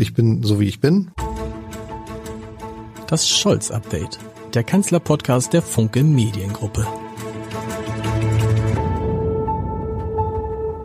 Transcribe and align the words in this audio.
Ich 0.00 0.14
bin 0.14 0.44
so 0.44 0.60
wie 0.60 0.68
ich 0.68 0.78
bin. 0.78 1.10
Das 3.08 3.28
Scholz-Update, 3.28 4.20
der 4.54 4.62
Kanzler-Podcast 4.62 5.52
der 5.52 5.60
Funke 5.60 6.04
Mediengruppe. 6.04 6.86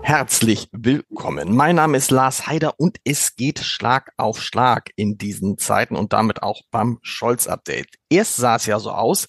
Herzlich 0.02 0.68
willkommen. 0.72 1.56
Mein 1.56 1.76
Name 1.76 1.96
ist 1.96 2.10
Lars 2.10 2.48
Heider 2.48 2.74
und 2.80 2.98
es 3.04 3.36
geht 3.36 3.60
Schlag 3.60 4.14
auf 4.18 4.42
Schlag 4.42 4.90
in 4.96 5.20
diesen 5.20 5.60
Zeiten 5.60 5.96
und 5.96 6.12
damit 6.12 6.42
auch 6.42 6.62
beim 6.72 6.98
Scholz-Update. 7.04 7.90
Erst 8.10 8.38
sah 8.38 8.56
es 8.56 8.66
ja 8.66 8.80
so 8.80 8.90
aus 8.90 9.28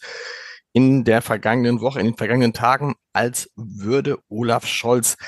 in 0.73 1.05
der 1.05 1.21
vergangenen 1.21 1.83
Woche, 1.83 2.01
in 2.01 2.07
den 2.07 2.17
vergangenen 2.17 2.55
Tagen, 2.55 2.95
als 3.13 3.51
würde 3.55 4.17
Olaf 4.31 4.67
Scholz 4.67 5.19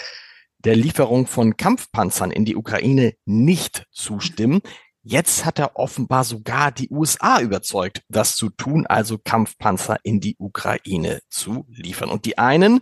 der 0.66 0.74
Lieferung 0.74 1.28
von 1.28 1.56
Kampfpanzern 1.56 2.32
in 2.32 2.44
die 2.44 2.56
Ukraine 2.56 3.14
nicht 3.24 3.86
zustimmen. 3.92 4.62
Jetzt 5.04 5.44
hat 5.44 5.60
er 5.60 5.76
offenbar 5.76 6.24
sogar 6.24 6.72
die 6.72 6.90
USA 6.90 7.40
überzeugt, 7.40 8.02
das 8.08 8.34
zu 8.34 8.50
tun, 8.50 8.84
also 8.84 9.16
Kampfpanzer 9.16 9.98
in 10.02 10.18
die 10.18 10.34
Ukraine 10.40 11.20
zu 11.28 11.66
liefern. 11.68 12.10
Und 12.10 12.24
die 12.24 12.38
einen, 12.38 12.80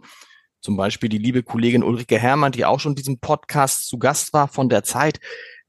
zum 0.63 0.79
Beispiel 0.79 1.11
die 1.11 1.19
liebe 1.19 1.43
Kollegin 1.43 1.83
Ulrike 1.83 2.19
Herrmann, 2.19 2.53
die 2.53 2.65
auch 2.65 2.81
schon 2.81 2.95
diesem 2.95 3.19
Podcast 3.19 3.87
zu 3.87 3.99
Gast 3.99 4.33
war 4.33 4.49
von 4.49 4.71
der 4.71 4.83
Zeit, 4.83 5.21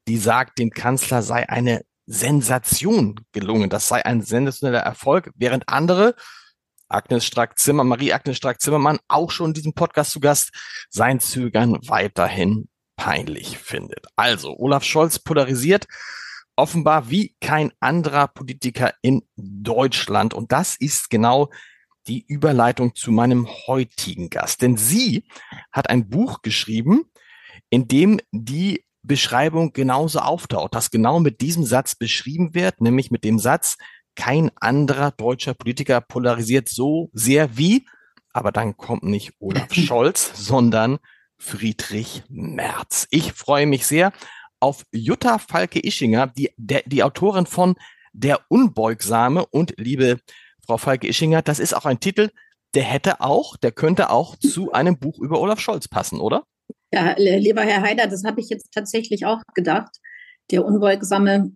die 0.07 0.15
sagt, 0.15 0.57
dem 0.57 0.69
Kanzler 0.69 1.21
sei 1.21 1.49
eine 1.49 1.81
Sensation 2.05 3.19
gelungen. 3.33 3.69
Das 3.69 3.89
sei 3.89 4.05
ein 4.05 4.21
sensationeller 4.21 4.83
Erfolg, 4.83 5.31
während 5.35 5.67
andere, 5.67 6.15
Agnes 6.87 7.25
Strack-Zimmer, 7.25 7.83
Marie-Agnes 7.83 8.37
Strack-Zimmermann, 8.37 8.99
auch 9.07 9.31
schon 9.31 9.51
in 9.51 9.53
diesem 9.53 9.73
Podcast 9.73 10.11
zu 10.11 10.19
Gast, 10.19 10.51
sein 10.89 11.19
Zögern 11.19 11.77
weiterhin 11.87 12.67
peinlich 12.95 13.57
findet. 13.57 14.05
Also, 14.15 14.55
Olaf 14.57 14.83
Scholz 14.83 15.19
polarisiert 15.19 15.87
offenbar 16.55 17.09
wie 17.09 17.35
kein 17.41 17.71
anderer 17.79 18.27
Politiker 18.27 18.93
in 19.01 19.23
Deutschland. 19.35 20.33
Und 20.33 20.51
das 20.51 20.75
ist 20.77 21.09
genau 21.09 21.49
die 22.07 22.25
Überleitung 22.27 22.95
zu 22.95 23.11
meinem 23.11 23.47
heutigen 23.67 24.29
Gast. 24.29 24.61
Denn 24.61 24.77
sie 24.77 25.25
hat 25.71 25.89
ein 25.89 26.09
Buch 26.09 26.41
geschrieben, 26.41 27.05
in 27.69 27.87
dem 27.87 28.19
die 28.31 28.85
Beschreibung 29.03 29.73
genauso 29.73 30.19
auftaucht, 30.19 30.73
dass 30.75 30.91
genau 30.91 31.19
mit 31.19 31.41
diesem 31.41 31.63
Satz 31.63 31.95
beschrieben 31.95 32.53
wird, 32.53 32.81
nämlich 32.81 33.11
mit 33.11 33.23
dem 33.23 33.39
Satz, 33.39 33.77
kein 34.15 34.51
anderer 34.55 35.11
deutscher 35.11 35.53
Politiker 35.53 36.01
polarisiert 36.01 36.69
so 36.69 37.09
sehr 37.13 37.57
wie, 37.57 37.85
aber 38.33 38.51
dann 38.51 38.77
kommt 38.77 39.03
nicht 39.03 39.33
Olaf 39.39 39.73
Scholz, 39.73 40.31
sondern 40.35 40.99
Friedrich 41.37 42.23
Merz. 42.29 43.07
Ich 43.11 43.33
freue 43.33 43.65
mich 43.65 43.85
sehr 43.85 44.13
auf 44.59 44.83
Jutta 44.91 45.37
Falke-Ischinger, 45.37 46.27
die, 46.27 46.51
der, 46.57 46.83
die 46.85 47.03
Autorin 47.03 47.45
von 47.45 47.75
Der 48.13 48.39
Unbeugsame 48.47 49.45
und 49.45 49.73
liebe 49.77 50.19
Frau 50.65 50.77
Falke-Ischinger, 50.77 51.41
das 51.41 51.59
ist 51.59 51.73
auch 51.73 51.85
ein 51.85 51.99
Titel, 51.99 52.29
der 52.73 52.83
hätte 52.83 53.21
auch, 53.21 53.57
der 53.57 53.71
könnte 53.71 54.09
auch 54.09 54.35
zu 54.37 54.71
einem 54.71 54.97
Buch 54.97 55.19
über 55.19 55.39
Olaf 55.39 55.59
Scholz 55.59 55.87
passen, 55.87 56.19
oder? 56.19 56.43
Ja, 56.91 57.15
lieber 57.17 57.61
Herr 57.61 57.81
Haider, 57.81 58.07
das 58.07 58.23
habe 58.23 58.41
ich 58.41 58.49
jetzt 58.49 58.71
tatsächlich 58.73 59.25
auch 59.25 59.41
gedacht. 59.53 59.97
Der 60.51 60.65
Unbeugsame 60.65 61.51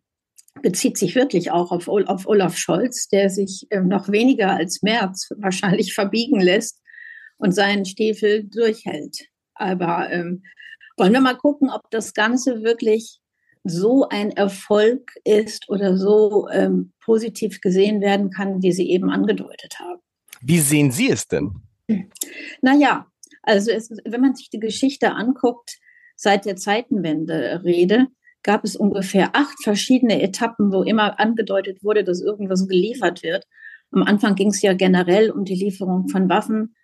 bezieht 0.61 0.97
sich 0.97 1.15
wirklich 1.15 1.51
auch 1.51 1.71
auf, 1.71 1.87
auf 1.87 2.27
Olaf 2.27 2.57
Scholz, 2.57 3.07
der 3.07 3.29
sich 3.29 3.67
äh, 3.69 3.81
noch 3.81 4.09
weniger 4.09 4.55
als 4.55 4.81
März 4.81 5.29
wahrscheinlich 5.37 5.93
verbiegen 5.95 6.39
lässt 6.39 6.81
und 7.37 7.53
seinen 7.53 7.85
Stiefel 7.85 8.43
durchhält. 8.43 9.27
Aber 9.55 10.09
ähm, 10.11 10.43
wollen 10.97 11.13
wir 11.13 11.21
mal 11.21 11.37
gucken, 11.37 11.69
ob 11.69 11.89
das 11.91 12.13
Ganze 12.13 12.63
wirklich 12.63 13.19
so 13.63 14.07
ein 14.09 14.31
Erfolg 14.31 15.11
ist 15.23 15.69
oder 15.69 15.97
so 15.97 16.47
ähm, 16.49 16.93
positiv 17.03 17.61
gesehen 17.61 18.01
werden 18.01 18.29
kann, 18.29 18.61
wie 18.61 18.71
Sie 18.71 18.89
eben 18.89 19.09
angedeutet 19.09 19.79
haben. 19.79 19.99
Wie 20.41 20.59
sehen 20.59 20.91
Sie 20.91 21.09
es 21.09 21.27
denn? 21.27 21.53
Naja, 22.61 23.07
also 23.43 23.71
es, 23.71 23.89
wenn 24.05 24.21
man 24.21 24.35
sich 24.35 24.49
die 24.49 24.59
Geschichte 24.59 25.11
anguckt, 25.11 25.77
seit 26.15 26.45
der 26.45 26.55
Zeitenwende-Rede, 26.55 28.07
gab 28.43 28.63
es 28.63 28.75
ungefähr 28.75 29.35
acht 29.35 29.61
verschiedene 29.63 30.21
Etappen, 30.21 30.71
wo 30.71 30.83
immer 30.83 31.19
angedeutet 31.19 31.83
wurde, 31.83 32.03
dass 32.03 32.21
irgendwas 32.21 32.67
geliefert 32.67 33.23
wird. 33.23 33.45
Am 33.91 34.03
Anfang 34.03 34.35
ging 34.35 34.49
es 34.49 34.61
ja 34.61 34.73
generell 34.73 35.31
um 35.31 35.45
die 35.45 35.55
Lieferung 35.55 36.07
von 36.09 36.29
Waffen. 36.29 36.75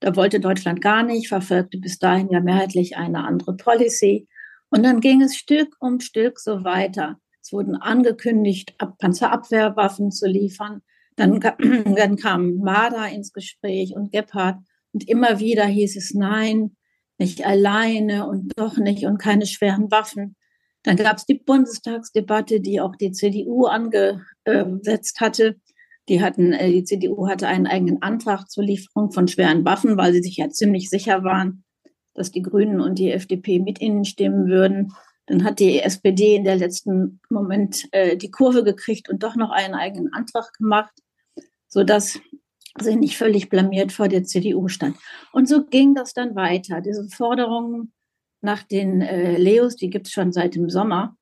Da 0.00 0.16
wollte 0.16 0.40
Deutschland 0.40 0.80
gar 0.80 1.02
nicht, 1.02 1.28
verfolgte 1.28 1.78
bis 1.78 1.98
dahin 1.98 2.28
ja 2.30 2.40
mehrheitlich 2.40 2.96
eine 2.96 3.24
andere 3.24 3.56
Policy. 3.56 4.28
Und 4.70 4.82
dann 4.82 5.00
ging 5.00 5.22
es 5.22 5.36
Stück 5.36 5.74
um 5.80 6.00
Stück 6.00 6.38
so 6.38 6.64
weiter. 6.64 7.18
Es 7.42 7.52
wurden 7.52 7.76
angekündigt, 7.76 8.74
Panzerabwehrwaffen 8.98 10.10
zu 10.10 10.26
liefern. 10.26 10.82
Dann, 11.16 11.40
dann 11.96 12.16
kam 12.16 12.56
Marder 12.58 13.08
ins 13.08 13.32
Gespräch 13.32 13.94
und 13.94 14.12
Gebhardt. 14.12 14.58
Und 14.92 15.08
immer 15.08 15.40
wieder 15.40 15.64
hieß 15.64 15.96
es 15.96 16.14
nein, 16.14 16.76
nicht 17.18 17.44
alleine 17.44 18.26
und 18.28 18.52
doch 18.56 18.76
nicht 18.76 19.04
und 19.04 19.18
keine 19.18 19.46
schweren 19.46 19.90
Waffen. 19.90 20.36
Dann 20.82 20.96
gab 20.96 21.16
es 21.16 21.26
die 21.26 21.34
Bundestagsdebatte, 21.34 22.60
die 22.60 22.80
auch 22.80 22.96
die 22.96 23.12
CDU 23.12 23.66
angesetzt 23.66 25.20
hatte. 25.20 25.56
Die 26.08 26.22
hatten, 26.22 26.52
äh, 26.52 26.70
die 26.70 26.84
CDU 26.84 27.28
hatte 27.28 27.48
einen 27.48 27.66
eigenen 27.66 28.02
Antrag 28.02 28.48
zur 28.50 28.64
Lieferung 28.64 29.12
von 29.12 29.28
schweren 29.28 29.64
Waffen, 29.64 29.96
weil 29.96 30.12
sie 30.12 30.22
sich 30.22 30.36
ja 30.36 30.48
ziemlich 30.48 30.88
sicher 30.88 31.24
waren, 31.24 31.64
dass 32.14 32.30
die 32.30 32.42
Grünen 32.42 32.80
und 32.80 32.98
die 32.98 33.10
FDP 33.10 33.58
mit 33.58 33.80
ihnen 33.80 34.04
stimmen 34.04 34.46
würden. 34.48 34.92
Dann 35.26 35.44
hat 35.44 35.58
die 35.58 35.80
SPD 35.80 36.36
in 36.36 36.44
der 36.44 36.56
letzten 36.56 37.20
Moment 37.28 37.86
äh, 37.92 38.16
die 38.16 38.30
Kurve 38.30 38.64
gekriegt 38.64 39.10
und 39.10 39.22
doch 39.22 39.36
noch 39.36 39.50
einen 39.50 39.74
eigenen 39.74 40.12
Antrag 40.14 40.52
gemacht, 40.54 40.94
sodass 41.68 42.18
sie 42.80 42.96
nicht 42.96 43.18
völlig 43.18 43.50
blamiert 43.50 43.92
vor 43.92 44.08
der 44.08 44.24
CDU 44.24 44.68
stand. 44.68 44.96
Und 45.32 45.48
so 45.48 45.66
ging 45.66 45.94
das 45.94 46.14
dann 46.14 46.34
weiter. 46.34 46.80
Diese 46.80 47.06
Forderungen 47.08 47.92
nach 48.40 48.62
den 48.62 49.00
äh, 49.00 49.36
Leos, 49.36 49.76
die 49.76 49.90
gibt 49.90 50.06
es 50.06 50.12
schon 50.12 50.32
seit 50.32 50.54
dem 50.54 50.70
Sommer. 50.70 51.16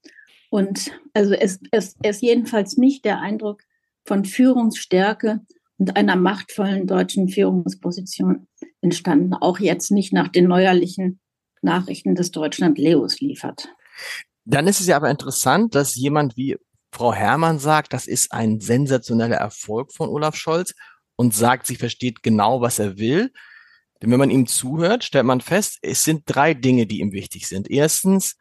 Und 0.51 0.93
also 1.13 1.35
es, 1.35 1.61
es, 1.71 1.97
es 2.03 2.17
ist 2.17 2.23
jedenfalls 2.23 2.77
nicht 2.77 3.05
der 3.05 3.21
Eindruck 3.21 3.63
von 4.05 4.25
Führungsstärke 4.25 5.41
und 5.79 5.97
einer 5.97 6.17
machtvollen 6.17 6.87
deutschen 6.87 7.29
Führungsposition 7.29 8.47
entstanden, 8.81 9.35
auch 9.35 9.59
jetzt 9.59 9.91
nicht 9.91 10.13
nach 10.13 10.29
den 10.29 10.47
neuerlichen 10.47 11.21
Nachrichten 11.63 12.15
des 12.15 12.31
Deutschland 12.31 12.79
Leos 12.79 13.21
liefert. 13.21 13.69
Dann 14.45 14.69
ist 14.69 14.81
es 14.81 14.87
ja 14.87 14.97
aber 14.97 15.11
interessant, 15.11 15.75
dass 15.75 15.97
jemand 15.97 16.37
wie 16.37 16.57
Frau 16.93 17.13
Herrmann 17.13 17.59
sagt, 17.59 17.93
das 17.93 18.07
ist 18.07 18.33
ein 18.33 18.61
sensationeller 18.61 19.37
Erfolg 19.37 19.93
von 19.93 20.09
Olaf 20.09 20.37
Scholz 20.37 20.73
und 21.17 21.35
sagt, 21.35 21.67
sie 21.67 21.77
versteht 21.77 22.23
genau, 22.23 22.61
was 22.61 22.79
er 22.79 22.99
will. 22.99 23.33
Denn 24.03 24.11
wenn 24.11 24.19
man 24.19 24.31
ihm 24.31 24.47
zuhört, 24.47 25.05
stellt 25.05 25.25
man 25.25 25.41
fest, 25.41 25.79
es 25.83 26.05
sind 26.05 26.23
drei 26.27 26.55
Dinge, 26.55 26.87
die 26.87 27.01
ihm 27.01 27.13
wichtig 27.13 27.49
sind. 27.49 27.71
Erstens, 27.71 28.37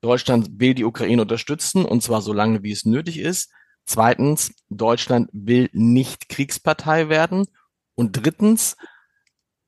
Deutschland 0.00 0.60
will 0.60 0.74
die 0.74 0.84
Ukraine 0.84 1.22
unterstützen 1.22 1.84
und 1.84 2.02
zwar 2.02 2.22
so 2.22 2.32
lange, 2.32 2.62
wie 2.62 2.72
es 2.72 2.84
nötig 2.84 3.18
ist. 3.18 3.50
Zweitens, 3.86 4.52
Deutschland 4.70 5.28
will 5.32 5.68
nicht 5.72 6.28
Kriegspartei 6.28 7.08
werden. 7.08 7.46
Und 7.94 8.12
drittens, 8.12 8.76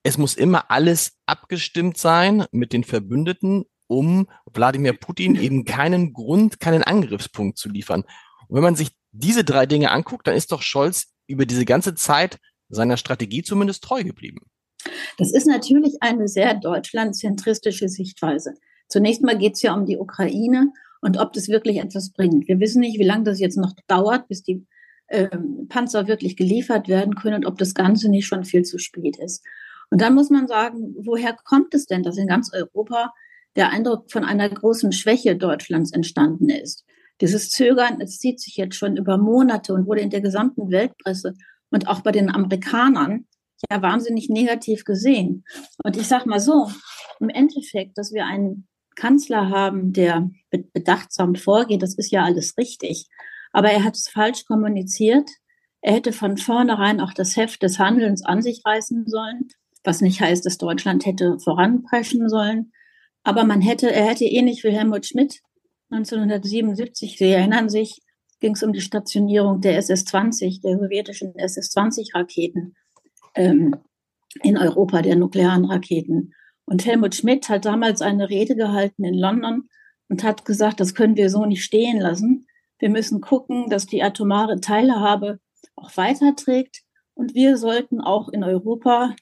es 0.02 0.18
muss 0.18 0.34
immer 0.34 0.70
alles 0.70 1.18
abgestimmt 1.26 1.98
sein 1.98 2.46
mit 2.50 2.72
den 2.72 2.84
Verbündeten, 2.84 3.64
um 3.88 4.28
Wladimir 4.52 4.94
Putin 4.94 5.34
eben 5.40 5.64
keinen 5.64 6.12
Grund, 6.12 6.60
keinen 6.60 6.82
Angriffspunkt 6.82 7.58
zu 7.58 7.68
liefern. 7.68 8.02
Und 8.48 8.56
wenn 8.56 8.62
man 8.62 8.76
sich 8.76 8.90
diese 9.12 9.44
drei 9.44 9.66
Dinge 9.66 9.90
anguckt, 9.90 10.26
dann 10.26 10.34
ist 10.34 10.52
doch 10.52 10.62
Scholz 10.62 11.14
über 11.26 11.46
diese 11.46 11.64
ganze 11.64 11.94
Zeit 11.94 12.38
seiner 12.68 12.96
Strategie 12.96 13.42
zumindest 13.42 13.84
treu 13.84 14.04
geblieben. 14.04 14.40
Das 15.18 15.32
ist 15.32 15.46
natürlich 15.46 15.96
eine 16.00 16.28
sehr 16.28 16.54
deutschlandzentristische 16.54 17.88
Sichtweise. 17.88 18.54
Zunächst 18.88 19.22
mal 19.22 19.36
geht 19.36 19.54
es 19.54 19.62
ja 19.62 19.74
um 19.74 19.86
die 19.86 19.98
Ukraine 19.98 20.72
und 21.00 21.18
ob 21.18 21.32
das 21.32 21.48
wirklich 21.48 21.78
etwas 21.78 22.10
bringt. 22.10 22.48
Wir 22.48 22.60
wissen 22.60 22.80
nicht, 22.80 22.98
wie 22.98 23.04
lange 23.04 23.24
das 23.24 23.40
jetzt 23.40 23.56
noch 23.56 23.74
dauert, 23.86 24.28
bis 24.28 24.42
die 24.42 24.66
ähm, 25.08 25.66
Panzer 25.68 26.08
wirklich 26.08 26.36
geliefert 26.36 26.88
werden 26.88 27.14
können 27.14 27.36
und 27.36 27.46
ob 27.46 27.58
das 27.58 27.74
Ganze 27.74 28.08
nicht 28.08 28.26
schon 28.26 28.44
viel 28.44 28.64
zu 28.64 28.78
spät 28.78 29.18
ist. 29.18 29.44
Und 29.90 30.00
dann 30.00 30.14
muss 30.14 30.30
man 30.30 30.48
sagen, 30.48 30.94
woher 30.98 31.36
kommt 31.44 31.74
es 31.74 31.86
denn, 31.86 32.02
dass 32.02 32.16
in 32.16 32.26
ganz 32.26 32.52
Europa 32.52 33.12
der 33.54 33.70
Eindruck 33.70 34.10
von 34.10 34.24
einer 34.24 34.48
großen 34.48 34.92
Schwäche 34.92 35.36
Deutschlands 35.36 35.92
entstanden 35.92 36.48
ist? 36.48 36.84
Dieses 37.20 37.50
Zögern, 37.50 38.00
es 38.00 38.18
zieht 38.18 38.40
sich 38.40 38.56
jetzt 38.56 38.76
schon 38.76 38.96
über 38.96 39.16
Monate 39.16 39.72
und 39.72 39.86
wurde 39.86 40.00
in 40.00 40.10
der 40.10 40.20
gesamten 40.20 40.70
Weltpresse 40.70 41.34
und 41.70 41.88
auch 41.88 42.00
bei 42.00 42.12
den 42.12 42.30
Amerikanern 42.30 43.26
ja 43.70 43.82
wahnsinnig 43.82 44.28
negativ 44.28 44.84
gesehen. 44.84 45.44
Und 45.82 45.96
ich 45.96 46.06
sage 46.06 46.28
mal 46.28 46.40
so, 46.40 46.70
im 47.20 47.28
Endeffekt, 47.28 47.96
dass 47.98 48.12
wir 48.12 48.26
einen 48.26 48.68
Kanzler 48.96 49.50
haben, 49.50 49.92
der 49.92 50.30
bedachtsam 50.72 51.34
vorgeht, 51.34 51.82
das 51.82 51.94
ist 51.94 52.10
ja 52.10 52.24
alles 52.24 52.56
richtig. 52.58 53.06
Aber 53.52 53.70
er 53.70 53.84
hat 53.84 53.96
es 53.96 54.08
falsch 54.08 54.44
kommuniziert. 54.46 55.28
Er 55.80 55.94
hätte 55.94 56.12
von 56.12 56.36
vornherein 56.36 57.00
auch 57.00 57.12
das 57.12 57.36
Heft 57.36 57.62
des 57.62 57.78
Handelns 57.78 58.24
an 58.24 58.42
sich 58.42 58.62
reißen 58.64 59.06
sollen, 59.06 59.48
was 59.84 60.00
nicht 60.00 60.20
heißt, 60.20 60.44
dass 60.44 60.58
Deutschland 60.58 61.06
hätte 61.06 61.38
voranpreschen 61.38 62.28
sollen. 62.28 62.72
Aber 63.22 63.44
man 63.44 63.60
hätte, 63.60 63.90
er 63.90 64.06
hätte 64.06 64.24
ähnlich 64.24 64.64
wie 64.64 64.70
Helmut 64.70 65.06
Schmidt 65.06 65.40
1977, 65.90 67.16
Sie 67.18 67.30
erinnern 67.30 67.68
sich, 67.68 68.00
ging 68.40 68.52
es 68.52 68.62
um 68.62 68.72
die 68.72 68.80
Stationierung 68.80 69.60
der 69.60 69.78
SS-20, 69.78 70.60
der 70.62 70.78
sowjetischen 70.78 71.34
SS-20-Raketen 71.36 72.74
ähm, 73.36 73.76
in 74.42 74.58
Europa, 74.58 75.02
der 75.02 75.16
nuklearen 75.16 75.64
Raketen. 75.64 76.34
Und 76.66 76.84
Helmut 76.84 77.14
Schmidt 77.14 77.48
hat 77.48 77.64
damals 77.64 78.02
eine 78.02 78.28
Rede 78.28 78.56
gehalten 78.56 79.04
in 79.04 79.14
London 79.14 79.68
und 80.08 80.24
hat 80.24 80.44
gesagt, 80.44 80.80
das 80.80 80.94
können 80.94 81.16
wir 81.16 81.30
so 81.30 81.46
nicht 81.46 81.64
stehen 81.64 82.00
lassen. 82.00 82.46
Wir 82.78 82.90
müssen 82.90 83.20
gucken, 83.20 83.70
dass 83.70 83.86
die 83.86 84.02
atomare 84.02 84.60
Teilhabe 84.60 85.40
auch 85.76 85.96
weiterträgt. 85.96 86.82
Und 87.14 87.34
wir 87.34 87.56
sollten 87.56 88.00
auch 88.00 88.28
in 88.28 88.44
Europa 88.44 89.14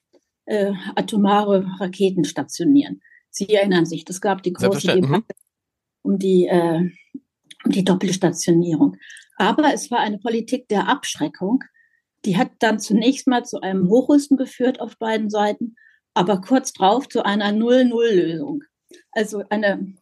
äh, 0.46 0.72
atomare 0.96 1.66
Raketen 1.78 2.24
stationieren. 2.24 3.00
Sie 3.30 3.48
erinnern 3.48 3.86
sich, 3.86 4.04
es 4.08 4.20
gab 4.20 4.42
die 4.42 4.52
große 4.52 4.94
Debatte 4.94 5.24
um 6.02 6.18
die, 6.18 6.46
äh, 6.46 6.90
um 7.64 7.70
die 7.70 7.84
Doppelstationierung. 7.84 8.96
Aber 9.36 9.72
es 9.72 9.90
war 9.90 10.00
eine 10.00 10.18
Politik 10.18 10.68
der 10.68 10.88
Abschreckung. 10.88 11.60
Die 12.24 12.36
hat 12.36 12.52
dann 12.58 12.80
zunächst 12.80 13.26
mal 13.26 13.44
zu 13.44 13.60
einem 13.60 13.88
Hochrüsten 13.88 14.36
geführt 14.36 14.80
auf 14.80 14.96
beiden 14.98 15.30
Seiten, 15.30 15.76
aber 16.14 16.40
kurz 16.40 16.72
drauf 16.72 17.08
zu 17.08 17.24
einer 17.24 17.52
Null-Null-Lösung. 17.52 18.62
Also 19.12 19.42
eine, 19.50 19.94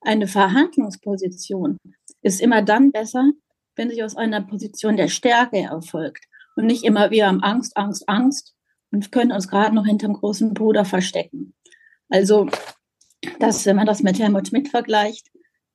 eine 0.00 0.26
Verhandlungsposition 0.26 1.78
ist 2.22 2.40
immer 2.40 2.62
dann 2.62 2.92
besser, 2.92 3.32
wenn 3.76 3.90
sie 3.90 4.02
aus 4.02 4.16
einer 4.16 4.42
Position 4.42 4.96
der 4.96 5.08
Stärke 5.08 5.58
erfolgt 5.58 6.24
und 6.56 6.66
nicht 6.66 6.84
immer 6.84 7.10
wir 7.10 7.26
haben 7.26 7.42
Angst, 7.42 7.76
Angst, 7.76 8.08
Angst 8.08 8.54
und 8.90 9.10
können 9.12 9.32
uns 9.32 9.48
gerade 9.48 9.74
noch 9.74 9.86
hinterm 9.86 10.12
großen 10.14 10.52
Bruder 10.52 10.84
verstecken. 10.84 11.54
Also, 12.08 12.48
das, 13.38 13.64
wenn 13.64 13.76
man 13.76 13.86
das 13.86 14.02
mit 14.02 14.18
Helmut 14.18 14.48
Schmidt 14.48 14.68
vergleicht, 14.68 15.28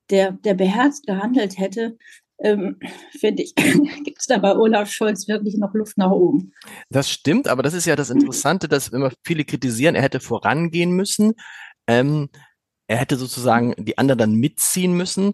der, 0.09 0.33
der 0.33 0.53
beherzt 0.53 1.07
gehandelt 1.07 1.57
hätte, 1.57 1.97
ähm, 2.39 2.79
finde 3.19 3.43
ich, 3.43 3.55
gibt 4.03 4.19
es 4.19 4.25
da 4.27 4.37
bei 4.37 4.55
Olaf 4.55 4.91
Scholz 4.91 5.27
wirklich 5.27 5.57
noch 5.57 5.73
Luft 5.73 5.97
nach 5.97 6.11
oben. 6.11 6.53
Das 6.89 7.09
stimmt, 7.09 7.47
aber 7.47 7.63
das 7.63 7.73
ist 7.73 7.85
ja 7.85 7.95
das 7.95 8.09
Interessante, 8.09 8.67
dass 8.67 8.89
immer 8.89 9.11
viele 9.25 9.45
kritisieren, 9.45 9.95
er 9.95 10.01
hätte 10.01 10.19
vorangehen 10.19 10.91
müssen. 10.91 11.33
Ähm, 11.87 12.29
er 12.87 12.97
hätte 12.97 13.17
sozusagen 13.17 13.75
die 13.77 13.97
anderen 13.97 14.19
dann 14.19 14.33
mitziehen 14.35 14.93
müssen 14.93 15.33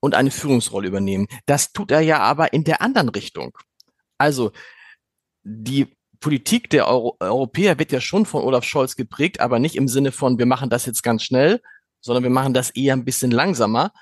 und 0.00 0.14
eine 0.14 0.30
Führungsrolle 0.30 0.88
übernehmen. 0.88 1.26
Das 1.46 1.72
tut 1.72 1.90
er 1.90 2.00
ja 2.00 2.18
aber 2.20 2.52
in 2.52 2.64
der 2.64 2.82
anderen 2.82 3.08
Richtung. 3.08 3.56
Also 4.18 4.52
die 5.42 5.96
Politik 6.20 6.70
der 6.70 6.88
Euro 6.88 7.16
Europäer 7.20 7.78
wird 7.78 7.92
ja 7.92 8.00
schon 8.00 8.26
von 8.26 8.42
Olaf 8.42 8.64
Scholz 8.64 8.96
geprägt, 8.96 9.40
aber 9.40 9.58
nicht 9.58 9.76
im 9.76 9.88
Sinne 9.88 10.12
von, 10.12 10.38
wir 10.38 10.46
machen 10.46 10.70
das 10.70 10.86
jetzt 10.86 11.02
ganz 11.02 11.22
schnell, 11.22 11.60
sondern 12.00 12.22
wir 12.22 12.30
machen 12.30 12.54
das 12.54 12.70
eher 12.70 12.94
ein 12.94 13.04
bisschen 13.04 13.30
langsamer. 13.30 13.92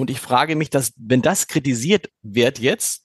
Und 0.00 0.08
ich 0.08 0.18
frage 0.18 0.56
mich, 0.56 0.70
dass, 0.70 0.94
wenn 0.96 1.20
das 1.20 1.46
kritisiert 1.46 2.08
wird 2.22 2.58
jetzt, 2.58 3.04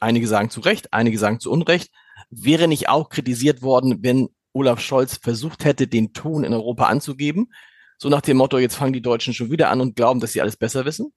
einige 0.00 0.26
sagen 0.26 0.50
zu 0.50 0.58
Recht, 0.58 0.92
einige 0.92 1.16
sagen 1.16 1.38
zu 1.38 1.48
Unrecht, 1.48 1.92
wäre 2.28 2.66
nicht 2.66 2.88
auch 2.88 3.08
kritisiert 3.08 3.62
worden, 3.62 4.02
wenn 4.02 4.30
Olaf 4.52 4.80
Scholz 4.80 5.16
versucht 5.16 5.64
hätte, 5.64 5.86
den 5.86 6.12
Ton 6.12 6.42
in 6.42 6.52
Europa 6.52 6.86
anzugeben? 6.86 7.52
So 7.98 8.08
nach 8.08 8.20
dem 8.20 8.36
Motto, 8.36 8.58
jetzt 8.58 8.74
fangen 8.74 8.92
die 8.92 9.00
Deutschen 9.00 9.32
schon 9.32 9.52
wieder 9.52 9.70
an 9.70 9.80
und 9.80 9.94
glauben, 9.94 10.18
dass 10.18 10.32
sie 10.32 10.40
alles 10.40 10.56
besser 10.56 10.84
wissen? 10.84 11.12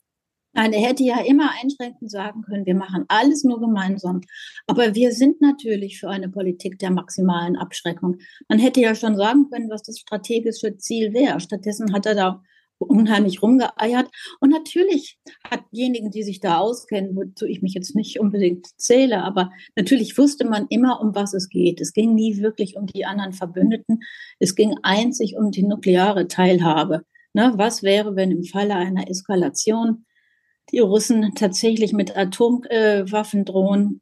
Nein, 0.54 0.72
er 0.72 0.88
hätte 0.88 1.04
ja 1.04 1.20
immer 1.26 1.50
einschränkend 1.64 2.12
sagen 2.12 2.44
können, 2.44 2.68
wir 2.68 2.76
machen 2.76 3.06
alles 3.08 3.44
nur 3.44 3.60
gemeinsam. 3.60 4.22
Aber 4.68 4.94
wir 4.94 5.12
sind 5.14 5.42
natürlich 5.42 6.00
für 6.00 6.10
eine 6.10 6.30
Politik 6.30 6.78
der 6.78 6.92
maximalen 6.92 7.56
Abschreckung. 7.56 8.18
Man 8.50 8.60
hätte 8.60 8.82
ja 8.82 8.94
schon 8.94 9.18
sagen 9.18 9.50
können, 9.50 9.72
was 9.72 9.82
das 9.82 9.98
strategische 9.98 10.78
Ziel 10.78 11.12
wäre. 11.14 11.40
Stattdessen 11.40 11.92
hat 11.92 12.06
er 12.06 12.14
da 12.14 12.44
unheimlich 12.80 13.42
rumgeeiert. 13.42 14.08
Und 14.40 14.50
natürlich 14.50 15.18
hat 15.44 15.62
diejenigen, 15.72 16.12
die 16.12 16.24
sich 16.24 16.40
da 16.40 16.58
auskennen, 16.58 17.16
wozu 17.16 17.46
ich 17.46 17.62
mich 17.62 17.74
jetzt 17.74 17.96
nicht 17.96 18.20
unbedingt 18.20 18.68
zähle, 18.78 19.24
aber 19.24 19.52
natürlich 19.76 20.18
wusste 20.18 20.46
man 20.46 20.68
immer, 20.70 21.02
um 21.02 21.16
was 21.16 21.34
es 21.34 21.50
geht. 21.50 21.82
Es 21.82 21.94
ging 21.94 22.14
nie 22.14 22.38
wirklich 22.42 22.76
um 22.78 22.86
die 22.86 23.06
anderen 23.06 23.34
Verbündeten. 23.34 24.02
Es 24.40 24.56
ging 24.56 24.76
einzig 24.84 25.36
um 25.38 25.52
die 25.52 25.64
nukleare 25.64 26.28
Teilhabe. 26.28 27.04
Ne, 27.34 27.54
was 27.56 27.84
wäre, 27.84 28.16
wenn 28.16 28.32
im 28.32 28.44
Falle 28.44 28.76
einer 28.76 29.10
Eskalation 29.10 30.06
die 30.72 30.80
Russen 30.80 31.34
tatsächlich 31.36 31.94
mit 31.94 32.18
Atomwaffen 32.18 33.42
äh, 33.42 33.44
drohen, 33.44 34.02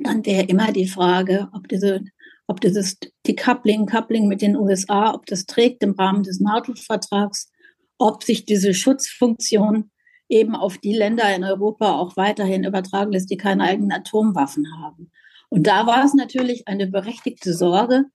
dann 0.00 0.24
wäre 0.26 0.44
immer 0.44 0.72
die 0.72 0.86
Frage, 0.86 1.48
ob 1.52 1.68
diese, 1.68 2.04
ob 2.46 2.60
dieses 2.60 2.98
Decoupling, 3.26 3.86
Coupling 3.86 4.28
mit 4.28 4.42
den 4.42 4.56
USA, 4.56 5.14
ob 5.14 5.26
das 5.26 5.46
trägt 5.46 5.82
im 5.82 5.92
Rahmen 5.92 6.24
des 6.24 6.40
NATO-Vertrags, 6.40 7.50
ob 7.98 8.22
sich 8.22 8.44
diese 8.44 8.74
Schutzfunktion 8.74 9.90
eben 10.28 10.56
auf 10.56 10.78
die 10.78 10.94
Länder 10.94 11.34
in 11.34 11.44
Europa 11.44 11.92
auch 11.92 12.16
weiterhin 12.16 12.64
übertragen 12.64 13.12
lässt, 13.12 13.30
die 13.30 13.36
keine 13.36 13.64
eigenen 13.64 13.92
Atomwaffen 13.92 14.66
haben. 14.80 15.10
Und 15.48 15.66
da 15.66 15.86
war 15.86 16.04
es 16.04 16.14
natürlich 16.14 16.66
eine 16.66 16.86
berechtigte 16.86 17.52
Sorge, 17.54 18.06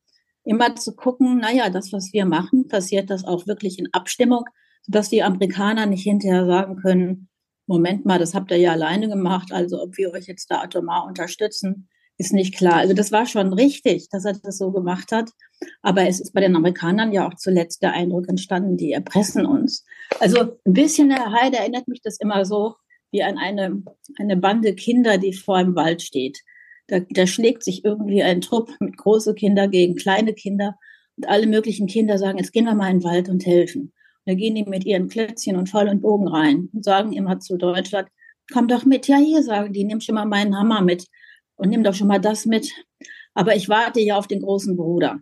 immer 0.44 0.76
zu 0.76 0.96
gucken, 0.96 1.38
naja, 1.38 1.70
das, 1.70 1.94
was 1.94 2.12
wir 2.12 2.26
machen, 2.26 2.68
passiert 2.68 3.10
das 3.10 3.24
auch 3.24 3.48
wirklich 3.48 3.78
in 3.80 3.88
Abstimmung, 3.94 4.46
sodass 4.82 5.10
die 5.10 5.24
Amerikaner 5.24 5.86
nicht 5.86 6.04
hinterher 6.04 6.46
sagen 6.46 6.78
können, 6.78 7.30
Moment 7.68 8.04
mal, 8.06 8.18
das 8.18 8.34
habt 8.34 8.50
ihr 8.50 8.58
ja 8.58 8.72
alleine 8.72 9.08
gemacht, 9.08 9.52
also 9.52 9.82
ob 9.82 9.96
wir 9.98 10.12
euch 10.12 10.26
jetzt 10.26 10.50
da 10.50 10.62
atomar 10.62 11.06
unterstützen, 11.06 11.88
ist 12.20 12.34
nicht 12.34 12.56
klar. 12.56 12.76
Also 12.76 12.94
das 12.94 13.12
war 13.12 13.26
schon 13.26 13.54
richtig, 13.54 14.10
dass 14.10 14.26
er 14.26 14.34
das 14.34 14.58
so 14.58 14.72
gemacht 14.72 15.12
hat. 15.12 15.32
Aber 15.82 16.06
es 16.06 16.20
ist 16.20 16.34
bei 16.34 16.42
den 16.42 16.56
Amerikanern 16.56 17.14
ja 17.14 17.28
auch 17.28 17.36
zuletzt 17.36 17.82
der 17.82 17.94
Eindruck 17.94 18.28
entstanden, 18.28 18.76
die 18.76 18.92
erpressen 18.92 19.46
uns. 19.46 19.86
Also 20.20 20.58
ein 20.66 20.74
bisschen, 20.74 21.12
Herr 21.12 21.32
Heide, 21.32 21.58
erinnert 21.58 21.88
mich 21.88 22.02
das 22.02 22.20
immer 22.20 22.44
so 22.44 22.76
wie 23.12 23.24
an 23.24 23.38
eine, 23.38 23.82
eine 24.18 24.36
Bande 24.36 24.76
Kinder, 24.76 25.18
die 25.18 25.34
vor 25.34 25.56
einem 25.56 25.76
Wald 25.76 26.02
steht. 26.02 26.40
Da, 26.88 27.00
da 27.00 27.26
schlägt 27.26 27.64
sich 27.64 27.86
irgendwie 27.86 28.22
ein 28.22 28.42
Trupp 28.42 28.70
mit 28.82 28.98
große 28.98 29.34
Kinder 29.34 29.70
gegen 29.70 29.96
kleine 29.96 30.34
Kinder 30.34 30.78
und 31.16 31.28
alle 31.28 31.48
möglichen 31.48 31.88
Kinder 31.88 32.18
sagen, 32.18 32.38
jetzt 32.38 32.52
gehen 32.52 32.66
wir 32.66 32.76
mal 32.76 32.92
in 32.92 33.00
den 33.00 33.04
Wald 33.06 33.30
und 33.30 33.46
helfen. 33.46 33.94
Da 34.26 34.34
gehen 34.34 34.56
die 34.56 34.66
mit 34.66 34.86
ihren 34.86 35.08
Klötzchen 35.08 35.56
und 35.56 35.70
Pfeil 35.70 35.88
und 35.88 36.02
Bogen 36.02 36.28
rein 36.28 36.70
und 36.74 36.84
sagen 36.84 37.14
immer 37.14 37.40
zu 37.40 37.58
Deutschland, 37.58 38.10
komm 38.52 38.68
doch 38.68 38.84
mit. 38.84 39.08
Ja, 39.08 39.18
hier 39.18 39.42
sagen 39.42 39.72
die, 39.72 39.86
nimm 39.86 40.02
schon 40.02 40.16
mal 40.16 40.26
meinen 40.26 40.58
Hammer 40.58 40.82
mit 40.82 41.08
und 41.60 41.70
nimm 41.70 41.84
doch 41.84 41.94
schon 41.94 42.08
mal 42.08 42.20
das 42.20 42.46
mit. 42.46 42.72
Aber 43.34 43.56
ich 43.56 43.70
warte 43.70 44.00
ja 44.00 44.18
auf 44.18 44.28
den 44.28 44.42
großen 44.42 44.76
Bruder. 44.76 45.20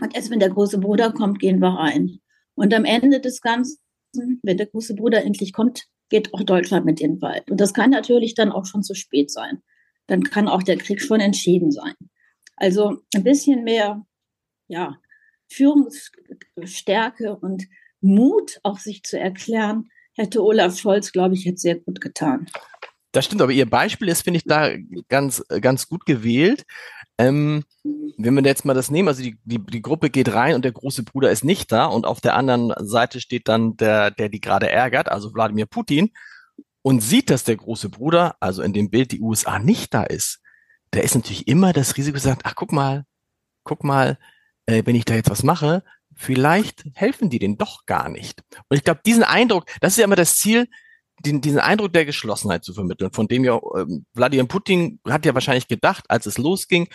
Und 0.00 0.14
erst 0.14 0.30
wenn 0.30 0.40
der 0.40 0.50
große 0.50 0.78
Bruder 0.78 1.12
kommt, 1.12 1.38
gehen 1.38 1.60
wir 1.60 1.70
rein. 1.70 2.18
Und 2.54 2.74
am 2.74 2.84
Ende 2.84 3.20
des 3.20 3.40
Ganzen, 3.40 3.78
wenn 4.42 4.56
der 4.56 4.66
große 4.66 4.94
Bruder 4.94 5.24
endlich 5.24 5.52
kommt, 5.52 5.84
geht 6.08 6.34
auch 6.34 6.42
Deutschland 6.42 6.84
mit 6.84 7.00
in 7.00 7.14
den 7.14 7.22
Wald. 7.22 7.50
Und 7.50 7.60
das 7.60 7.74
kann 7.74 7.90
natürlich 7.90 8.34
dann 8.34 8.50
auch 8.50 8.66
schon 8.66 8.82
zu 8.82 8.94
spät 8.94 9.30
sein. 9.30 9.62
Dann 10.06 10.24
kann 10.24 10.48
auch 10.48 10.62
der 10.62 10.78
Krieg 10.78 11.00
schon 11.00 11.20
entschieden 11.20 11.70
sein. 11.70 11.94
Also 12.56 12.98
ein 13.14 13.24
bisschen 13.24 13.62
mehr, 13.64 14.04
ja, 14.66 14.98
Führungsstärke 15.50 17.36
und 17.36 17.64
Mut, 18.00 18.58
auch 18.62 18.78
sich 18.78 19.02
zu 19.02 19.18
erklären, 19.18 19.88
hätte 20.14 20.42
Olaf 20.42 20.78
Scholz, 20.78 21.12
glaube 21.12 21.34
ich, 21.34 21.44
jetzt 21.44 21.62
sehr 21.62 21.76
gut 21.76 22.00
getan. 22.00 22.46
Das 23.12 23.24
stimmt, 23.24 23.40
aber 23.40 23.52
Ihr 23.52 23.68
Beispiel 23.68 24.08
ist, 24.08 24.22
finde 24.22 24.38
ich, 24.38 24.44
da 24.44 24.70
ganz, 25.08 25.42
ganz 25.60 25.88
gut 25.88 26.04
gewählt. 26.04 26.64
Ähm, 27.18 27.64
wenn 28.16 28.34
wir 28.34 28.42
jetzt 28.42 28.64
mal 28.64 28.74
das 28.74 28.90
nehmen, 28.90 29.08
also 29.08 29.22
die, 29.22 29.38
die, 29.44 29.58
die 29.58 29.82
Gruppe 29.82 30.10
geht 30.10 30.32
rein 30.32 30.54
und 30.54 30.64
der 30.64 30.72
große 30.72 31.02
Bruder 31.02 31.30
ist 31.30 31.44
nicht 31.44 31.72
da 31.72 31.86
und 31.86 32.06
auf 32.06 32.20
der 32.20 32.36
anderen 32.36 32.72
Seite 32.78 33.20
steht 33.20 33.48
dann 33.48 33.76
der, 33.76 34.10
der 34.10 34.28
die 34.28 34.40
gerade 34.40 34.70
ärgert, 34.70 35.08
also 35.10 35.32
Wladimir 35.34 35.66
Putin, 35.66 36.10
und 36.82 37.00
sieht, 37.00 37.30
dass 37.30 37.44
der 37.44 37.56
große 37.56 37.88
Bruder, 37.88 38.36
also 38.40 38.62
in 38.62 38.72
dem 38.72 38.90
Bild 38.90 39.12
die 39.12 39.20
USA 39.20 39.58
nicht 39.58 39.94
da 39.94 40.04
ist, 40.04 40.40
da 40.90 41.00
ist 41.00 41.14
natürlich 41.14 41.48
immer 41.48 41.72
das 41.72 41.96
Risiko 41.96 42.18
sagt, 42.18 42.42
ach 42.44 42.54
guck 42.54 42.72
mal, 42.72 43.04
guck 43.64 43.84
mal, 43.84 44.18
äh, 44.66 44.82
wenn 44.84 44.96
ich 44.96 45.04
da 45.04 45.14
jetzt 45.14 45.30
was 45.30 45.42
mache, 45.42 45.82
vielleicht 46.14 46.84
helfen 46.94 47.30
die 47.30 47.38
denen 47.38 47.58
doch 47.58 47.84
gar 47.86 48.08
nicht. 48.08 48.42
Und 48.68 48.76
ich 48.76 48.84
glaube, 48.84 49.00
diesen 49.04 49.22
Eindruck, 49.22 49.66
das 49.80 49.92
ist 49.92 49.98
ja 49.98 50.04
immer 50.04 50.16
das 50.16 50.36
Ziel, 50.36 50.68
den, 51.24 51.40
diesen 51.40 51.60
Eindruck 51.60 51.92
der 51.92 52.04
Geschlossenheit 52.04 52.64
zu 52.64 52.74
vermitteln, 52.74 53.12
von 53.12 53.28
dem 53.28 53.44
ja 53.44 53.60
ähm, 53.76 54.06
Wladimir 54.14 54.46
Putin 54.46 55.00
hat 55.06 55.24
ja 55.26 55.34
wahrscheinlich 55.34 55.68
gedacht, 55.68 56.04
als 56.08 56.26
es 56.26 56.38
losging, 56.38 56.88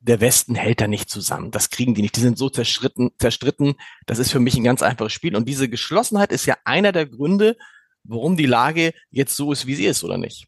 der 0.00 0.20
Westen 0.20 0.54
hält 0.54 0.80
da 0.80 0.86
nicht 0.86 1.10
zusammen. 1.10 1.50
Das 1.50 1.70
kriegen 1.70 1.94
die 1.94 2.02
nicht. 2.02 2.16
Die 2.16 2.20
sind 2.20 2.38
so 2.38 2.48
zerstritten, 2.48 3.10
zerstritten. 3.18 3.74
Das 4.06 4.18
ist 4.18 4.30
für 4.30 4.40
mich 4.40 4.56
ein 4.56 4.64
ganz 4.64 4.82
einfaches 4.82 5.12
Spiel. 5.12 5.34
Und 5.34 5.48
diese 5.48 5.68
Geschlossenheit 5.68 6.32
ist 6.32 6.46
ja 6.46 6.56
einer 6.64 6.92
der 6.92 7.06
Gründe, 7.06 7.56
warum 8.04 8.36
die 8.36 8.46
Lage 8.46 8.92
jetzt 9.10 9.36
so 9.36 9.52
ist, 9.52 9.66
wie 9.66 9.74
sie 9.74 9.86
ist, 9.86 10.04
oder 10.04 10.18
nicht? 10.18 10.46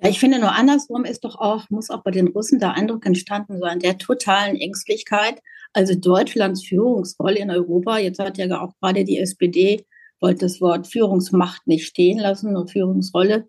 Ja, 0.00 0.08
ich 0.08 0.18
finde 0.18 0.38
nur 0.38 0.52
andersrum 0.52 1.04
ist 1.04 1.24
doch 1.24 1.36
auch, 1.36 1.68
muss 1.68 1.90
auch 1.90 2.02
bei 2.02 2.10
den 2.10 2.28
Russen 2.28 2.58
der 2.58 2.72
Eindruck 2.72 3.04
entstanden 3.04 3.58
sein, 3.58 3.80
der 3.80 3.98
totalen 3.98 4.56
Ängstlichkeit. 4.56 5.42
Also 5.72 5.94
Deutschlands 5.94 6.64
Führungsrolle 6.64 7.38
in 7.38 7.50
Europa, 7.50 7.98
jetzt 7.98 8.18
hat 8.18 8.38
ja 8.38 8.60
auch 8.60 8.72
gerade 8.80 9.04
die 9.04 9.18
SPD, 9.18 9.84
wollte 10.20 10.46
das 10.46 10.60
Wort 10.60 10.86
Führungsmacht 10.86 11.66
nicht 11.66 11.86
stehen 11.86 12.18
lassen, 12.18 12.52
nur 12.52 12.68
Führungsrolle. 12.68 13.46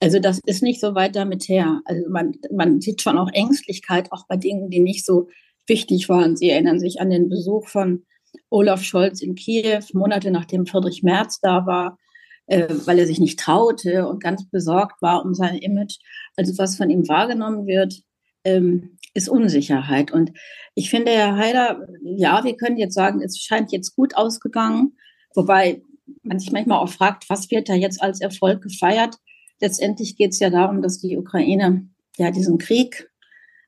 Also 0.00 0.18
das 0.18 0.40
ist 0.44 0.62
nicht 0.62 0.80
so 0.80 0.94
weit 0.94 1.16
damit 1.16 1.44
her. 1.48 1.80
Also 1.84 2.08
man, 2.08 2.32
man 2.52 2.80
sieht 2.80 3.02
schon 3.02 3.18
auch 3.18 3.30
Ängstlichkeit, 3.32 4.12
auch 4.12 4.26
bei 4.26 4.36
Dingen, 4.36 4.70
die 4.70 4.80
nicht 4.80 5.04
so 5.04 5.28
wichtig 5.66 6.08
waren. 6.08 6.36
Sie 6.36 6.50
erinnern 6.50 6.80
sich 6.80 7.00
an 7.00 7.10
den 7.10 7.28
Besuch 7.28 7.68
von 7.68 8.04
Olaf 8.50 8.82
Scholz 8.82 9.22
in 9.22 9.34
Kiew, 9.34 9.82
Monate 9.92 10.30
nachdem 10.30 10.66
Friedrich 10.66 11.02
Merz 11.02 11.40
da 11.40 11.66
war. 11.66 11.98
äh, 12.46 12.68
weil 12.84 12.98
er 12.98 13.06
sich 13.06 13.20
nicht 13.20 13.38
traute 13.38 14.06
und 14.06 14.22
ganz 14.22 14.48
besorgt 14.50 15.00
war 15.02 15.24
um 15.24 15.34
sein 15.34 15.56
Image. 15.56 15.98
Also 16.36 16.56
was 16.58 16.76
von 16.76 16.90
ihm 16.90 17.08
wahrgenommen 17.08 17.66
wird, 17.66 18.02
ähm, 18.44 18.98
ist 19.14 19.28
Unsicherheit. 19.28 20.10
Und 20.12 20.32
ich 20.74 20.90
finde, 20.90 21.12
Herr 21.12 21.36
Haider, 21.36 21.86
ja, 22.02 22.44
wir 22.44 22.56
können 22.56 22.76
jetzt 22.76 22.94
sagen, 22.94 23.22
es 23.22 23.38
scheint 23.38 23.72
jetzt 23.72 23.94
gut 23.96 24.16
ausgegangen, 24.16 24.96
wobei 25.34 25.82
man 26.22 26.38
sich 26.38 26.52
manchmal 26.52 26.78
auch 26.78 26.88
fragt, 26.88 27.28
was 27.28 27.50
wird 27.50 27.68
da 27.68 27.74
jetzt 27.74 28.02
als 28.02 28.20
Erfolg 28.20 28.62
gefeiert? 28.62 29.16
Letztendlich 29.60 30.16
geht 30.16 30.32
es 30.32 30.40
ja 30.40 30.50
darum, 30.50 30.82
dass 30.82 31.00
die 31.00 31.16
Ukraine 31.16 31.88
ja 32.16 32.30
diesen 32.30 32.58
Krieg, 32.58 33.10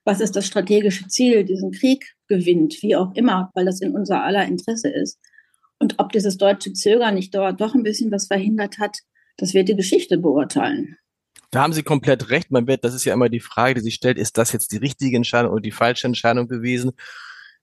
was 0.03 0.19
ist 0.19 0.35
das 0.35 0.45
strategische 0.45 1.07
Ziel, 1.07 1.43
diesen 1.43 1.71
Krieg 1.71 2.15
gewinnt, 2.27 2.81
wie 2.81 2.95
auch 2.95 3.13
immer, 3.15 3.51
weil 3.53 3.65
das 3.65 3.81
in 3.81 3.95
unser 3.95 4.23
aller 4.23 4.45
Interesse 4.45 4.89
ist. 4.89 5.19
Und 5.79 5.99
ob 5.99 6.11
dieses 6.11 6.37
deutsche 6.37 6.73
Zögern 6.73 7.15
nicht 7.15 7.33
dort 7.35 7.61
doch 7.61 7.75
ein 7.75 7.83
bisschen 7.83 8.11
was 8.11 8.27
verhindert 8.27 8.79
hat, 8.79 8.97
das 9.37 9.53
wird 9.53 9.69
die 9.69 9.75
Geschichte 9.75 10.17
beurteilen. 10.17 10.97
Da 11.51 11.61
haben 11.61 11.73
Sie 11.73 11.83
komplett 11.83 12.29
recht. 12.29 12.51
Man 12.51 12.67
wird, 12.67 12.83
das 12.83 12.93
ist 12.93 13.05
ja 13.05 13.13
immer 13.13 13.29
die 13.29 13.39
Frage, 13.39 13.75
die 13.75 13.81
sich 13.81 13.95
stellt, 13.95 14.17
ist 14.17 14.37
das 14.37 14.51
jetzt 14.51 14.71
die 14.71 14.77
richtige 14.77 15.15
Entscheidung 15.15 15.51
oder 15.51 15.61
die 15.61 15.71
falsche 15.71 16.07
Entscheidung 16.07 16.47
gewesen? 16.47 16.91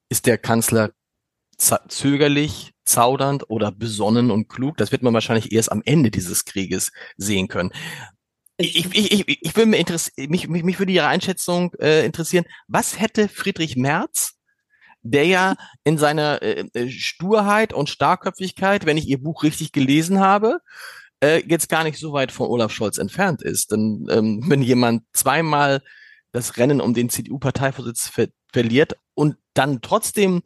Ist 0.08 0.26
der 0.26 0.38
Kanzler 0.38 0.92
zögerlich, 1.88 2.73
zaudernd 2.84 3.48
oder 3.48 3.70
besonnen 3.72 4.30
und 4.30 4.48
klug? 4.48 4.76
Das 4.76 4.92
wird 4.92 5.02
man 5.02 5.14
wahrscheinlich 5.14 5.52
erst 5.52 5.72
am 5.72 5.82
Ende 5.84 6.10
dieses 6.10 6.44
Krieges 6.44 6.92
sehen 7.16 7.48
können. 7.48 7.70
Ich, 8.56 8.76
ich, 8.76 9.12
ich, 9.12 9.42
ich 9.42 9.56
würde 9.56 9.70
mich, 9.70 9.86
mich, 10.28 10.48
mich, 10.48 10.62
mich 10.62 10.78
würde 10.78 10.92
Ihre 10.92 11.08
Einschätzung 11.08 11.72
äh, 11.80 12.04
interessieren. 12.04 12.44
Was 12.68 13.00
hätte 13.00 13.28
Friedrich 13.28 13.76
Merz, 13.76 14.34
der 15.02 15.26
ja 15.26 15.56
in 15.82 15.98
seiner 15.98 16.40
äh, 16.42 16.64
äh 16.72 16.88
Sturheit 16.88 17.72
und 17.72 17.90
Starkköpfigkeit, 17.90 18.86
wenn 18.86 18.96
ich 18.96 19.08
Ihr 19.08 19.20
Buch 19.20 19.42
richtig 19.42 19.72
gelesen 19.72 20.20
habe, 20.20 20.60
äh, 21.20 21.42
jetzt 21.46 21.68
gar 21.68 21.82
nicht 21.82 21.98
so 21.98 22.12
weit 22.12 22.30
von 22.30 22.48
Olaf 22.48 22.72
Scholz 22.72 22.98
entfernt 22.98 23.42
ist. 23.42 23.72
Denn 23.72 24.06
ähm, 24.10 24.44
wenn 24.46 24.62
jemand 24.62 25.02
zweimal 25.12 25.82
das 26.30 26.56
Rennen 26.56 26.80
um 26.80 26.94
den 26.94 27.10
CDU-Parteivorsitz 27.10 28.08
ver 28.08 28.28
verliert 28.52 28.96
und 29.14 29.36
dann 29.54 29.80
trotzdem 29.80 30.42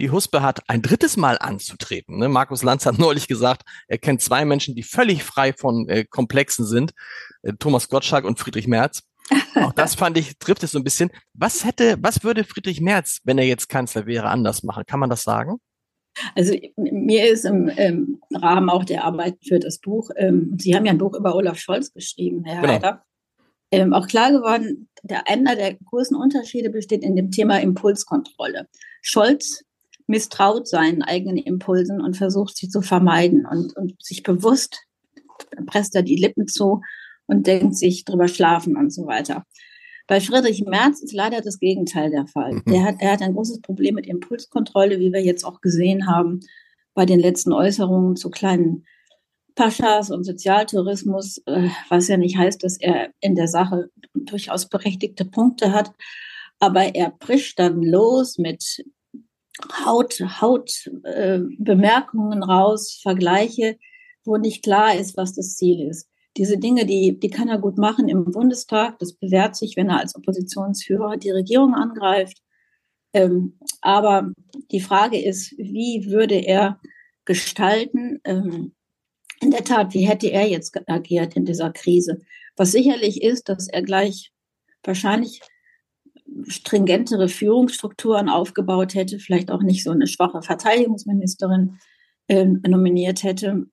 die 0.00 0.10
Huspe 0.10 0.42
hat, 0.42 0.60
ein 0.68 0.82
drittes 0.82 1.16
Mal 1.16 1.38
anzutreten. 1.38 2.18
Ne? 2.18 2.28
Markus 2.28 2.62
Lanz 2.62 2.86
hat 2.86 2.98
neulich 2.98 3.28
gesagt, 3.28 3.62
er 3.86 3.98
kennt 3.98 4.20
zwei 4.20 4.44
Menschen, 4.44 4.74
die 4.74 4.82
völlig 4.82 5.22
frei 5.22 5.52
von 5.52 5.88
äh, 5.88 6.04
Komplexen 6.04 6.66
sind, 6.66 6.92
äh, 7.42 7.52
Thomas 7.58 7.88
Gottschalk 7.88 8.24
und 8.24 8.38
Friedrich 8.38 8.66
Merz. 8.66 9.02
Auch 9.54 9.72
das 9.72 9.94
fand 9.94 10.18
ich, 10.18 10.38
trifft 10.38 10.64
es 10.64 10.72
so 10.72 10.78
ein 10.78 10.84
bisschen. 10.84 11.10
Was 11.34 11.64
hätte, 11.64 11.96
was 12.00 12.24
würde 12.24 12.42
Friedrich 12.42 12.80
Merz, 12.80 13.20
wenn 13.24 13.38
er 13.38 13.46
jetzt 13.46 13.68
Kanzler 13.68 14.06
wäre, 14.06 14.28
anders 14.28 14.64
machen? 14.64 14.84
Kann 14.86 14.98
man 14.98 15.10
das 15.10 15.22
sagen? 15.22 15.58
Also 16.34 16.54
mir 16.76 17.30
ist 17.30 17.44
im, 17.44 17.68
im, 17.68 18.20
Rahmen 18.34 18.68
auch 18.68 18.84
der 18.84 19.04
Arbeit 19.04 19.36
für 19.46 19.60
das 19.60 19.78
Buch, 19.78 20.10
ähm, 20.16 20.56
Sie 20.58 20.74
haben 20.74 20.84
ja 20.84 20.92
ein 20.92 20.98
Buch 20.98 21.14
über 21.14 21.36
Olaf 21.36 21.58
Scholz 21.58 21.92
geschrieben, 21.92 22.44
Herr 22.44 22.60
genau. 22.62 22.72
Heider, 22.74 23.04
ähm, 23.70 23.92
auch 23.92 24.08
klar 24.08 24.32
geworden, 24.32 24.88
der, 25.04 25.28
einer 25.28 25.54
der 25.54 25.74
großen 25.74 26.16
Unterschiede 26.16 26.70
besteht 26.70 27.04
in 27.04 27.14
dem 27.14 27.30
Thema 27.30 27.60
Impulskontrolle. 27.60 28.66
Scholz 29.02 29.62
misstraut 30.10 30.68
seinen 30.68 31.02
eigenen 31.02 31.36
Impulsen 31.36 32.00
und 32.00 32.16
versucht 32.16 32.56
sie 32.56 32.68
zu 32.68 32.82
vermeiden 32.82 33.46
und, 33.46 33.76
und 33.76 33.94
sich 34.02 34.22
bewusst 34.22 34.86
presst 35.66 35.94
er 35.94 36.02
die 36.02 36.16
Lippen 36.16 36.46
zu 36.46 36.82
und 37.26 37.46
denkt 37.46 37.76
sich 37.76 38.04
drüber 38.04 38.28
schlafen 38.28 38.76
und 38.76 38.92
so 38.92 39.06
weiter. 39.06 39.44
Bei 40.06 40.20
Friedrich 40.20 40.64
Merz 40.66 41.00
ist 41.00 41.12
leider 41.12 41.40
das 41.40 41.60
Gegenteil 41.60 42.10
der 42.10 42.26
Fall. 42.26 42.54
Mhm. 42.54 42.62
Der 42.66 42.84
hat, 42.84 42.96
er 42.98 43.12
hat 43.12 43.22
ein 43.22 43.34
großes 43.34 43.60
Problem 43.60 43.94
mit 43.94 44.06
Impulskontrolle, 44.06 44.98
wie 44.98 45.12
wir 45.12 45.22
jetzt 45.22 45.44
auch 45.44 45.60
gesehen 45.60 46.08
haben 46.08 46.40
bei 46.94 47.06
den 47.06 47.20
letzten 47.20 47.52
Äußerungen 47.52 48.16
zu 48.16 48.30
kleinen 48.30 48.84
Paschas 49.54 50.10
und 50.10 50.24
Sozialtourismus, 50.24 51.42
äh, 51.46 51.68
was 51.88 52.08
ja 52.08 52.16
nicht 52.16 52.36
heißt, 52.36 52.64
dass 52.64 52.78
er 52.80 53.10
in 53.20 53.36
der 53.36 53.46
Sache 53.46 53.90
durchaus 54.14 54.68
berechtigte 54.68 55.24
Punkte 55.24 55.72
hat. 55.72 55.92
Aber 56.58 56.94
er 56.94 57.10
prischt 57.10 57.58
dann 57.58 57.82
los 57.82 58.38
mit 58.38 58.84
Haut, 59.84 60.20
Haut 60.40 60.70
äh, 61.04 61.40
raus, 62.42 62.98
Vergleiche, 63.02 63.78
wo 64.24 64.36
nicht 64.36 64.62
klar 64.62 64.94
ist, 64.94 65.16
was 65.16 65.34
das 65.34 65.56
Ziel 65.56 65.88
ist 65.88 66.10
diese 66.36 66.58
Dinge, 66.58 66.86
die, 66.86 67.18
die 67.18 67.30
kann 67.30 67.48
er 67.48 67.58
gut 67.58 67.76
machen 67.76 68.08
im 68.08 68.24
Bundestag. 68.24 68.98
Das 68.98 69.12
bewährt 69.12 69.56
sich, 69.56 69.76
wenn 69.76 69.88
er 69.88 69.98
als 69.98 70.14
Oppositionsführer 70.14 71.16
die 71.16 71.30
Regierung 71.30 71.74
angreift. 71.74 72.38
Ähm, 73.12 73.58
aber 73.80 74.32
die 74.70 74.80
Frage 74.80 75.20
ist, 75.20 75.52
wie 75.58 76.06
würde 76.10 76.36
er 76.36 76.80
gestalten? 77.24 78.20
Ähm, 78.24 78.74
in 79.40 79.50
der 79.50 79.64
Tat, 79.64 79.94
wie 79.94 80.06
hätte 80.06 80.30
er 80.30 80.46
jetzt 80.46 80.78
agiert 80.88 81.34
in 81.34 81.44
dieser 81.44 81.72
Krise? 81.72 82.20
Was 82.56 82.72
sicherlich 82.72 83.22
ist, 83.22 83.48
dass 83.48 83.68
er 83.68 83.82
gleich 83.82 84.32
wahrscheinlich 84.84 85.40
stringentere 86.46 87.28
Führungsstrukturen 87.28 88.28
aufgebaut 88.28 88.94
hätte, 88.94 89.18
vielleicht 89.18 89.50
auch 89.50 89.62
nicht 89.62 89.82
so 89.82 89.90
eine 89.90 90.06
schwache 90.06 90.42
Verteidigungsministerin 90.42 91.78
äh, 92.28 92.44
nominiert 92.44 93.22
hätte. 93.22 93.66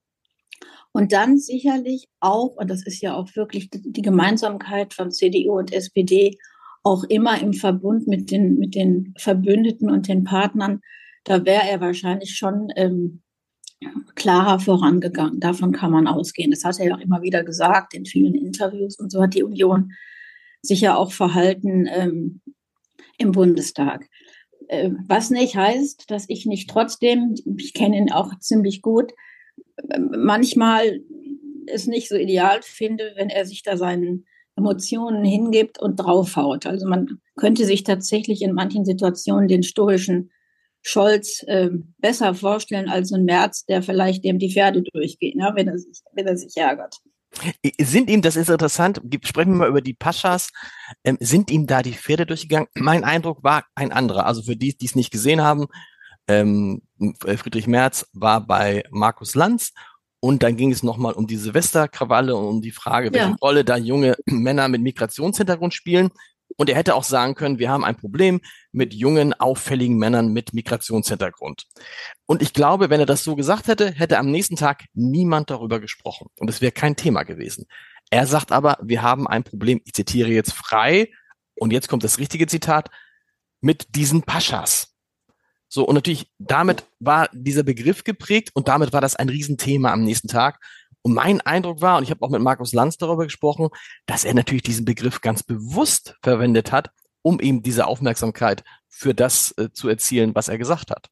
Und 0.92 1.12
dann 1.12 1.38
sicherlich 1.38 2.08
auch, 2.20 2.56
und 2.56 2.70
das 2.70 2.84
ist 2.86 3.00
ja 3.00 3.14
auch 3.14 3.34
wirklich 3.36 3.68
die 3.70 4.02
Gemeinsamkeit 4.02 4.94
von 4.94 5.12
CDU 5.12 5.58
und 5.58 5.72
SPD, 5.72 6.38
auch 6.82 7.04
immer 7.04 7.40
im 7.40 7.52
Verbund 7.52 8.06
mit 8.06 8.30
den, 8.30 8.58
mit 8.58 8.74
den 8.74 9.14
Verbündeten 9.18 9.90
und 9.90 10.08
den 10.08 10.24
Partnern, 10.24 10.80
da 11.24 11.44
wäre 11.44 11.68
er 11.68 11.80
wahrscheinlich 11.80 12.36
schon 12.36 12.68
ähm, 12.76 13.22
klarer 14.14 14.58
vorangegangen. 14.58 15.40
Davon 15.40 15.72
kann 15.72 15.92
man 15.92 16.06
ausgehen. 16.06 16.50
Das 16.50 16.64
hat 16.64 16.78
er 16.80 16.86
ja 16.86 16.94
auch 16.96 17.00
immer 17.00 17.22
wieder 17.22 17.44
gesagt 17.44 17.94
in 17.94 18.06
vielen 18.06 18.34
Interviews. 18.34 18.98
Und 18.98 19.12
so 19.12 19.22
hat 19.22 19.34
die 19.34 19.42
Union 19.42 19.92
sich 20.62 20.80
ja 20.80 20.96
auch 20.96 21.12
verhalten 21.12 21.88
ähm, 21.90 22.40
im 23.18 23.32
Bundestag. 23.32 24.08
Äh, 24.68 24.90
was 25.06 25.30
nicht 25.30 25.56
heißt, 25.56 26.10
dass 26.10 26.26
ich 26.28 26.46
nicht 26.46 26.70
trotzdem, 26.70 27.34
ich 27.56 27.74
kenne 27.74 27.96
ihn 27.96 28.12
auch 28.12 28.38
ziemlich 28.38 28.82
gut, 28.82 29.12
manchmal 30.10 31.00
es 31.66 31.86
nicht 31.86 32.08
so 32.08 32.16
ideal 32.16 32.60
finde, 32.62 33.12
wenn 33.16 33.30
er 33.30 33.44
sich 33.44 33.62
da 33.62 33.76
seinen 33.76 34.26
Emotionen 34.56 35.24
hingibt 35.24 35.80
und 35.80 35.96
draufhaut. 35.96 36.66
Also 36.66 36.88
man 36.88 37.20
könnte 37.36 37.64
sich 37.64 37.84
tatsächlich 37.84 38.42
in 38.42 38.52
manchen 38.52 38.84
Situationen 38.84 39.48
den 39.48 39.62
stoischen 39.62 40.30
Scholz 40.82 41.44
äh, 41.46 41.70
besser 41.98 42.34
vorstellen 42.34 42.88
als 42.88 43.12
ein 43.12 43.24
Merz, 43.24 43.64
der 43.66 43.82
vielleicht 43.82 44.24
dem 44.24 44.38
die 44.38 44.52
Pferde 44.52 44.82
durchgeht, 44.82 45.36
ne, 45.36 45.52
wenn, 45.54 45.68
er 45.68 45.78
sich, 45.78 46.00
wenn 46.12 46.26
er 46.26 46.36
sich 46.36 46.56
ärgert. 46.56 46.96
Sind 47.80 48.10
ihm, 48.10 48.22
das 48.22 48.36
ist 48.36 48.48
interessant, 48.48 49.00
sprechen 49.22 49.52
wir 49.52 49.58
mal 49.58 49.68
über 49.68 49.82
die 49.82 49.94
Paschas, 49.94 50.48
ähm, 51.04 51.18
sind 51.20 51.50
ihm 51.50 51.66
da 51.66 51.82
die 51.82 51.92
Pferde 51.92 52.26
durchgegangen? 52.26 52.68
Mein 52.74 53.04
Eindruck 53.04 53.44
war 53.44 53.64
ein 53.74 53.92
anderer. 53.92 54.26
Also 54.26 54.42
für 54.42 54.56
die, 54.56 54.76
die 54.76 54.86
es 54.86 54.96
nicht 54.96 55.10
gesehen 55.10 55.42
haben, 55.42 55.66
ähm, 56.26 56.82
Friedrich 57.20 57.66
Merz 57.66 58.06
war 58.12 58.46
bei 58.46 58.84
Markus 58.90 59.34
Lanz 59.34 59.72
und 60.20 60.42
dann 60.42 60.56
ging 60.56 60.72
es 60.72 60.82
nochmal 60.82 61.12
um 61.14 61.26
die 61.26 61.36
Silvesterkrawalle 61.36 62.34
und 62.34 62.46
um 62.46 62.60
die 62.60 62.72
Frage, 62.72 63.12
welche 63.12 63.30
ja. 63.30 63.36
Rolle 63.40 63.64
da 63.64 63.76
junge 63.76 64.16
Männer 64.26 64.68
mit 64.68 64.82
Migrationshintergrund 64.82 65.74
spielen. 65.74 66.10
Und 66.56 66.68
er 66.68 66.76
hätte 66.76 66.94
auch 66.94 67.04
sagen 67.04 67.34
können, 67.34 67.58
wir 67.58 67.70
haben 67.70 67.84
ein 67.84 67.96
Problem 67.96 68.40
mit 68.72 68.94
jungen, 68.94 69.32
auffälligen 69.32 69.96
Männern 69.96 70.32
mit 70.32 70.54
Migrationshintergrund. 70.54 71.66
Und 72.26 72.42
ich 72.42 72.52
glaube, 72.52 72.90
wenn 72.90 73.00
er 73.00 73.06
das 73.06 73.22
so 73.22 73.36
gesagt 73.36 73.68
hätte, 73.68 73.92
hätte 73.92 74.18
am 74.18 74.30
nächsten 74.30 74.56
Tag 74.56 74.84
niemand 74.92 75.50
darüber 75.50 75.78
gesprochen. 75.78 76.28
Und 76.38 76.50
es 76.50 76.60
wäre 76.60 76.72
kein 76.72 76.96
Thema 76.96 77.22
gewesen. 77.22 77.66
Er 78.10 78.26
sagt 78.26 78.52
aber, 78.52 78.78
wir 78.82 79.02
haben 79.02 79.28
ein 79.28 79.44
Problem, 79.44 79.80
ich 79.84 79.92
zitiere 79.92 80.30
jetzt 80.30 80.52
frei, 80.52 81.10
und 81.60 81.72
jetzt 81.72 81.88
kommt 81.88 82.04
das 82.04 82.18
richtige 82.18 82.46
Zitat, 82.46 82.90
mit 83.60 83.94
diesen 83.96 84.22
Paschas. 84.22 84.94
So, 85.68 85.84
und 85.84 85.94
natürlich, 85.94 86.32
damit 86.38 86.86
war 86.98 87.28
dieser 87.32 87.62
Begriff 87.62 88.04
geprägt 88.04 88.50
und 88.54 88.68
damit 88.68 88.92
war 88.92 89.00
das 89.00 89.16
ein 89.16 89.28
Riesenthema 89.28 89.92
am 89.92 90.02
nächsten 90.02 90.28
Tag. 90.28 90.60
Und 91.08 91.14
mein 91.14 91.40
Eindruck 91.40 91.80
war, 91.80 91.96
und 91.96 92.02
ich 92.02 92.10
habe 92.10 92.22
auch 92.22 92.28
mit 92.28 92.42
Markus 92.42 92.74
Lanz 92.74 92.98
darüber 92.98 93.24
gesprochen, 93.24 93.68
dass 94.04 94.24
er 94.24 94.34
natürlich 94.34 94.62
diesen 94.62 94.84
Begriff 94.84 95.22
ganz 95.22 95.42
bewusst 95.42 96.16
verwendet 96.22 96.70
hat, 96.70 96.90
um 97.22 97.40
eben 97.40 97.62
diese 97.62 97.86
Aufmerksamkeit 97.86 98.62
für 98.88 99.14
das 99.14 99.54
äh, 99.56 99.70
zu 99.72 99.88
erzielen, 99.88 100.34
was 100.34 100.48
er 100.48 100.58
gesagt 100.58 100.90
hat. 100.90 101.08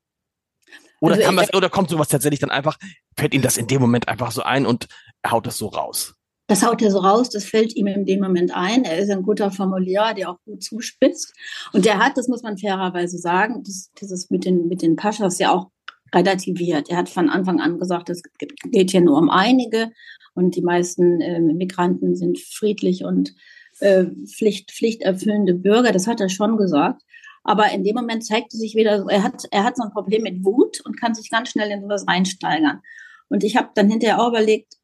Oder 1.00 1.14
also 1.14 1.32
man, 1.32 1.46
oder 1.54 1.70
kommt 1.70 1.88
sowas 1.88 2.08
tatsächlich 2.08 2.40
dann 2.40 2.50
einfach, 2.50 2.76
fällt 3.16 3.32
ihm 3.32 3.40
das 3.40 3.56
in 3.56 3.68
dem 3.68 3.80
Moment 3.80 4.06
einfach 4.08 4.32
so 4.32 4.42
ein 4.42 4.66
und 4.66 4.86
er 5.22 5.30
haut 5.30 5.46
das 5.46 5.56
so 5.56 5.68
raus? 5.68 6.14
Das 6.46 6.62
haut 6.62 6.82
er 6.82 6.90
so 6.90 6.98
raus, 6.98 7.30
das 7.30 7.44
fällt 7.44 7.74
ihm 7.74 7.86
in 7.86 8.04
dem 8.04 8.20
Moment 8.20 8.54
ein. 8.54 8.84
Er 8.84 8.98
ist 8.98 9.10
ein 9.10 9.22
guter 9.22 9.50
Formulierer, 9.50 10.12
der 10.12 10.30
auch 10.30 10.38
gut 10.44 10.62
zuspitzt. 10.62 11.32
Und 11.72 11.86
der 11.86 11.98
hat, 11.98 12.18
das 12.18 12.28
muss 12.28 12.42
man 12.42 12.58
fairerweise 12.58 13.16
sagen, 13.16 13.62
das, 13.64 13.90
dieses 13.98 14.28
mit 14.28 14.44
den, 14.44 14.68
mit 14.68 14.82
den 14.82 14.94
Paschas 14.94 15.38
ja 15.38 15.52
auch 15.52 15.70
relativiert. 16.14 16.88
Er 16.88 16.98
hat 16.98 17.08
von 17.08 17.28
Anfang 17.28 17.60
an 17.60 17.78
gesagt, 17.78 18.10
es 18.10 18.22
geht 18.70 18.90
hier 18.90 19.00
nur 19.00 19.18
um 19.18 19.30
einige 19.30 19.90
und 20.34 20.56
die 20.56 20.62
meisten 20.62 21.20
äh, 21.20 21.40
Migranten 21.40 22.14
sind 22.14 22.38
friedlich 22.38 23.04
und 23.04 23.34
äh, 23.80 24.06
Pflicht, 24.26 24.70
pflichterfüllende 24.70 25.54
Bürger. 25.54 25.92
Das 25.92 26.06
hat 26.06 26.20
er 26.20 26.28
schon 26.28 26.56
gesagt. 26.56 27.02
Aber 27.42 27.70
in 27.70 27.84
dem 27.84 27.94
Moment 27.94 28.24
zeigte 28.24 28.56
sich 28.56 28.74
wieder, 28.74 29.06
er 29.08 29.22
hat, 29.22 29.44
er 29.52 29.62
hat 29.62 29.76
so 29.76 29.84
ein 29.84 29.92
Problem 29.92 30.22
mit 30.22 30.44
Wut 30.44 30.80
und 30.84 31.00
kann 31.00 31.14
sich 31.14 31.30
ganz 31.30 31.50
schnell 31.50 31.70
in 31.70 31.80
sowas 31.80 32.04
reinsteigern. 32.08 32.80
Und 33.28 33.44
ich 33.44 33.56
habe 33.56 33.70
dann 33.74 33.88
hinterher 33.88 34.20
auch 34.20 34.30
überlegt, 34.30 34.74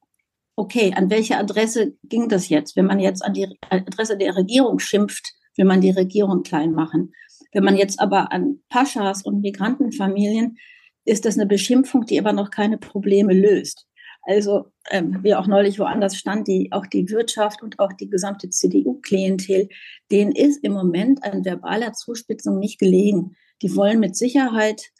okay, 0.55 0.93
an 0.95 1.11
welche 1.11 1.37
Adresse 1.37 1.97
ging 2.05 2.29
das 2.29 2.49
jetzt? 2.49 2.76
Wenn 2.76 2.87
man 2.87 3.00
jetzt 3.00 3.25
an 3.25 3.35
die 3.35 3.49
Adresse 3.69 4.17
der 4.17 4.37
Regierung 4.37 4.79
schimpft, 4.79 5.33
will 5.57 5.64
man 5.64 5.81
die 5.81 5.91
Regierung 5.91 6.43
klein 6.43 6.73
machen. 6.73 7.12
Wenn 7.52 7.64
man 7.64 7.76
jetzt 7.76 8.00
aber 8.00 8.33
an 8.33 8.61
Paschas 8.69 9.23
und 9.23 9.41
Migrantenfamilien, 9.41 10.57
ist 11.04 11.25
das 11.25 11.37
eine 11.37 11.47
Beschimpfung, 11.47 12.06
die 12.06 12.18
aber 12.18 12.32
noch 12.32 12.50
keine 12.50 12.78
Probleme 12.78 13.32
löst. 13.32 13.87
Also, 14.25 14.66
ähm, 14.90 15.18
wie 15.23 15.35
auch 15.35 15.49
neulich 15.49 15.80
woanders 15.80 16.16
stand, 16.16 16.47
die, 16.47 16.71
auch 16.71 16.87
die 16.87 17.11
Wirtschaft 17.11 17.62
und 17.62 17.80
auch 17.80 17.92
die 17.92 18.09
gesamte 18.09 18.49
CDU-Klientel, 18.50 19.68
denen 20.12 20.32
ist 20.32 20.62
im 20.62 20.73
Moment 20.73 21.25
an 21.25 21.44
verbaler 21.44 21.92
Zuspitzung 21.92 22.59
nicht 22.61 22.78
gelegen. 22.78 23.35
Die 23.62 23.75
wollen 23.75 23.99
mit 23.99 24.16
Sicherheit 24.16 24.90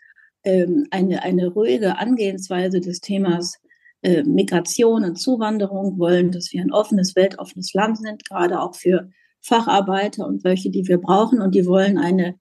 ähm, 0.43 0.89
eine, 0.91 1.23
eine 1.23 1.49
ruhige 1.49 1.99
Angehensweise 1.99 2.81
des 2.81 3.01
Themas 3.01 3.61
äh, 4.03 4.25
Migration 4.25 5.05
und 5.05 5.17
Zuwanderung, 5.17 5.99
wollen, 6.01 6.33
dass 6.33 6.53
wir 6.53 6.61
ein 6.61 6.73
offenes, 6.73 7.15
weltoffenes 7.15 7.73
Land 7.75 7.99
sind, 7.99 8.29
gerade 8.29 8.61
auch 8.61 8.75
für 8.75 9.09
Facharbeiter 9.41 10.27
und 10.27 10.43
welche, 10.43 10.71
die 10.71 10.89
wir 10.89 10.99
brauchen. 10.99 11.41
Und 11.41 11.55
die 11.55 11.67
wollen 11.67 11.97
eine 11.97 12.35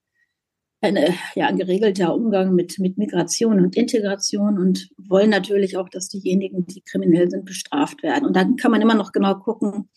eine, 0.82 1.14
ja, 1.34 1.46
ein 1.46 1.56
geregelter 1.56 2.14
Umgang 2.14 2.54
mit, 2.54 2.78
mit 2.78 2.98
Migration 2.98 3.60
und 3.60 3.76
Integration 3.76 4.58
und 4.58 4.90
wollen 4.98 5.30
natürlich 5.30 5.76
auch, 5.76 5.88
dass 5.88 6.08
diejenigen, 6.08 6.66
die 6.66 6.82
kriminell 6.82 7.30
sind, 7.30 7.44
bestraft 7.44 8.02
werden. 8.02 8.26
Und 8.26 8.36
dann 8.36 8.56
kann 8.56 8.70
man 8.70 8.82
immer 8.82 8.94
noch 8.94 9.12
genau 9.12 9.34
gucken, 9.36 9.88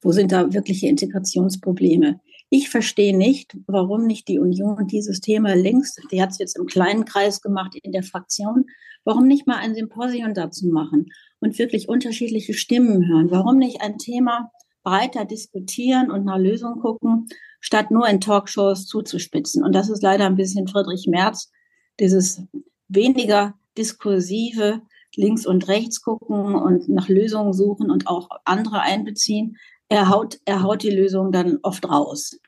wo 0.00 0.12
sind 0.12 0.32
da 0.32 0.52
wirkliche 0.52 0.86
Integrationsprobleme. 0.86 2.20
Ich 2.48 2.70
verstehe 2.70 3.16
nicht, 3.16 3.56
warum 3.66 4.06
nicht 4.06 4.28
die 4.28 4.38
Union 4.38 4.86
dieses 4.86 5.20
Thema 5.20 5.54
längst, 5.54 6.00
die 6.10 6.22
hat 6.22 6.30
es 6.30 6.38
jetzt 6.38 6.56
im 6.56 6.66
kleinen 6.66 7.04
Kreis 7.04 7.42
gemacht 7.42 7.76
in 7.82 7.92
der 7.92 8.02
Fraktion, 8.02 8.66
warum 9.04 9.26
nicht 9.26 9.46
mal 9.46 9.56
ein 9.56 9.74
Symposium 9.74 10.34
dazu 10.34 10.66
machen 10.68 11.06
und 11.40 11.58
wirklich 11.58 11.88
unterschiedliche 11.88 12.54
Stimmen 12.54 13.06
hören? 13.08 13.30
Warum 13.30 13.58
nicht 13.58 13.82
ein 13.82 13.98
Thema 13.98 14.50
breiter 14.82 15.24
diskutieren 15.24 16.10
und 16.10 16.24
nach 16.24 16.38
Lösungen 16.38 16.80
gucken, 16.80 17.28
statt 17.60 17.90
nur 17.90 18.08
in 18.08 18.20
Talkshows 18.20 18.86
zuzuspitzen. 18.86 19.62
Und 19.62 19.74
das 19.74 19.88
ist 19.88 20.02
leider 20.02 20.26
ein 20.26 20.36
bisschen 20.36 20.66
Friedrich 20.66 21.06
Merz, 21.06 21.50
dieses 21.98 22.42
weniger 22.88 23.54
diskursive 23.76 24.82
links 25.16 25.46
und 25.46 25.68
rechts 25.68 26.02
gucken 26.02 26.54
und 26.54 26.88
nach 26.88 27.08
Lösungen 27.08 27.52
suchen 27.52 27.90
und 27.90 28.06
auch 28.06 28.28
andere 28.44 28.80
einbeziehen. 28.80 29.56
Er 29.88 30.08
haut, 30.08 30.38
er 30.44 30.62
haut 30.62 30.82
die 30.82 30.90
Lösung 30.90 31.32
dann 31.32 31.58
oft 31.62 31.88
raus. 31.88 32.38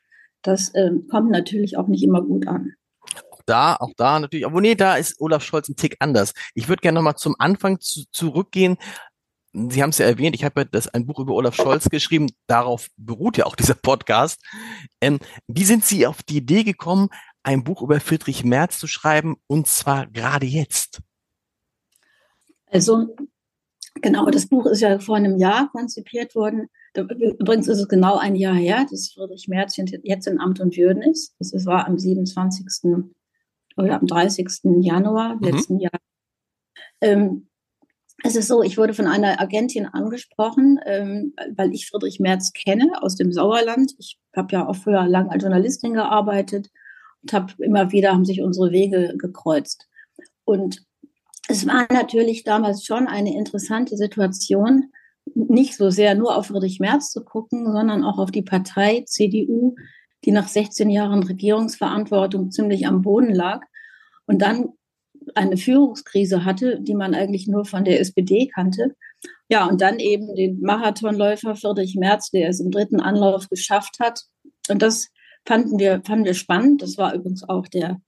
Das 0.41 0.69
äh, 0.69 0.91
kommt 1.09 1.29
natürlich 1.29 1.77
auch 1.77 1.87
nicht 1.87 2.03
immer 2.03 2.21
gut 2.21 2.47
an 2.47 2.73
da, 3.45 3.75
auch 3.75 3.91
da 3.97 4.19
natürlich, 4.19 4.45
aber 4.45 4.61
nee, 4.61 4.75
da 4.75 4.95
ist 4.95 5.19
Olaf 5.19 5.43
Scholz 5.43 5.69
ein 5.69 5.75
Tick 5.75 5.97
anders. 5.99 6.33
Ich 6.53 6.69
würde 6.69 6.81
gerne 6.81 6.97
nochmal 6.97 7.15
zum 7.15 7.35
Anfang 7.39 7.79
zu, 7.79 8.03
zurückgehen. 8.11 8.77
Sie 9.53 9.83
haben 9.83 9.91
es 9.91 9.99
ja 9.99 10.07
erwähnt, 10.07 10.35
ich 10.35 10.43
habe 10.43 10.61
ja 10.61 10.65
das 10.65 10.87
ein 10.87 11.05
Buch 11.05 11.19
über 11.19 11.33
Olaf 11.33 11.55
Scholz 11.55 11.87
geschrieben, 11.89 12.31
darauf 12.47 12.87
beruht 12.97 13.37
ja 13.37 13.45
auch 13.45 13.55
dieser 13.55 13.75
Podcast. 13.75 14.41
Ähm, 14.99 15.19
wie 15.47 15.63
sind 15.63 15.85
Sie 15.85 16.07
auf 16.07 16.23
die 16.23 16.37
Idee 16.37 16.63
gekommen, 16.63 17.09
ein 17.43 17.63
Buch 17.63 17.83
über 17.83 17.99
Friedrich 17.99 18.43
Merz 18.43 18.79
zu 18.79 18.87
schreiben 18.87 19.35
und 19.45 19.67
zwar 19.67 20.07
gerade 20.07 20.47
jetzt? 20.47 21.01
Also 22.65 23.15
genau, 24.01 24.25
das 24.31 24.47
Buch 24.47 24.65
ist 24.65 24.81
ja 24.81 24.97
vor 24.97 25.17
einem 25.17 25.37
Jahr 25.37 25.69
konzipiert 25.71 26.33
worden. 26.33 26.67
Übrigens 26.95 27.67
ist 27.67 27.79
es 27.79 27.87
genau 27.87 28.17
ein 28.17 28.35
Jahr 28.35 28.55
her, 28.55 28.87
dass 28.89 29.11
Friedrich 29.13 29.47
Merz 29.47 29.77
jetzt 29.77 30.27
in 30.27 30.39
Amt 30.39 30.59
und 30.59 30.75
Würden 30.75 31.03
ist. 31.03 31.35
Das 31.37 31.53
war 31.65 31.87
am 31.87 31.99
27. 31.99 32.65
oder 33.77 33.99
am 33.99 34.07
30. 34.07 34.47
Januar 34.81 35.35
mhm. 35.35 35.43
letzten 35.43 35.79
Jahr. 35.79 35.99
Ähm, 37.01 37.49
es 38.21 38.35
ist 38.35 38.47
so, 38.47 38.61
ich 38.61 38.77
wurde 38.77 38.93
von 38.93 39.07
einer 39.07 39.41
Agentin 39.41 39.85
angesprochen, 39.85 40.79
ähm, 40.85 41.33
weil 41.55 41.73
ich 41.73 41.87
Friedrich 41.87 42.19
Merz 42.19 42.53
kenne 42.53 43.01
aus 43.01 43.15
dem 43.15 43.31
Sauerland. 43.31 43.93
Ich 43.97 44.19
habe 44.35 44.53
ja 44.53 44.67
auch 44.67 44.75
früher 44.75 45.07
lang 45.07 45.29
als 45.29 45.43
Journalistin 45.43 45.93
gearbeitet 45.93 46.69
und 47.21 47.33
habe 47.33 47.53
immer 47.59 47.91
wieder 47.91 48.13
haben 48.13 48.25
sich 48.25 48.41
unsere 48.41 48.71
Wege 48.71 49.15
gekreuzt. 49.17 49.87
Und 50.45 50.85
es 51.47 51.67
war 51.67 51.87
natürlich 51.91 52.43
damals 52.43 52.85
schon 52.85 53.07
eine 53.07 53.35
interessante 53.35 53.97
Situation, 53.97 54.91
nicht 55.35 55.75
so 55.75 55.89
sehr 55.89 56.15
nur 56.15 56.35
auf 56.35 56.47
Friedrich 56.47 56.79
Merz 56.79 57.11
zu 57.11 57.23
gucken, 57.23 57.71
sondern 57.71 58.03
auch 58.03 58.17
auf 58.19 58.31
die 58.31 58.41
Partei 58.41 59.03
CDU, 59.05 59.75
die 60.25 60.31
nach 60.31 60.47
16 60.47 60.89
Jahren 60.89 61.23
Regierungsverantwortung 61.23 62.51
ziemlich 62.51 62.87
am 62.87 63.01
Boden 63.01 63.33
lag. 63.33 63.61
Und 64.25 64.41
dann 64.41 64.69
eine 65.35 65.57
Führungskrise 65.57 66.45
hatte, 66.45 66.79
die 66.81 66.95
man 66.95 67.13
eigentlich 67.13 67.47
nur 67.47 67.65
von 67.65 67.83
der 67.83 67.99
SPD 67.99 68.47
kannte. 68.47 68.95
Ja, 69.49 69.67
und 69.67 69.81
dann 69.81 69.99
eben 69.99 70.35
den 70.35 70.61
Marathonläufer 70.61 71.55
Friedrich 71.55 71.95
Merz, 71.95 72.31
der 72.31 72.49
es 72.49 72.59
im 72.59 72.71
dritten 72.71 72.99
Anlauf 72.99 73.49
geschafft 73.49 73.99
hat. 73.99 74.23
Und 74.69 74.81
das 74.81 75.09
fanden 75.45 75.79
wir, 75.79 76.01
fanden 76.05 76.25
wir 76.25 76.33
spannend. 76.33 76.81
Das 76.81 76.97
war 76.97 77.13
übrigens 77.13 77.47
auch 77.47 77.67
der, 77.67 78.01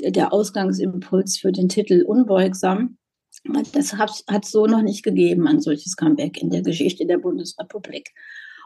der 0.00 0.32
Ausgangsimpuls 0.32 1.38
für 1.38 1.52
den 1.52 1.68
Titel 1.68 2.04
Unbeugsam. 2.06 2.98
Das 3.72 3.94
hat 3.94 4.44
es 4.44 4.50
so 4.50 4.66
noch 4.66 4.82
nicht 4.82 5.02
gegeben, 5.02 5.48
ein 5.48 5.60
solches 5.60 5.96
Comeback 5.96 6.40
in 6.40 6.50
der 6.50 6.62
Geschichte 6.62 7.06
der 7.06 7.18
Bundesrepublik. 7.18 8.10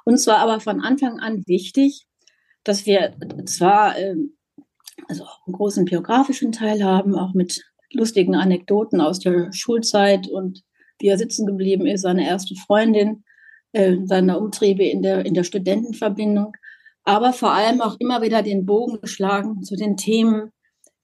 Und 0.04 0.18
zwar 0.18 0.38
aber 0.38 0.60
von 0.60 0.80
Anfang 0.80 1.20
an 1.20 1.44
wichtig, 1.46 2.06
dass 2.64 2.84
wir 2.84 3.14
zwar 3.44 3.96
äh, 3.96 4.16
also 5.08 5.24
einen 5.46 5.52
großen 5.52 5.84
biografischen 5.84 6.52
Teil 6.52 6.82
haben, 6.82 7.14
auch 7.14 7.34
mit 7.34 7.64
lustigen 7.92 8.34
Anekdoten 8.34 9.00
aus 9.00 9.18
der 9.18 9.52
Schulzeit 9.52 10.28
und 10.28 10.62
wie 10.98 11.08
er 11.08 11.18
sitzen 11.18 11.46
geblieben 11.46 11.86
ist, 11.86 12.02
seine 12.02 12.26
erste 12.26 12.54
Freundin, 12.54 13.24
äh, 13.72 13.96
seine 14.04 14.38
Umtriebe 14.38 14.84
in 14.84 15.02
der, 15.02 15.26
in 15.26 15.34
der 15.34 15.44
Studentenverbindung, 15.44 16.52
aber 17.04 17.32
vor 17.32 17.52
allem 17.52 17.80
auch 17.80 17.96
immer 18.00 18.22
wieder 18.22 18.42
den 18.42 18.66
Bogen 18.66 19.00
geschlagen 19.00 19.62
zu 19.62 19.76
den 19.76 19.96
Themen, 19.96 20.50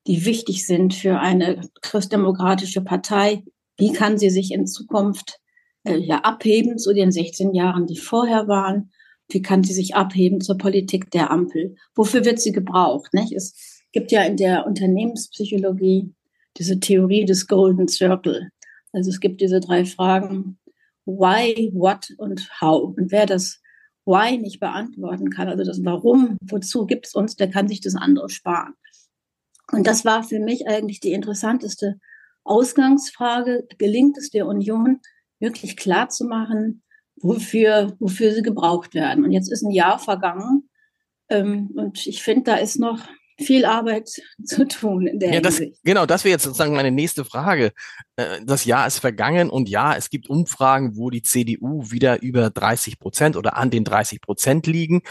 die 0.07 0.25
wichtig 0.25 0.67
sind 0.67 0.95
für 0.95 1.21
eine 1.21 1.61
christdemokratische 1.81 2.81
Partei. 2.81 3.45
Wie 3.77 3.93
kann 3.93 4.19
sie 4.19 4.31
sich 4.31 4.51
in 4.53 4.67
Zukunft 4.67 5.39
äh, 5.85 5.97
ja, 5.97 6.19
abheben 6.19 6.79
zu 6.79 6.93
den 6.93 7.13
16 7.13 7.55
Jahren, 7.55 7.87
die 7.87 7.99
vorher 7.99 8.49
waren? 8.49 8.91
Wie 9.29 9.43
kann 9.43 9.63
sie 9.63 9.73
sich 9.73 9.95
abheben 9.95 10.41
zur 10.41 10.59
Politik 10.59 11.11
der 11.11 11.31
Ampel? 11.31 11.77
Wofür 11.95 12.25
wird 12.25 12.41
sie 12.41 12.53
gebraucht? 12.53 13.15
Nicht? 13.15 13.33
Es 13.33 13.85
gibt 13.93 14.11
ja 14.11 14.23
in 14.25 14.37
der 14.37 14.67
Unternehmenspsychologie 14.67 16.13
diese 16.59 16.81
Theorie 16.81 17.25
des 17.25 17.47
Golden 17.47 17.89
Circle. 17.89 18.51
Also 18.93 19.11
es 19.11 19.21
gibt 19.21 19.41
diese 19.41 19.61
drei 19.61 19.85
Fragen, 19.85 20.59
why, 21.05 21.71
what 21.75 22.13
und 22.19 22.49
how. 22.61 22.95
Und 22.97 23.11
wer 23.11 23.27
das 23.27 23.61
Why 24.05 24.37
nicht 24.37 24.61
beantworten 24.61 25.31
kann, 25.31 25.49
also 25.49 25.65
das 25.65 25.85
Warum, 25.85 26.37
wozu 26.43 26.87
gibt 26.87 27.07
es 27.07 27.15
uns, 27.15 27.37
der 27.37 27.51
kann 27.51 27.69
sich 27.69 27.81
das 27.81 27.95
andere 27.95 28.29
sparen. 28.29 28.75
Und 29.71 29.87
das 29.87 30.05
war 30.05 30.25
für 30.25 30.41
mich 30.41 30.67
eigentlich 30.67 31.01
die 31.01 31.13
interessanteste 31.13 31.99
Ausgangsfrage. 32.45 33.67
Gelingt 33.79 34.19
es 34.19 34.31
der 34.31 34.47
Union, 34.47 35.01
wirklich 35.39 35.77
klar 35.77 36.09
zu 36.09 36.25
machen, 36.25 36.83
wofür, 37.17 37.97
wofür 38.01 38.33
sie 38.33 38.43
gebraucht 38.43 38.95
werden? 38.95 39.25
Und 39.25 39.33
jetzt 39.33 39.51
ist 39.51 39.63
ein 39.63 39.71
Jahr 39.71 39.99
vergangen. 39.99 40.69
Ähm, 41.29 41.71
und 41.75 42.07
ich 42.07 42.23
finde, 42.23 42.43
da 42.45 42.57
ist 42.57 42.79
noch 42.79 43.07
viel 43.39 43.65
Arbeit 43.65 44.09
zu 44.45 44.67
tun 44.67 45.07
in 45.07 45.19
der 45.19 45.35
ja, 45.35 45.41
das, 45.41 45.59
Hinsicht. 45.59 45.81
Genau, 45.85 46.07
das 46.07 46.25
wäre 46.25 46.33
jetzt 46.33 46.45
sozusagen 46.45 46.75
meine 46.75 46.91
nächste 46.91 47.25
Frage. 47.25 47.73
Äh, 48.17 48.41
das 48.45 48.65
Jahr 48.65 48.87
ist 48.87 48.99
vergangen 48.99 49.51
und 49.51 49.69
ja, 49.69 49.97
es 49.97 50.11
gibt 50.11 50.29
Umfragen, 50.29 50.97
wo 50.97 51.11
die 51.11 51.23
CDU 51.23 51.91
wieder 51.91 52.23
über 52.23 52.51
30 52.51 52.99
Prozent 52.99 53.37
oder 53.37 53.57
an 53.57 53.71
den 53.71 53.85
30 53.85 54.21
Prozent 54.21 54.67
liegen. 54.67 55.03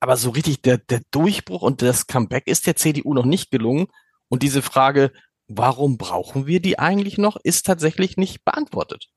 Aber 0.00 0.16
so 0.16 0.30
richtig 0.30 0.62
der, 0.62 0.78
der 0.78 1.00
Durchbruch 1.10 1.62
und 1.62 1.80
das 1.80 2.06
Comeback 2.06 2.46
ist 2.46 2.66
der 2.66 2.76
CDU 2.76 3.14
noch 3.14 3.24
nicht 3.24 3.50
gelungen. 3.50 3.86
Und 4.28 4.42
diese 4.42 4.62
Frage, 4.62 5.12
warum 5.48 5.96
brauchen 5.96 6.46
wir 6.46 6.60
die 6.60 6.78
eigentlich 6.78 7.18
noch, 7.18 7.36
ist 7.42 7.66
tatsächlich 7.66 8.16
nicht 8.16 8.44
beantwortet. 8.44 9.08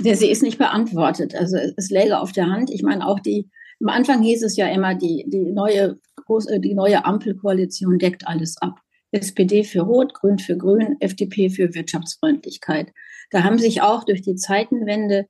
Ja, 0.00 0.16
sie 0.16 0.30
ist 0.30 0.42
nicht 0.42 0.58
beantwortet. 0.58 1.34
Also 1.34 1.58
es 1.76 1.90
läge 1.90 2.18
auf 2.18 2.32
der 2.32 2.46
Hand. 2.46 2.70
Ich 2.70 2.82
meine, 2.82 3.06
auch 3.06 3.20
die 3.20 3.48
am 3.80 3.88
Anfang 3.88 4.22
hieß 4.22 4.42
es 4.42 4.56
ja 4.56 4.68
immer, 4.68 4.94
die, 4.94 5.24
die, 5.28 5.52
neue, 5.52 5.98
äh, 6.28 6.60
die 6.60 6.74
neue 6.74 7.04
Ampelkoalition 7.04 7.98
deckt 7.98 8.26
alles 8.26 8.56
ab. 8.58 8.80
SPD 9.12 9.64
für 9.64 9.82
Rot, 9.82 10.14
Grün 10.14 10.38
für 10.38 10.56
Grün, 10.56 10.96
FDP 11.00 11.48
für 11.48 11.74
Wirtschaftsfreundlichkeit. 11.74 12.92
Da 13.30 13.44
haben 13.44 13.58
sich 13.58 13.82
auch 13.82 14.04
durch 14.04 14.22
die 14.22 14.36
Zeitenwende 14.36 15.26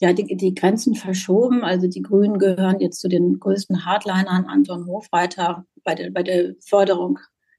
ja 0.00 0.12
die, 0.12 0.36
die 0.36 0.54
Grenzen 0.54 0.94
verschoben. 0.94 1.62
Also 1.62 1.86
die 1.86 2.02
Grünen 2.02 2.38
gehören 2.38 2.80
jetzt 2.80 3.00
zu 3.00 3.08
den 3.08 3.38
größten 3.38 3.84
Hardlinern, 3.84 4.46
Anton 4.46 4.86
Hofreiter 4.86 5.64
bei 5.84 5.94
der, 5.94 6.10
bei 6.10 6.22
der 6.22 6.54
Förderung 6.66 7.18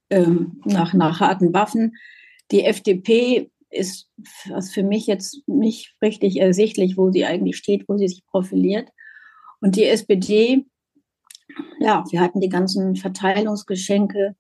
ähm, 0.10 0.62
nach, 0.66 0.94
nach 0.94 1.20
harten 1.20 1.54
Waffen. 1.54 1.96
Die 2.52 2.66
FDP 2.66 3.52
ist 3.70 4.10
was 4.50 4.72
für 4.72 4.84
mich 4.84 5.08
jetzt 5.08 5.48
nicht 5.48 5.96
richtig 6.02 6.38
ersichtlich, 6.38 6.98
wo 6.98 7.12
sie 7.12 7.26
eigentlich 7.26 7.58
steht, 7.58 7.88
wo 7.88 7.98
sie 7.98 8.08
sich 8.08 8.26
profiliert. 8.26 8.90
Und 9.62 9.76
die 9.76 9.86
SPD, 9.86 10.66
ja, 11.80 12.04
wir 12.10 12.22
hatten 12.22 12.40
die 12.40 12.50
ganzen 12.50 12.96
Verteilungsgeschenke, 12.96 14.36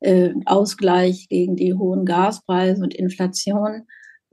äh, 0.00 0.30
Ausgleich 0.44 1.28
gegen 1.28 1.56
die 1.56 1.74
hohen 1.74 2.04
Gaspreise 2.04 2.82
und 2.82 2.94
Inflation. 2.94 3.86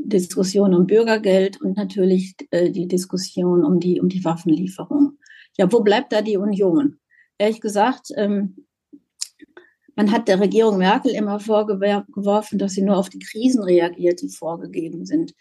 Diskussion 0.03 0.73
um 0.73 0.87
Bürgergeld 0.87 1.61
und 1.61 1.77
natürlich 1.77 2.35
äh, 2.51 2.71
die 2.71 2.87
Diskussion 2.87 3.63
um 3.63 3.79
die, 3.79 3.99
um 4.01 4.09
die 4.09 4.23
Waffenlieferung. 4.23 5.17
Ja, 5.57 5.71
wo 5.71 5.81
bleibt 5.81 6.11
da 6.11 6.21
die 6.21 6.37
Union? 6.37 6.99
Ehrlich 7.37 7.61
gesagt, 7.61 8.07
ähm, 8.15 8.65
man 9.95 10.11
hat 10.11 10.27
der 10.27 10.39
Regierung 10.39 10.77
Merkel 10.77 11.11
immer 11.11 11.39
vorgeworfen, 11.39 12.57
dass 12.57 12.73
sie 12.73 12.81
nur 12.81 12.97
auf 12.97 13.09
die 13.09 13.19
Krisen 13.19 13.63
reagiert, 13.63 14.21
die 14.21 14.29
vorgegeben 14.29 15.05
sind. 15.05 15.33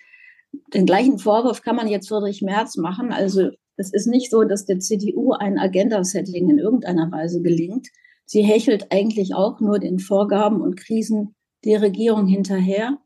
Den 0.75 0.87
gleichen 0.87 1.19
Vorwurf 1.19 1.63
kann 1.63 1.77
man 1.77 1.89
jetzt 1.89 2.09
Friedrich 2.09 2.43
Merz 2.43 2.77
machen. 2.77 3.13
Also 3.13 3.51
es 3.77 3.93
ist 3.93 4.07
nicht 4.07 4.31
so, 4.31 4.45
dass 4.45 4.67
der 4.67 4.79
CDU 4.79 5.33
ein 5.33 5.59
Agenda-Setting 5.59 6.51
in 6.51 6.59
irgendeiner 6.59 7.11
Weise 7.11 7.41
gelingt. 7.41 7.89
Sie 8.27 8.43
hechelt 8.43 8.93
eigentlich 8.93 9.35
auch 9.35 9.61
nur 9.61 9.79
den 9.79 9.99
Vorgaben 9.99 10.61
und 10.61 10.77
Krisen 10.77 11.35
der 11.65 11.83
Regierung 11.83 12.27
hinterher. 12.27 12.99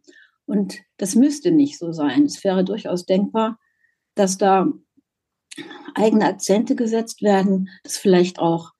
Und 0.47 0.81
das 0.97 1.15
müsste 1.15 1.51
nicht 1.51 1.79
so 1.79 1.93
sein. 1.93 2.25
Es 2.25 2.43
wäre 2.45 2.65
durchaus 2.65 3.07
denkbar, 3.07 3.59
dass 4.15 4.37
da 4.37 4.71
eigene 5.95 6.27
Akzente 6.27 6.75
gesetzt 6.75 7.23
werden, 7.23 7.69
dass 7.85 7.97
vielleicht 7.97 8.39
auch 8.39 8.73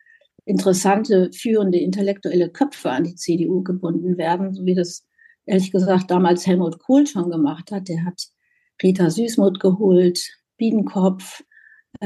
interessante, 0.45 1.31
führende 1.33 1.79
intellektuelle 1.79 2.51
Köpfe 2.51 2.91
an 2.91 3.05
die 3.05 3.15
CDU 3.15 3.63
gebunden 3.63 4.19
werden, 4.19 4.53
so 4.53 4.65
wie 4.65 4.75
das 4.75 5.07
ehrlich 5.47 5.73
gesagt 5.73 6.11
damals 6.11 6.47
Helmut 6.47 6.79
Kohl 6.79 7.07
schon 7.07 7.31
gemacht 7.31 7.71
hat. 7.71 7.89
Der 7.89 8.05
hat 8.05 8.29
Rita 8.83 9.11
Süßmuth 9.11 9.61
geholt, 9.61 10.21
Biedenkopf, 10.57 11.43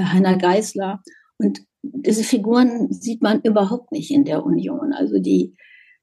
Heiner 0.04 0.36
Geißler. 0.36 1.02
Und 1.38 1.62
diese 1.82 2.24
Figuren 2.24 2.92
sieht 2.92 3.22
man 3.22 3.40
überhaupt 3.42 3.92
nicht 3.92 4.10
in 4.10 4.24
der 4.24 4.44
Union. 4.44 4.92
Also 4.92 5.18
die, 5.18 5.54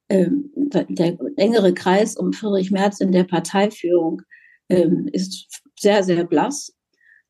ähm, 0.10 0.52
der 0.56 1.18
engere 1.38 1.74
Kreis 1.74 2.16
um 2.16 2.34
Friedrich 2.34 2.72
Merz 2.72 3.00
in 3.02 3.12
der 3.12 3.24
Parteiführung 3.24 4.22
ähm, 4.70 5.10
ist 5.12 5.62
sehr, 5.78 6.04
sehr 6.04 6.24
blass. 6.26 6.74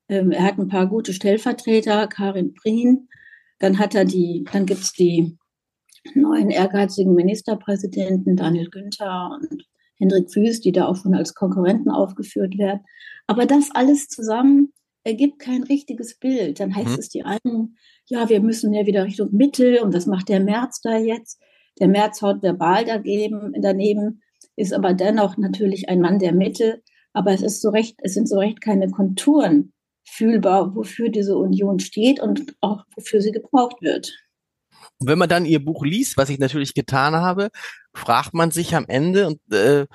Ähm, 0.08 0.32
er 0.32 0.44
hat 0.44 0.60
ein 0.60 0.68
paar 0.68 0.88
gute 0.88 1.14
Stellvertreter, 1.14 2.08
Karin 2.08 2.54
Prien. 2.54 3.10
Dann 3.60 3.78
dann 4.52 4.66
gibt's 4.66 4.94
die 4.94 5.38
neuen 6.14 6.52
ehrgeizigen 6.52 7.16
Ministerpräsidenten, 7.16 8.36
Daniel 8.36 8.70
Günther 8.70 9.32
und 9.42 9.66
Hendrik 9.98 10.36
Wüst, 10.36 10.66
die 10.66 10.72
da 10.72 10.86
auch 10.86 10.98
schon 10.98 11.16
als 11.16 11.34
Konkurrenten 11.34 11.90
aufgeführt 11.90 12.58
werden. 12.58 12.82
Aber 13.28 13.46
das 13.46 13.72
alles 13.72 14.08
zusammen 14.08 14.74
ergibt 15.06 15.40
kein 15.40 15.64
richtiges 15.64 16.18
Bild. 16.18 16.60
Dann 16.60 16.76
heißt 16.76 16.90
mhm. 16.90 17.00
es 17.00 17.10
die 17.10 17.24
einen, 17.24 17.78
ja, 18.08 18.28
wir 18.28 18.42
müssen 18.42 18.74
ja 18.74 18.86
wieder 18.86 19.06
Richtung 19.06 19.30
Mitte 19.32 19.82
und 19.82 19.94
was 19.94 20.08
macht 20.08 20.28
der 20.28 20.42
März 20.42 20.82
da 20.82 20.98
jetzt? 20.98 21.40
Der 21.80 21.88
März 21.88 22.22
haut 22.22 22.42
verbal 22.42 22.86
dagegen, 22.86 23.54
daneben, 23.62 24.22
ist 24.56 24.74
aber 24.74 24.94
dennoch 24.94 25.38
natürlich 25.38 25.90
ein 25.90 26.02
Mann 26.02 26.20
der 26.20 26.34
Mitte. 26.34 26.82
Aber 27.14 27.32
es 27.32 27.42
ist 27.42 27.62
so 27.62 27.70
recht, 27.70 27.96
es 28.02 28.14
sind 28.14 28.28
so 28.28 28.38
recht 28.38 28.62
keine 28.62 28.90
Konturen 28.90 29.74
fühlbar, 30.08 30.76
wofür 30.76 31.10
diese 31.10 31.38
Union 31.38 31.80
steht 31.80 32.20
und 32.20 32.56
auch 32.62 32.84
wofür 32.96 33.22
sie 33.22 33.32
gebraucht 33.32 33.82
wird. 33.82 34.14
Und 34.98 35.10
wenn 35.10 35.18
man 35.18 35.30
dann 35.30 35.46
ihr 35.46 35.64
Buch 35.64 35.84
liest, 35.84 36.18
was 36.18 36.30
ich 36.30 36.40
natürlich 36.40 36.74
getan 36.74 37.16
habe, 37.16 37.50
fragt 37.94 38.34
man 38.34 38.52
sich 38.52 38.76
am 38.76 38.86
Ende 38.88 39.28
und 39.28 39.40
äh, 39.52 39.88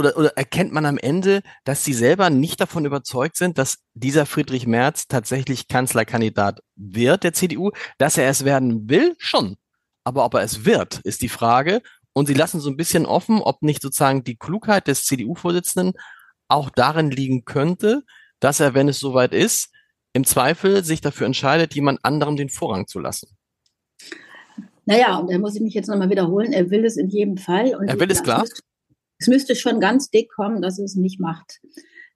oder, 0.00 0.16
oder 0.16 0.36
erkennt 0.36 0.72
man 0.72 0.86
am 0.86 0.96
Ende, 0.96 1.42
dass 1.64 1.84
sie 1.84 1.92
selber 1.92 2.30
nicht 2.30 2.60
davon 2.60 2.86
überzeugt 2.86 3.36
sind, 3.36 3.58
dass 3.58 3.78
dieser 3.94 4.24
Friedrich 4.24 4.66
Merz 4.66 5.06
tatsächlich 5.06 5.68
Kanzlerkandidat 5.68 6.60
wird 6.74 7.22
der 7.22 7.34
CDU, 7.34 7.70
dass 7.98 8.16
er 8.16 8.28
es 8.28 8.44
werden 8.44 8.88
will, 8.88 9.14
schon. 9.18 9.56
Aber 10.02 10.24
ob 10.24 10.34
er 10.34 10.40
es 10.40 10.64
wird, 10.64 11.00
ist 11.04 11.20
die 11.20 11.28
Frage. 11.28 11.82
Und 12.14 12.26
sie 12.26 12.34
lassen 12.34 12.60
so 12.60 12.70
ein 12.70 12.76
bisschen 12.78 13.04
offen, 13.04 13.42
ob 13.42 13.62
nicht 13.62 13.82
sozusagen 13.82 14.24
die 14.24 14.36
Klugheit 14.36 14.88
des 14.88 15.04
CDU-Vorsitzenden 15.04 15.92
auch 16.48 16.70
darin 16.70 17.10
liegen 17.10 17.44
könnte, 17.44 18.02
dass 18.40 18.58
er, 18.58 18.74
wenn 18.74 18.88
es 18.88 18.98
soweit 18.98 19.34
ist, 19.34 19.68
im 20.14 20.24
Zweifel 20.24 20.82
sich 20.82 21.02
dafür 21.02 21.26
entscheidet, 21.26 21.74
jemand 21.74 22.00
anderem 22.02 22.36
den 22.36 22.48
Vorrang 22.48 22.86
zu 22.86 22.98
lassen. 22.98 23.36
Naja, 24.86 25.18
und 25.18 25.30
da 25.30 25.38
muss 25.38 25.54
ich 25.54 25.60
mich 25.60 25.74
jetzt 25.74 25.88
nochmal 25.88 26.10
wiederholen, 26.10 26.52
er 26.52 26.70
will 26.70 26.84
es 26.84 26.96
in 26.96 27.10
jedem 27.10 27.36
Fall. 27.36 27.76
Und 27.76 27.86
er 27.86 28.00
will 28.00 28.10
es 28.10 28.22
klar. 28.22 28.44
Es 29.20 29.28
müsste 29.28 29.54
schon 29.54 29.80
ganz 29.80 30.10
dick 30.10 30.30
kommen, 30.34 30.62
dass 30.62 30.78
es 30.78 30.96
nicht 30.96 31.20
macht. 31.20 31.60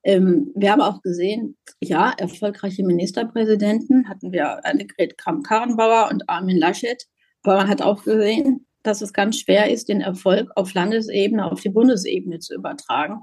Ähm, 0.03 0.53
wir 0.55 0.73
haben 0.73 0.81
auch 0.81 1.03
gesehen, 1.03 1.57
ja, 1.81 2.13
erfolgreiche 2.17 2.85
Ministerpräsidenten 2.85 4.09
hatten 4.09 4.33
wir 4.33 4.65
Annegret 4.65 5.17
Kramp-Karrenbauer 5.19 6.11
und 6.11 6.29
Armin 6.29 6.59
Laschet. 6.59 7.05
Aber 7.43 7.57
man 7.57 7.69
hat 7.69 7.83
auch 7.83 8.05
gesehen, 8.05 8.67
dass 8.83 9.03
es 9.03 9.13
ganz 9.13 9.39
schwer 9.39 9.71
ist, 9.71 9.89
den 9.89 10.01
Erfolg 10.01 10.51
auf 10.57 10.75
Landesebene, 10.75 11.51
auf 11.51 11.61
die 11.61 11.71
Bundesebene 11.71 12.39
zu 12.39 12.55
übertragen. 12.55 13.23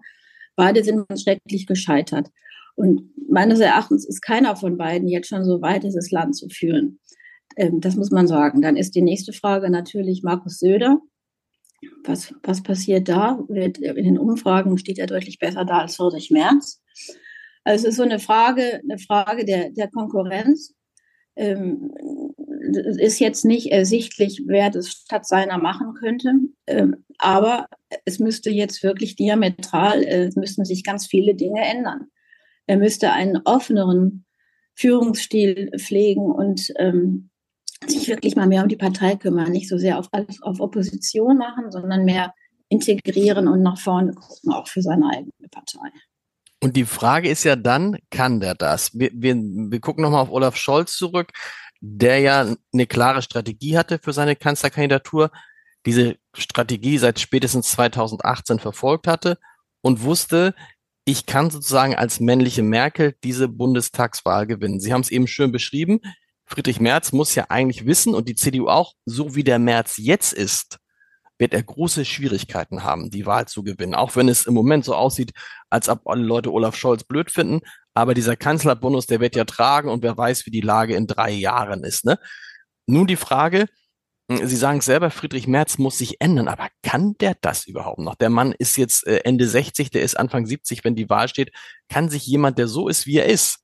Beide 0.56 0.84
sind 0.84 1.06
schrecklich 1.20 1.65
gescheitert. 1.67 2.30
Und 2.76 3.12
meines 3.30 3.60
Erachtens 3.60 4.08
ist 4.08 4.22
keiner 4.22 4.56
von 4.56 4.78
beiden 4.78 5.08
jetzt 5.08 5.30
schon 5.30 5.44
so 5.44 5.62
weit, 5.62 5.84
dieses 5.84 6.12
Land 6.12 6.36
zu 6.36 6.50
führen. 6.50 7.00
Ähm, 7.58 7.80
das 7.80 7.96
muss 7.96 8.12
man 8.12 8.28
sagen. 8.28 8.62
Dann 8.62 8.78
ist 8.78 8.96
die 8.96 9.02
nächste 9.02 9.34
Frage 9.34 9.70
natürlich 9.70 10.24
Markus 10.24 10.60
Söder. 10.60 11.00
Was, 12.04 12.34
was 12.44 12.63
passiert 12.63 13.10
da? 13.10 13.44
In 13.50 13.74
den 13.74 14.17
Umfragen 14.17 14.78
steht 14.78 15.00
er 15.00 15.08
deutlich 15.08 15.39
besser 15.39 15.65
da 15.65 15.80
als 15.80 15.96
Friedrich 15.96 16.32
Merz. 16.32 16.82
Also 17.63 17.88
es 17.88 17.91
ist 17.91 17.98
so 17.98 18.04
eine 18.04 18.20
Frage, 18.20 18.82
eine 18.84 18.98
Frage 19.00 19.46
der, 19.46 19.72
der 19.72 19.89
Konkurrenz. 19.89 20.76
Ähm, 21.36 21.91
ist 22.98 23.20
jetzt 23.20 23.46
nicht 23.46 23.72
ersichtlich, 23.72 24.44
wer 24.46 24.70
das 24.70 24.89
statt 24.89 25.26
seiner 25.26 25.58
machen 25.58 25.94
könnte. 25.94 26.34
Ähm, 26.67 27.06
aber 27.17 27.67
es 28.06 28.20
müsste 28.20 28.50
jetzt 28.50 28.84
wirklich 28.84 29.15
diametral, 29.15 30.04
äh, 30.04 30.30
müssten 30.36 30.65
sich 30.65 30.84
ganz 30.84 31.08
viele 31.08 31.36
Dinge 31.36 31.62
ändern. 31.62 32.08
Er 32.67 32.78
müsste 32.78 33.12
einen 33.12 33.41
offeneren 33.46 34.26
Führungsstil 34.76 35.72
pflegen 35.78 36.32
und 36.32 36.72
ähm, 36.78 37.31
sich 37.86 38.08
wirklich 38.08 38.36
mal 38.36 38.48
mehr 38.48 38.63
um 38.63 38.70
die 38.70 38.76
Partei 38.76 39.15
kümmern, 39.15 39.52
nicht 39.52 39.70
so 39.70 39.78
sehr 39.78 39.98
auf, 39.98 40.10
auf 40.41 40.60
Opposition 40.60 41.38
machen, 41.38 41.72
sondern 41.72 42.06
mehr 42.06 42.34
integrieren 42.70 43.48
und 43.48 43.62
nach 43.62 43.80
vorne 43.80 44.13
gucken, 44.13 44.54
auch 44.54 44.67
für 44.67 44.82
seine 44.82 45.10
eigene 45.10 45.50
Partei. 45.50 45.89
Und 46.63 46.76
die 46.76 46.86
Frage 46.86 47.28
ist 47.30 47.44
ja 47.44 47.56
dann, 47.56 47.98
kann 48.12 48.39
der 48.39 48.54
das? 48.54 48.98
Wir, 48.98 49.10
wir, 49.13 49.36
wir 49.36 49.80
gucken 49.80 50.04
nochmal 50.04 50.22
auf 50.22 50.32
Olaf 50.32 50.56
Scholz 50.56 50.96
zurück, 50.96 51.32
der 51.82 52.20
ja 52.20 52.56
eine 52.72 52.86
klare 52.86 53.24
Strategie 53.24 53.78
hatte 53.78 54.00
für 54.02 54.13
seine 54.13 54.36
Kanzlerkandidatur, 54.36 55.32
diese 55.86 56.17
Strategie 56.34 57.00
seit 57.00 57.20
spätestens 57.20 57.72
2018 57.72 58.60
verfolgt 58.60 59.08
hatte 59.08 59.39
und 59.82 60.04
wusste, 60.04 60.54
ich 61.04 61.26
kann 61.26 61.50
sozusagen 61.50 61.96
als 61.96 62.20
männliche 62.20 62.62
Merkel 62.62 63.15
diese 63.24 63.48
Bundestagswahl 63.48 64.46
gewinnen. 64.46 64.80
Sie 64.80 64.94
haben 64.94 65.02
es 65.02 65.10
eben 65.10 65.28
schön 65.28 65.52
beschrieben. 65.52 66.00
Friedrich 66.52 66.82
Merz 66.82 67.14
muss 67.14 67.34
ja 67.34 67.46
eigentlich 67.48 67.86
wissen 67.86 68.14
und 68.14 68.28
die 68.28 68.36
CDU 68.36 68.68
auch, 68.68 68.94
so 69.06 69.36
wie 69.36 69.44
der 69.44 69.58
Merz 69.58 69.96
jetzt 69.98 70.34
ist, 70.34 70.80
wird 71.38 71.54
er 71.54 71.64
große 71.64 72.04
Schwierigkeiten 72.04 72.84
haben, 72.84 73.10
die 73.10 73.26
Wahl 73.26 73.48
zu 73.48 73.64
gewinnen. 73.64 73.96
Auch 73.96 74.16
wenn 74.18 74.28
es 74.28 74.46
im 74.46 74.54
Moment 74.54 74.84
so 74.84 74.94
aussieht, 74.94 75.32
als 75.70 75.88
ob 75.88 76.06
alle 76.08 76.24
Leute 76.24 76.52
Olaf 76.52 76.76
Scholz 76.76 77.06
blöd 77.06 77.32
finden. 77.32 77.62
Aber 77.94 78.14
dieser 78.14 78.36
Kanzlerbonus, 78.36 79.08
der 79.08 79.22
wird 79.22 79.36
ja 79.36 79.46
tragen 79.46 79.90
und 79.90 80.04
wer 80.04 80.16
weiß, 80.18 80.46
wie 80.46 80.52
die 80.52 80.62
Lage 80.62 80.96
in 80.96 81.08
drei 81.08 81.32
Jahren 81.32 81.84
ist. 81.84 82.06
Ne? 82.06 82.20
Nun 82.86 83.08
die 83.08 83.16
Frage, 83.16 83.68
hm, 84.30 84.46
Sie 84.46 84.56
sagen 84.56 84.82
selber, 84.82 85.10
Friedrich 85.10 85.48
Merz 85.48 85.78
muss 85.78 85.98
sich 85.98 86.20
ändern, 86.20 86.50
aber 86.50 86.68
kann 86.84 87.16
der 87.22 87.36
das 87.40 87.66
überhaupt 87.66 88.00
noch? 88.00 88.16
Der 88.16 88.30
Mann 88.30 88.52
ist 88.52 88.78
jetzt 88.78 89.08
äh, 89.08 89.22
Ende 89.24 89.48
60, 89.48 89.90
der 89.90 90.04
ist 90.04 90.20
Anfang 90.20 90.46
70, 90.46 90.84
wenn 90.84 90.96
die 90.96 91.10
Wahl 91.10 91.28
steht. 91.28 91.52
Kann 91.90 92.10
sich 92.10 92.28
jemand, 92.28 92.58
der 92.58 92.68
so 92.68 92.88
ist, 92.90 93.08
wie 93.08 93.18
er 93.18 93.26
ist, 93.26 93.61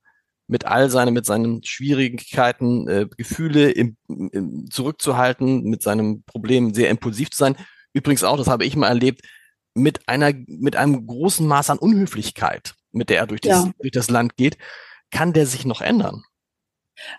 mit 0.48 0.64
all 0.64 0.90
seinen, 0.90 1.14
mit 1.14 1.26
seinen 1.26 1.62
Schwierigkeiten, 1.62 2.88
äh, 2.88 3.06
Gefühle 3.16 3.70
im, 3.70 3.96
im, 4.08 4.70
zurückzuhalten, 4.70 5.62
mit 5.64 5.82
seinem 5.82 6.24
Problem 6.24 6.74
sehr 6.74 6.90
impulsiv 6.90 7.30
zu 7.30 7.38
sein. 7.38 7.56
Übrigens 7.92 8.24
auch, 8.24 8.36
das 8.36 8.48
habe 8.48 8.64
ich 8.64 8.74
mal 8.74 8.88
erlebt, 8.88 9.22
mit 9.74 10.08
einer, 10.08 10.32
mit 10.46 10.74
einem 10.74 11.06
großen 11.06 11.46
Maß 11.46 11.70
an 11.70 11.78
Unhöflichkeit, 11.78 12.74
mit 12.90 13.10
der 13.10 13.18
er 13.18 13.26
durch, 13.26 13.42
das, 13.42 13.66
ja. 13.66 13.72
durch 13.78 13.92
das 13.92 14.10
Land 14.10 14.36
geht, 14.36 14.56
kann 15.10 15.32
der 15.32 15.46
sich 15.46 15.64
noch 15.64 15.82
ändern? 15.82 16.24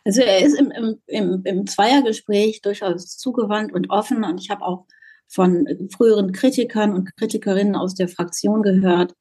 Also 0.03 0.21
er 0.21 0.39
ist 0.39 0.59
im, 0.59 0.71
im, 0.71 1.01
im, 1.05 1.41
im 1.45 1.67
Zweiergespräch 1.67 2.61
durchaus 2.61 3.15
zugewandt 3.17 3.71
und 3.71 3.89
offen 3.91 4.23
und 4.23 4.41
ich 4.41 4.49
habe 4.49 4.65
auch 4.65 4.85
von 5.27 5.67
früheren 5.95 6.31
Kritikern 6.31 6.93
und 6.93 7.15
Kritikerinnen 7.15 7.75
aus 7.75 7.93
der 7.93 8.09
Fraktion 8.09 8.63
gehört, 8.63 9.13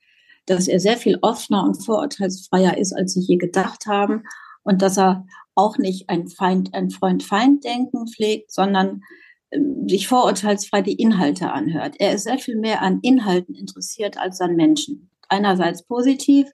dass 0.49 0.69
er 0.69 0.81
sehr 0.81 0.97
viel 0.97 1.19
offener 1.23 1.65
und 1.65 1.85
vorurteilsfreier 1.85 2.79
ist, 2.79 2.93
als 2.93 3.15
sie 3.15 3.21
je 3.21 3.37
gedacht 3.37 3.87
haben 3.87 4.25
und 4.63 4.83
dass 4.83 4.99
er 4.99 5.27
auch 5.55 5.77
nicht 5.77 6.09
ein 6.09 6.29
Feind, 6.29 6.73
ein 6.75 6.91
Freund-Feind-Denken 6.91 8.07
pflegt, 8.07 8.53
sondern 8.53 9.03
äh, 9.51 9.59
sich 9.87 10.09
vorurteilsfrei 10.09 10.83
die 10.83 10.95
Inhalte 10.95 11.53
anhört. 11.53 11.97
Er 11.99 12.15
ist 12.15 12.25
sehr 12.25 12.39
viel 12.39 12.57
mehr 12.57 12.83
an 12.83 13.01
Inhalten 13.03 13.55
interessiert 13.55 14.19
als 14.19 14.41
an 14.41 14.55
Menschen. 14.55 15.11
Einerseits 15.29 15.83
positiv, 15.83 16.49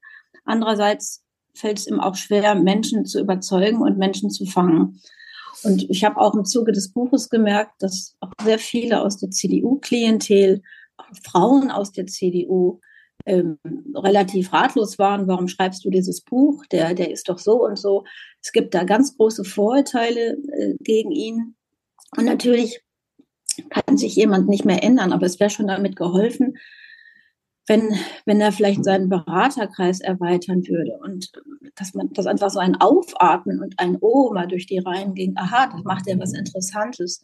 andererseits 0.45 1.23
fällt 1.55 1.79
es 1.79 1.87
ihm 1.87 2.01
auch 2.01 2.17
schwer, 2.17 2.55
Menschen 2.55 3.05
zu 3.05 3.21
überzeugen 3.21 3.83
und 3.83 3.99
Menschen 3.99 4.31
zu 4.31 4.45
fangen. 4.45 5.01
Und 5.63 5.89
ich 5.89 6.05
habe 6.05 6.21
auch 6.21 6.35
im 6.35 6.45
Zuge 6.45 6.73
des 6.73 6.93
Buches 6.93 7.31
gemerkt, 7.31 7.81
dass 7.81 8.17
auch 8.21 8.33
sehr 8.43 8.59
viele 8.59 9.03
aus 9.03 9.19
der 9.19 9.31
CDU-Klientel, 9.31 10.63
Frauen 11.23 11.71
aus 11.71 11.93
der 11.93 12.07
CDU, 12.07 12.81
ähm, 13.27 13.59
relativ 13.95 14.53
ratlos 14.53 14.99
waren, 14.99 15.27
warum 15.27 15.49
schreibst 15.49 15.85
du 15.85 15.91
dieses 15.91 16.23
Buch? 16.23 16.65
Der, 16.67 16.95
der 16.95 17.11
ist 17.11 17.29
doch 17.29 17.39
so 17.39 17.65
und 17.65 17.79
so. 17.79 18.05
Es 18.43 18.53
gibt 18.53 18.75
da 18.75 18.85
ganz 18.85 19.17
große 19.17 19.45
Vorurteile 19.45 20.37
äh, 20.53 20.75
gegen 20.81 21.11
ihn. 21.11 21.57
Und 22.17 22.27
natürlich 22.27 22.81
kann 23.71 23.97
sich 23.97 24.15
jemand 24.17 24.49
nicht 24.49 24.65
mehr 24.65 24.83
ändern, 24.83 25.13
aber 25.13 25.27
es 25.27 25.41
wäre 25.41 25.51
schon 25.51 25.69
damit 25.69 25.97
geholfen, 25.97 26.57
wenn, 27.67 27.95
wenn 28.27 28.41
er 28.41 28.53
vielleicht 28.53 28.85
seinen 28.85 29.09
Beraterkreis 29.09 30.01
erweitern 30.01 30.67
würde 30.67 30.99
und 31.03 31.33
dass 31.77 31.95
man, 31.95 32.13
dass 32.13 32.27
einfach 32.27 32.51
so 32.51 32.59
ein 32.59 32.77
Aufatmen 32.77 33.63
und 33.63 33.79
ein 33.79 33.97
Oh 34.01 34.33
mal 34.33 34.47
durch 34.47 34.67
die 34.67 34.79
Reihen 34.79 35.15
ging, 35.15 35.35
aha, 35.37 35.71
das 35.73 35.83
macht 35.83 36.07
ja 36.07 36.19
was 36.19 36.35
Interessantes, 36.35 37.23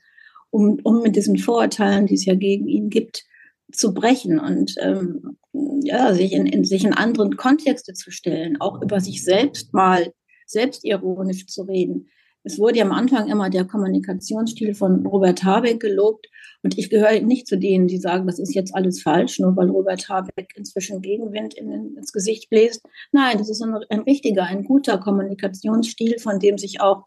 um, 0.51 0.79
um 0.83 1.03
mit 1.03 1.15
diesen 1.15 1.37
Vorurteilen, 1.37 2.07
die 2.07 2.15
es 2.15 2.25
ja 2.25 2.35
gegen 2.35 2.69
ihn 2.69 2.89
gibt, 2.89 3.25
zu 3.71 3.93
brechen 3.93 4.41
und 4.41 4.75
ähm, 4.81 5.37
ja, 5.53 6.15
sich 6.15 6.33
in, 6.33 6.47
in, 6.47 6.65
sich 6.65 6.85
in 6.85 6.93
anderen 6.93 7.37
Kontexte 7.37 7.95
zu 7.95 8.11
stellen, 8.11 8.61
auch 8.61 8.81
über 8.83 9.01
sich 9.01 9.25
selbst 9.25 9.73
mal 9.75 10.13
selbstironisch 10.47 11.47
zu 11.47 11.63
reden. 11.63 12.09
Es 12.43 12.59
wurde 12.59 12.79
ja 12.79 12.85
am 12.85 12.93
Anfang 12.93 13.29
immer 13.29 13.51
der 13.51 13.67
Kommunikationsstil 13.67 14.75
von 14.75 15.07
Robert 15.07 15.45
Habeck 15.45 15.81
gelobt. 15.81 16.27
Und 16.63 16.79
ich 16.79 16.89
gehöre 16.89 17.21
nicht 17.21 17.47
zu 17.47 17.59
denen, 17.59 17.87
die 17.87 17.99
sagen, 17.99 18.27
das 18.27 18.39
ist 18.39 18.55
jetzt 18.55 18.75
alles 18.75 19.03
falsch, 19.03 19.39
nur 19.39 19.57
weil 19.57 19.69
Robert 19.69 20.09
Habeck 20.09 20.53
inzwischen 20.57 21.03
Gegenwind 21.03 21.55
in, 21.55 21.97
ins 21.97 22.13
Gesicht 22.13 22.49
bläst. 22.49 22.83
Nein, 23.13 23.39
das 23.39 23.51
ist 23.51 23.63
ein, 23.63 23.75
ein 23.91 24.01
richtiger, 24.01 24.45
ein 24.45 24.65
guter 24.65 24.99
Kommunikationsstil, 24.99 26.19
von 26.19 26.39
dem 26.39 26.57
sich 26.57 26.81
auch 26.81 27.05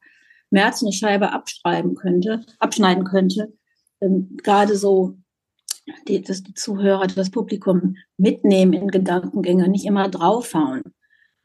Merz 0.51 0.84
eine 0.84 0.93
Scheibe 0.93 1.32
abschreiben 1.32 1.95
könnte, 1.95 2.45
abschneiden 2.60 3.03
könnte. 3.03 3.53
Ähm, 4.01 4.38
gerade 4.43 4.75
so 4.75 5.17
die, 6.07 6.21
dass 6.21 6.43
die 6.43 6.53
Zuhörer, 6.53 7.07
das 7.07 7.31
Publikum 7.31 7.95
mitnehmen 8.17 8.73
in 8.73 8.87
Gedankengänge, 8.89 9.67
nicht 9.67 9.85
immer 9.85 10.09
draufhauen. 10.09 10.83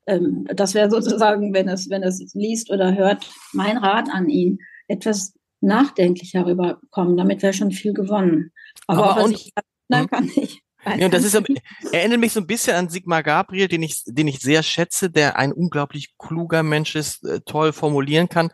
Ähm, 0.07 0.47
das 0.55 0.75
wäre 0.75 0.91
sozusagen, 0.91 1.53
wenn 1.55 1.69
es, 1.69 1.91
wenn 1.91 2.03
es 2.03 2.35
liest 2.35 2.71
oder 2.71 2.95
hört, 2.95 3.29
mein 3.53 3.77
Rat 3.77 4.09
an 4.11 4.29
ihn, 4.29 4.59
etwas 4.87 5.35
nachdenklicher 5.61 6.47
rüberkommen. 6.47 7.17
Damit 7.17 7.43
wäre 7.43 7.53
schon 7.53 7.73
viel 7.73 7.93
gewonnen. 7.93 8.53
Aber, 8.87 9.11
Aber 9.11 9.23
auch 9.23 9.29
nicht, 9.29 9.53
na, 9.89 10.01
hm? 10.01 10.09
kann 10.09 10.31
ich. 10.37 10.63
Ja, 10.97 11.09
das 11.09 11.25
ist, 11.25 11.37
erinnert 11.93 12.21
mich 12.21 12.33
so 12.33 12.41
ein 12.41 12.47
bisschen 12.47 12.77
an 12.77 12.89
Sigmar 12.89 13.23
Gabriel, 13.23 13.69
den 13.69 13.83
ich, 13.83 14.05
den 14.07 14.29
ich 14.29 14.39
sehr 14.39 14.63
schätze, 14.63 15.11
der 15.11 15.37
ein 15.37 15.53
unglaublich 15.53 16.17
kluger 16.17 16.63
Mensch 16.63 16.95
ist, 16.95 17.25
äh, 17.25 17.41
toll 17.41 17.73
formulieren 17.73 18.29
kann, 18.29 18.51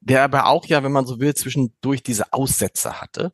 der 0.00 0.24
aber 0.24 0.46
auch 0.46 0.66
ja, 0.66 0.82
wenn 0.82 0.92
man 0.92 1.06
so 1.06 1.20
will, 1.20 1.34
zwischendurch 1.34 2.02
diese 2.02 2.32
Aussätze 2.32 3.00
hatte. 3.00 3.32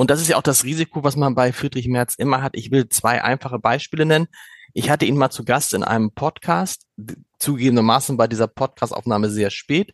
Und 0.00 0.10
das 0.10 0.22
ist 0.22 0.28
ja 0.28 0.38
auch 0.38 0.42
das 0.42 0.64
Risiko, 0.64 1.04
was 1.04 1.14
man 1.14 1.34
bei 1.34 1.52
Friedrich 1.52 1.86
Merz 1.86 2.14
immer 2.14 2.40
hat. 2.40 2.56
Ich 2.56 2.70
will 2.70 2.88
zwei 2.88 3.22
einfache 3.22 3.58
Beispiele 3.58 4.06
nennen. 4.06 4.28
Ich 4.72 4.88
hatte 4.88 5.04
ihn 5.04 5.18
mal 5.18 5.28
zu 5.28 5.44
Gast 5.44 5.74
in 5.74 5.84
einem 5.84 6.12
Podcast, 6.12 6.86
zugegebenermaßen 7.38 8.16
bei 8.16 8.26
dieser 8.26 8.46
Podcastaufnahme 8.46 9.28
sehr 9.28 9.50
spät. 9.50 9.92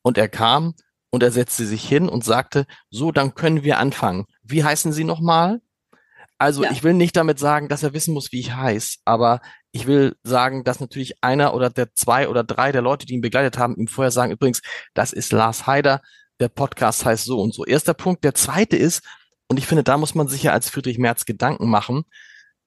Und 0.00 0.16
er 0.16 0.30
kam 0.30 0.72
und 1.10 1.22
er 1.22 1.30
setzte 1.30 1.66
sich 1.66 1.86
hin 1.86 2.08
und 2.08 2.24
sagte, 2.24 2.64
so, 2.88 3.12
dann 3.12 3.34
können 3.34 3.64
wir 3.64 3.78
anfangen. 3.78 4.24
Wie 4.42 4.64
heißen 4.64 4.94
Sie 4.94 5.04
nochmal? 5.04 5.60
Also 6.38 6.64
ja. 6.64 6.70
ich 6.70 6.82
will 6.82 6.94
nicht 6.94 7.14
damit 7.14 7.38
sagen, 7.38 7.68
dass 7.68 7.82
er 7.82 7.92
wissen 7.92 8.14
muss, 8.14 8.32
wie 8.32 8.40
ich 8.40 8.56
heiße, 8.56 9.00
aber 9.04 9.42
ich 9.72 9.86
will 9.86 10.16
sagen, 10.22 10.64
dass 10.64 10.80
natürlich 10.80 11.22
einer 11.22 11.52
oder 11.52 11.68
der 11.68 11.92
zwei 11.92 12.30
oder 12.30 12.44
drei 12.44 12.72
der 12.72 12.80
Leute, 12.80 13.04
die 13.04 13.12
ihn 13.12 13.20
begleitet 13.20 13.58
haben, 13.58 13.76
ihm 13.76 13.88
vorher 13.88 14.10
sagen, 14.10 14.32
übrigens, 14.32 14.62
das 14.94 15.12
ist 15.12 15.32
Lars 15.32 15.66
Heider, 15.66 16.00
der 16.40 16.48
Podcast 16.48 17.04
heißt 17.04 17.26
so 17.26 17.42
und 17.42 17.52
so. 17.52 17.66
Erster 17.66 17.92
Punkt. 17.92 18.24
Der 18.24 18.34
zweite 18.34 18.78
ist, 18.78 19.02
und 19.48 19.58
ich 19.58 19.66
finde, 19.66 19.84
da 19.84 19.98
muss 19.98 20.14
man 20.14 20.28
sich 20.28 20.42
ja 20.42 20.52
als 20.52 20.70
Friedrich 20.70 20.98
Merz 20.98 21.24
Gedanken 21.24 21.68
machen, 21.68 22.04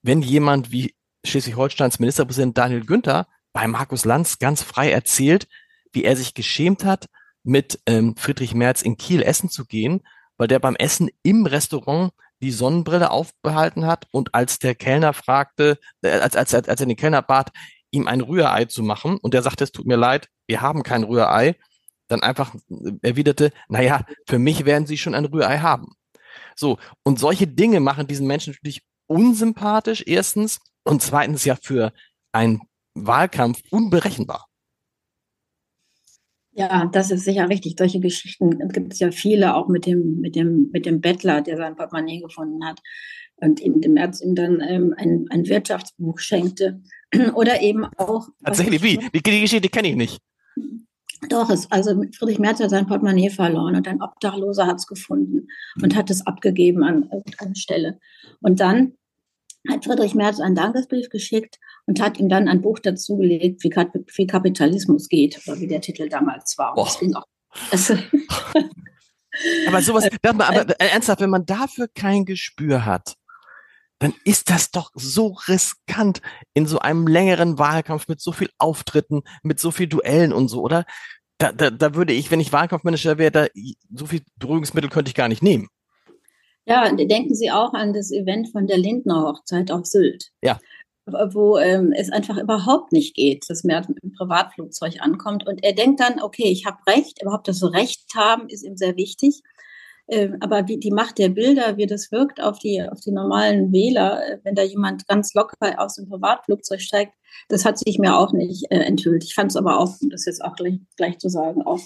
wenn 0.02 0.22
jemand 0.22 0.72
wie 0.72 0.96
Schleswig-Holsteins 1.26 2.00
Ministerpräsident 2.00 2.58
Daniel 2.58 2.86
Günther 2.86 3.28
bei 3.54 3.68
Markus 3.68 4.06
Lanz 4.06 4.40
ganz 4.40 4.62
frei 4.62 4.92
erzählt, 4.92 5.48
wie 5.92 6.04
er 6.04 6.16
sich 6.16 6.34
geschämt 6.34 6.86
hat, 6.86 7.08
mit 7.44 7.80
ähm, 7.86 8.16
Friedrich 8.18 8.54
Merz 8.54 8.82
in 8.82 8.98
Kiel 8.98 9.22
essen 9.22 9.50
zu 9.50 9.66
gehen, 9.66 10.02
weil 10.38 10.48
der 10.48 10.60
beim 10.60 10.76
Essen 10.76 11.10
im 11.24 11.46
Restaurant 11.46 12.12
die 12.42 12.52
Sonnenbrille 12.52 13.10
aufbehalten 13.10 13.86
hat 13.86 14.08
und 14.12 14.36
als 14.36 14.60
der 14.60 14.76
Kellner 14.76 15.14
fragte, 15.14 15.80
äh, 16.02 16.10
als, 16.10 16.36
als, 16.36 16.54
als, 16.54 16.70
als 16.70 16.82
er 16.82 16.88
den 16.88 16.98
Kellner 16.98 17.22
bat, 17.22 17.52
ihm 17.90 18.08
ein 18.08 18.22
Rührei 18.22 18.66
zu 18.66 18.84
machen 18.84 19.18
und 19.18 19.34
der 19.34 19.42
sagte, 19.42 19.64
es 19.64 19.72
tut 19.72 19.88
mir 19.88 19.96
leid, 19.96 20.30
wir 20.46 20.62
haben 20.62 20.84
kein 20.84 21.04
Rührei, 21.04 21.56
dann 22.08 22.22
einfach 22.22 22.54
erwiderte, 23.02 23.52
naja, 23.70 24.06
für 24.28 24.40
mich 24.40 24.66
werden 24.66 24.86
Sie 24.88 24.98
schon 24.98 25.16
ein 25.16 25.26
Rührei 25.26 25.60
haben. 25.60 25.94
So, 26.60 26.78
und 27.04 27.20
solche 27.20 27.48
Dinge 27.48 27.80
machen 27.80 28.08
diesen 28.08 28.28
Menschen 28.28 28.54
natürlich 28.54 28.82
unsympathisch, 29.08 30.04
erstens, 30.06 30.60
und 30.84 31.02
zweitens 31.02 31.46
ja 31.46 31.56
für 31.56 31.94
einen 32.32 32.62
Wahlkampf 32.94 33.62
unberechenbar. 33.70 34.48
Ja, 36.52 36.90
das 36.92 37.12
ist 37.12 37.26
sicher 37.26 37.50
richtig. 37.50 37.76
Solche 37.78 38.00
Geschichten 38.00 38.58
gibt 38.70 38.94
es 38.94 39.00
ja 39.00 39.12
viele, 39.12 39.54
auch 39.54 39.68
mit 39.68 39.86
dem, 39.86 40.20
mit 40.20 40.36
dem, 40.36 40.70
mit 40.72 40.88
dem 40.88 41.02
Bettler, 41.02 41.42
der 41.42 41.58
sein 41.58 41.76
Portemonnaie 41.76 42.22
gefunden 42.22 42.66
hat 42.66 42.82
und 43.36 43.60
ihm 43.60 43.82
im 43.82 43.94
März 43.94 44.22
ihm 44.22 44.34
dann 44.34 44.62
ähm, 44.68 44.96
ein, 44.98 45.26
ein 45.30 45.48
Wirtschaftsbuch 45.48 46.18
schenkte. 46.18 46.82
Oder 47.36 47.62
eben 47.62 47.86
auch. 47.98 48.30
Tatsächlich, 48.44 48.82
wie? 48.82 48.98
Die, 48.98 49.22
die 49.22 49.42
Geschichte 49.42 49.70
kenne 49.70 49.90
ich 49.90 49.96
nicht. 49.96 50.20
Doch, 51.30 51.50
es, 51.50 51.72
also 51.72 52.02
Friedrich 52.18 52.40
Merz 52.40 52.60
hat 52.60 52.70
sein 52.70 52.88
Portemonnaie 52.88 53.30
verloren 53.30 53.76
und 53.76 53.88
ein 53.88 54.02
Obdachloser 54.02 54.68
hat 54.68 54.78
es 54.78 54.88
gefunden 54.88 55.48
und 55.82 55.96
hat 55.96 56.10
es 56.10 56.26
abgegeben 56.26 56.84
an 56.84 57.10
irgendeine 57.12 57.56
Stelle. 57.56 58.00
Und 58.42 58.60
dann 58.60 58.94
hat 59.68 59.86
Friedrich 59.86 60.14
Merz 60.16 60.40
einen 60.40 60.56
Dankesbrief 60.56 61.10
geschickt 61.10 61.60
und 61.86 62.02
hat 62.02 62.20
ihm 62.20 62.30
dann 62.30 62.48
ein 62.48 62.62
Buch 62.62 62.80
dazugelegt, 62.80 63.64
wie, 63.64 63.70
wie 63.70 64.28
Kapitalismus 64.28 65.10
geht, 65.10 65.42
oder 65.48 65.60
wie 65.60 65.68
der 65.68 65.82
Titel 65.82 66.08
damals 66.08 66.58
war. 66.58 66.74
Das 66.76 67.00
ging 67.00 67.16
auch, 67.16 67.26
das 67.72 67.92
aber 69.68 69.82
sowas, 69.82 70.08
aber 70.24 70.80
ernsthaft, 70.80 71.22
wenn 71.22 71.30
man 71.30 71.46
dafür 71.46 71.88
kein 71.88 72.26
Gespür 72.26 72.86
hat, 72.86 73.16
dann 74.00 74.14
ist 74.24 74.50
das 74.50 74.72
doch 74.72 74.92
so 74.94 75.38
riskant 75.48 76.22
in 76.54 76.68
so 76.68 76.80
einem 76.80 77.08
längeren 77.08 77.58
Wahlkampf 77.58 78.08
mit 78.08 78.22
so 78.22 78.32
viel 78.32 78.50
Auftritten, 78.58 79.24
mit 79.44 79.60
so 79.60 79.72
viel 79.72 79.88
Duellen 79.88 80.34
und 80.34 80.50
so, 80.50 80.62
oder? 80.62 80.86
Da, 81.40 81.52
da, 81.52 81.70
da 81.70 81.96
würde 81.96 82.14
ich, 82.14 82.32
wenn 82.32 82.40
ich 82.40 82.52
Wahlkampfmanager 82.52 83.18
wäre, 83.18 83.32
da 83.32 83.48
so 83.94 84.08
viel 84.08 84.22
Beruhigungsmittel 84.38 84.90
könnte 84.90 85.10
ich 85.10 85.16
gar 85.16 85.28
nicht 85.28 85.44
nehmen. 85.44 85.70
Ja, 86.66 86.92
denken 86.92 87.34
Sie 87.34 87.50
auch 87.50 87.74
an 87.74 87.94
das 87.94 88.12
Event 88.12 88.50
von 88.52 88.68
der 88.68 88.78
Lindner 88.78 89.24
Hochzeit 89.24 89.72
auf 89.72 89.86
Sylt. 89.86 90.32
Ja. 90.42 90.60
Wo 91.06 91.58
ähm, 91.58 91.94
es 91.96 92.12
einfach 92.12 92.38
überhaupt 92.38 92.92
nicht 92.92 93.16
geht, 93.16 93.50
dass 93.50 93.64
mehr 93.64 93.82
dem 93.82 94.14
Privatflugzeug 94.14 95.00
ankommt. 95.00 95.48
Und 95.48 95.64
er 95.64 95.72
denkt 95.72 96.02
dann, 96.02 96.22
okay, 96.22 96.50
ich 96.50 96.66
habe 96.66 96.78
Recht, 96.86 97.22
überhaupt 97.22 97.48
das 97.48 97.64
Recht 97.64 98.14
haben, 98.16 98.50
ist 98.50 98.64
ihm 98.64 98.76
sehr 98.76 98.98
wichtig. 98.98 99.42
Ähm, 100.10 100.38
aber 100.40 100.68
wie 100.68 100.78
die 100.78 100.92
Macht 100.92 101.18
der 101.18 101.30
Bilder, 101.30 101.76
wie 101.78 101.86
das 101.86 102.12
wirkt 102.12 102.42
auf 102.42 102.60
die, 102.60 102.82
auf 102.82 103.02
die 103.02 103.12
normalen 103.12 103.74
Wähler, 103.74 104.22
äh, 104.26 104.40
wenn 104.44 104.56
da 104.56 104.64
jemand 104.64 105.08
ganz 105.08 105.34
locker 105.34 105.56
aus 105.78 105.96
dem 105.96 106.08
Privatflugzeug 106.08 106.82
steigt, 106.82 107.14
das 107.50 107.66
hat 107.66 107.78
sich 107.78 108.00
mir 108.00 108.18
auch 108.18 108.32
nicht 108.32 108.72
äh, 108.72 108.80
enthüllt. 108.80 109.26
Ich 109.26 109.36
fand 109.36 109.52
es 109.52 109.58
aber 109.58 109.80
auch, 109.80 109.96
das 110.10 110.26
jetzt 110.26 110.44
auch 110.44 110.56
gleich, 110.56 110.80
gleich 110.96 111.18
zu 111.18 111.30
sagen, 111.30 111.62
auch 111.62 111.82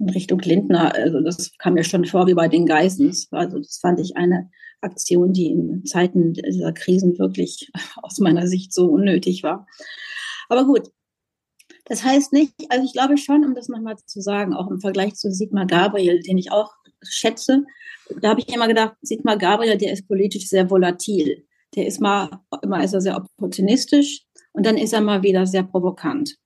in 0.00 0.08
Richtung 0.08 0.40
Lindner, 0.40 0.94
also 0.94 1.20
das 1.20 1.52
kam 1.58 1.74
mir 1.74 1.84
schon 1.84 2.06
vor 2.06 2.26
wie 2.26 2.34
bei 2.34 2.48
den 2.48 2.66
Geissens. 2.66 3.28
Also 3.30 3.58
das 3.58 3.78
fand 3.78 4.00
ich 4.00 4.16
eine 4.16 4.50
Aktion, 4.80 5.32
die 5.32 5.46
in 5.48 5.84
Zeiten 5.84 6.32
dieser 6.32 6.72
Krisen 6.72 7.18
wirklich 7.18 7.70
aus 8.02 8.18
meiner 8.18 8.48
Sicht 8.48 8.72
so 8.72 8.86
unnötig 8.86 9.42
war. 9.42 9.66
Aber 10.48 10.64
gut, 10.64 10.90
das 11.84 12.04
heißt 12.04 12.32
nicht, 12.32 12.52
also 12.68 12.84
ich 12.84 12.92
glaube 12.92 13.18
schon, 13.18 13.44
um 13.44 13.54
das 13.54 13.68
nochmal 13.68 13.96
zu 13.96 14.20
sagen, 14.20 14.54
auch 14.54 14.70
im 14.70 14.80
Vergleich 14.80 15.14
zu 15.14 15.32
Sigmar 15.32 15.66
Gabriel, 15.66 16.20
den 16.20 16.38
ich 16.38 16.52
auch 16.52 16.72
schätze, 17.02 17.64
da 18.20 18.30
habe 18.30 18.40
ich 18.40 18.54
immer 18.54 18.68
gedacht, 18.68 18.96
Sigmar 19.02 19.36
Gabriel, 19.36 19.78
der 19.78 19.92
ist 19.92 20.08
politisch 20.08 20.48
sehr 20.48 20.68
volatil. 20.70 21.46
Der 21.74 21.86
ist 21.86 22.00
mal, 22.00 22.28
immer 22.62 22.82
ist 22.82 22.94
er 22.94 23.00
sehr 23.00 23.16
opportunistisch 23.16 24.24
und 24.52 24.66
dann 24.66 24.76
ist 24.76 24.92
er 24.92 25.00
mal 25.00 25.22
wieder 25.22 25.46
sehr 25.46 25.62
provokant. 25.62 26.36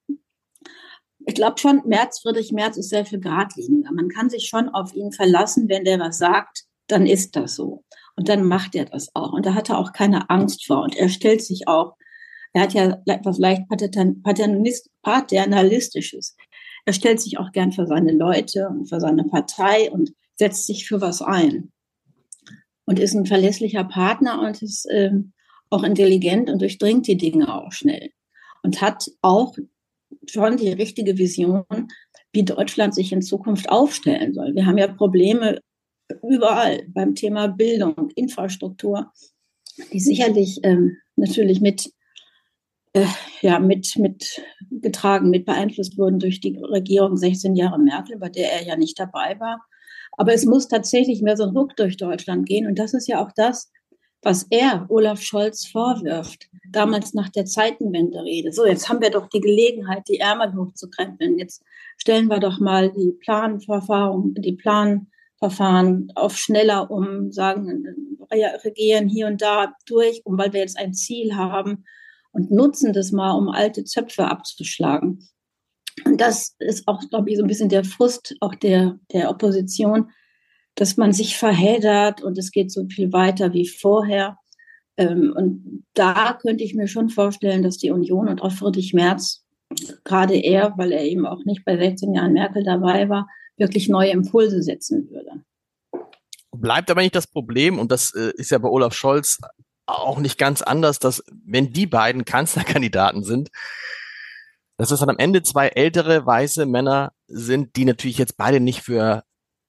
Ich 1.27 1.35
glaube 1.35 1.59
schon, 1.59 1.81
Merz, 1.87 2.21
Friedrich 2.21 2.53
Merz 2.53 2.77
ist 2.77 2.91
sehr 2.91 3.07
viel 3.07 3.21
geradliniger. 3.21 3.91
Man 3.93 4.11
kann 4.11 4.29
sich 4.29 4.47
schon 4.47 4.69
auf 4.69 4.95
ihn 4.95 5.11
verlassen, 5.13 5.71
wenn 5.71 5.85
der 5.85 5.99
was 5.99 6.19
sagt, 6.19 6.65
dann 6.87 7.07
ist 7.07 7.35
das 7.35 7.55
so. 7.57 7.83
Und 8.17 8.29
dann 8.29 8.45
macht 8.45 8.75
er 8.75 8.85
das 8.85 9.09
auch. 9.15 9.33
Und 9.33 9.47
da 9.47 9.55
hat 9.55 9.71
er 9.71 9.79
auch 9.79 9.95
keine 9.95 10.29
Angst 10.29 10.67
vor. 10.67 10.83
Und 10.83 10.95
er 10.97 11.09
stellt 11.09 11.43
sich 11.43 11.67
auch, 11.67 11.97
er 12.53 12.63
hat 12.63 12.75
ja 12.75 12.99
etwas 13.07 13.39
leicht 13.39 13.63
paternalistisches. 15.03 16.37
Er 16.85 16.93
stellt 16.93 17.21
sich 17.21 17.39
auch 17.39 17.51
gern 17.53 17.73
für 17.73 17.87
seine 17.87 18.13
Leute 18.13 18.69
und 18.69 18.87
für 18.87 19.01
seine 19.01 19.25
Partei 19.25 19.91
und 19.91 20.13
setzt 20.37 20.67
sich 20.67 20.87
für 20.87 21.01
was 21.01 21.23
ein 21.23 21.73
und 22.85 22.99
ist 22.99 23.15
ein 23.15 23.27
verlässlicher 23.27 23.85
Partner 23.85 24.41
und 24.41 24.63
ist 24.63 24.87
äh, 24.87 25.13
auch 25.71 25.83
intelligent 25.83 26.51
und 26.51 26.61
durchdringt 26.61 27.07
die 27.07 27.17
Dinge 27.17 27.55
auch 27.55 27.73
schnell 27.73 28.11
und 28.63 28.81
hat 28.81 29.11
auch 29.23 29.57
schon 30.29 30.57
die 30.57 30.71
richtige 30.71 31.19
Vision, 31.19 31.65
wie 32.33 32.45
Deutschland 32.45 32.95
sich 32.95 33.13
in 33.13 33.23
Zukunft 33.23 33.69
aufstellen 33.69 34.35
soll. 34.35 34.55
Wir 34.55 34.67
haben 34.67 34.79
ja 34.79 34.89
Probleme 34.89 35.61
überall 36.23 36.85
beim 36.89 37.15
Thema 37.15 37.49
Bildung, 37.49 38.11
Infrastruktur, 38.15 39.13
die 39.93 40.01
sicherlich 40.01 40.61
ähm, 40.63 40.97
natürlich 41.17 41.61
mit 41.61 41.93
äh, 42.93 43.07
ja, 43.41 43.59
mit, 43.59 43.97
mit 43.97 44.41
getragen, 44.71 45.31
mit 45.31 45.45
beeinflusst 45.45 45.99
wurden 45.99 46.21
durch 46.21 46.41
die 46.41 46.57
Regierung 46.59 47.17
16 47.17 47.57
Jahre 47.57 47.79
Merkel, 47.79 48.19
bei 48.19 48.29
der 48.29 48.53
er 48.53 48.65
ja 48.65 48.77
nicht 48.77 48.99
dabei 48.99 49.39
war. 49.41 49.67
Aber 50.17 50.33
es 50.33 50.45
muss 50.45 50.69
tatsächlich 50.69 51.23
mehr 51.23 51.37
so 51.37 51.45
ein 51.45 51.57
Ruck 51.57 51.77
durch 51.77 51.97
Deutschland 51.97 52.47
gehen. 52.47 52.67
Und 52.67 52.79
das 52.79 52.95
ist 52.95 53.09
ja 53.09 53.25
auch 53.25 53.33
das, 53.35 53.71
was 54.23 54.47
er 54.51 54.87
Olaf 54.89 55.21
Scholz 55.21 55.67
vorwirft, 55.67 56.49
damals 56.71 57.15
nach 57.15 57.29
der 57.29 57.45
Zeitenwende-Rede. 57.45 58.53
So, 58.53 58.65
jetzt 58.65 58.89
haben 58.89 59.03
wir 59.03 59.11
doch 59.11 59.29
die 59.29 59.41
Gelegenheit, 59.41 60.09
die 60.09 60.19
Ärmel 60.19 60.55
hochzukrempeln. 60.55 61.39
Jetzt 61.39 61.63
stellen 61.99 62.29
wir 62.29 62.41
doch 62.41 62.59
mal 62.59 62.91
die 62.91 63.13
Planverfahren, 63.21 64.35
die 64.35 64.53
Planverfahren 64.57 66.11
auf 66.15 66.37
schneller 66.37 66.91
um, 66.91 67.33
sagen, 67.33 67.85
regieren 68.65 69.09
hier 69.09 69.27
und 69.27 69.43
da 69.43 69.75
durch, 69.87 70.23
um, 70.25 70.39
weil 70.39 70.53
wir 70.53 70.61
jetzt 70.61 70.79
ein 70.79 70.95
Ziel 70.95 71.37
haben 71.37 71.85
und 72.33 72.51
nutzen 72.51 72.93
das 72.93 73.13
mal, 73.13 73.33
um 73.33 73.49
alte 73.49 73.85
Zöpfe 73.85 74.25
abzuschlagen. 74.25 75.29
Und 76.05 76.21
das 76.21 76.57
ist 76.59 76.89
auch, 76.89 77.01
glaube 77.11 77.31
ich, 77.31 77.37
so 77.37 77.45
ein 77.45 77.49
bisschen 77.49 77.69
der 77.69 77.85
Frust 77.85 78.35
auch 78.41 78.55
der, 78.55 78.99
der 79.13 79.31
Opposition, 79.31 80.11
dass 80.75 80.97
man 80.97 81.13
sich 81.13 81.37
verheddert 81.37 82.23
und 82.23 82.37
es 82.37 82.51
geht 82.51 82.73
so 82.73 82.85
viel 82.89 83.13
weiter 83.13 83.53
wie 83.53 83.69
vorher. 83.69 84.39
Ähm, 84.97 85.33
und 85.37 85.85
da 85.95 86.39
könnte 86.41 86.65
ich 86.65 86.75
mir 86.75 86.89
schon 86.89 87.11
vorstellen, 87.11 87.63
dass 87.63 87.79
die 87.79 87.91
Union 87.91 88.29
und 88.29 88.43
auch 88.43 88.53
Friedrich 88.53 88.93
Merz, 88.93 89.45
gerade 90.05 90.37
er, 90.37 90.75
weil 90.77 90.93
er 90.93 91.05
eben 91.05 91.27
auch 91.27 91.45
nicht 91.45 91.65
bei 91.65 91.77
16 91.77 92.15
Jahren 92.15 92.33
Merkel 92.33 92.65
dabei 92.65 93.09
war, 93.09 93.29
wirklich 93.57 93.89
neue 93.89 94.11
Impulse 94.11 94.63
setzen 94.63 95.09
würde. 95.11 95.43
Bleibt 96.53 96.91
aber 96.91 97.03
nicht 97.03 97.15
das 97.15 97.27
Problem, 97.27 97.79
und 97.79 97.91
das 97.91 98.15
äh, 98.15 98.33
ist 98.37 98.51
ja 98.51 98.59
bei 98.59 98.69
Olaf 98.69 98.95
Scholz 98.95 99.41
auch 99.87 100.19
nicht 100.19 100.39
ganz 100.39 100.63
anders, 100.63 100.99
dass 100.99 101.23
wenn 101.45 101.73
die 101.73 101.87
beiden 101.87 102.25
Kanzlerkandidaten 102.25 103.23
sind, 103.23 103.51
dass 104.77 104.91
es 104.91 105.01
dann 105.01 105.11
am 105.11 105.19
Ende 105.19 105.43
zwei 105.43 105.69
ältere 105.69 106.27
weiße 106.27 106.67
Männer 106.67 107.13
sind, 107.27 107.77
die 107.77 107.85
natürlich 107.85 108.19
jetzt 108.19 108.37
beide 108.37 108.61
nicht 108.61 108.83
für 108.83 109.25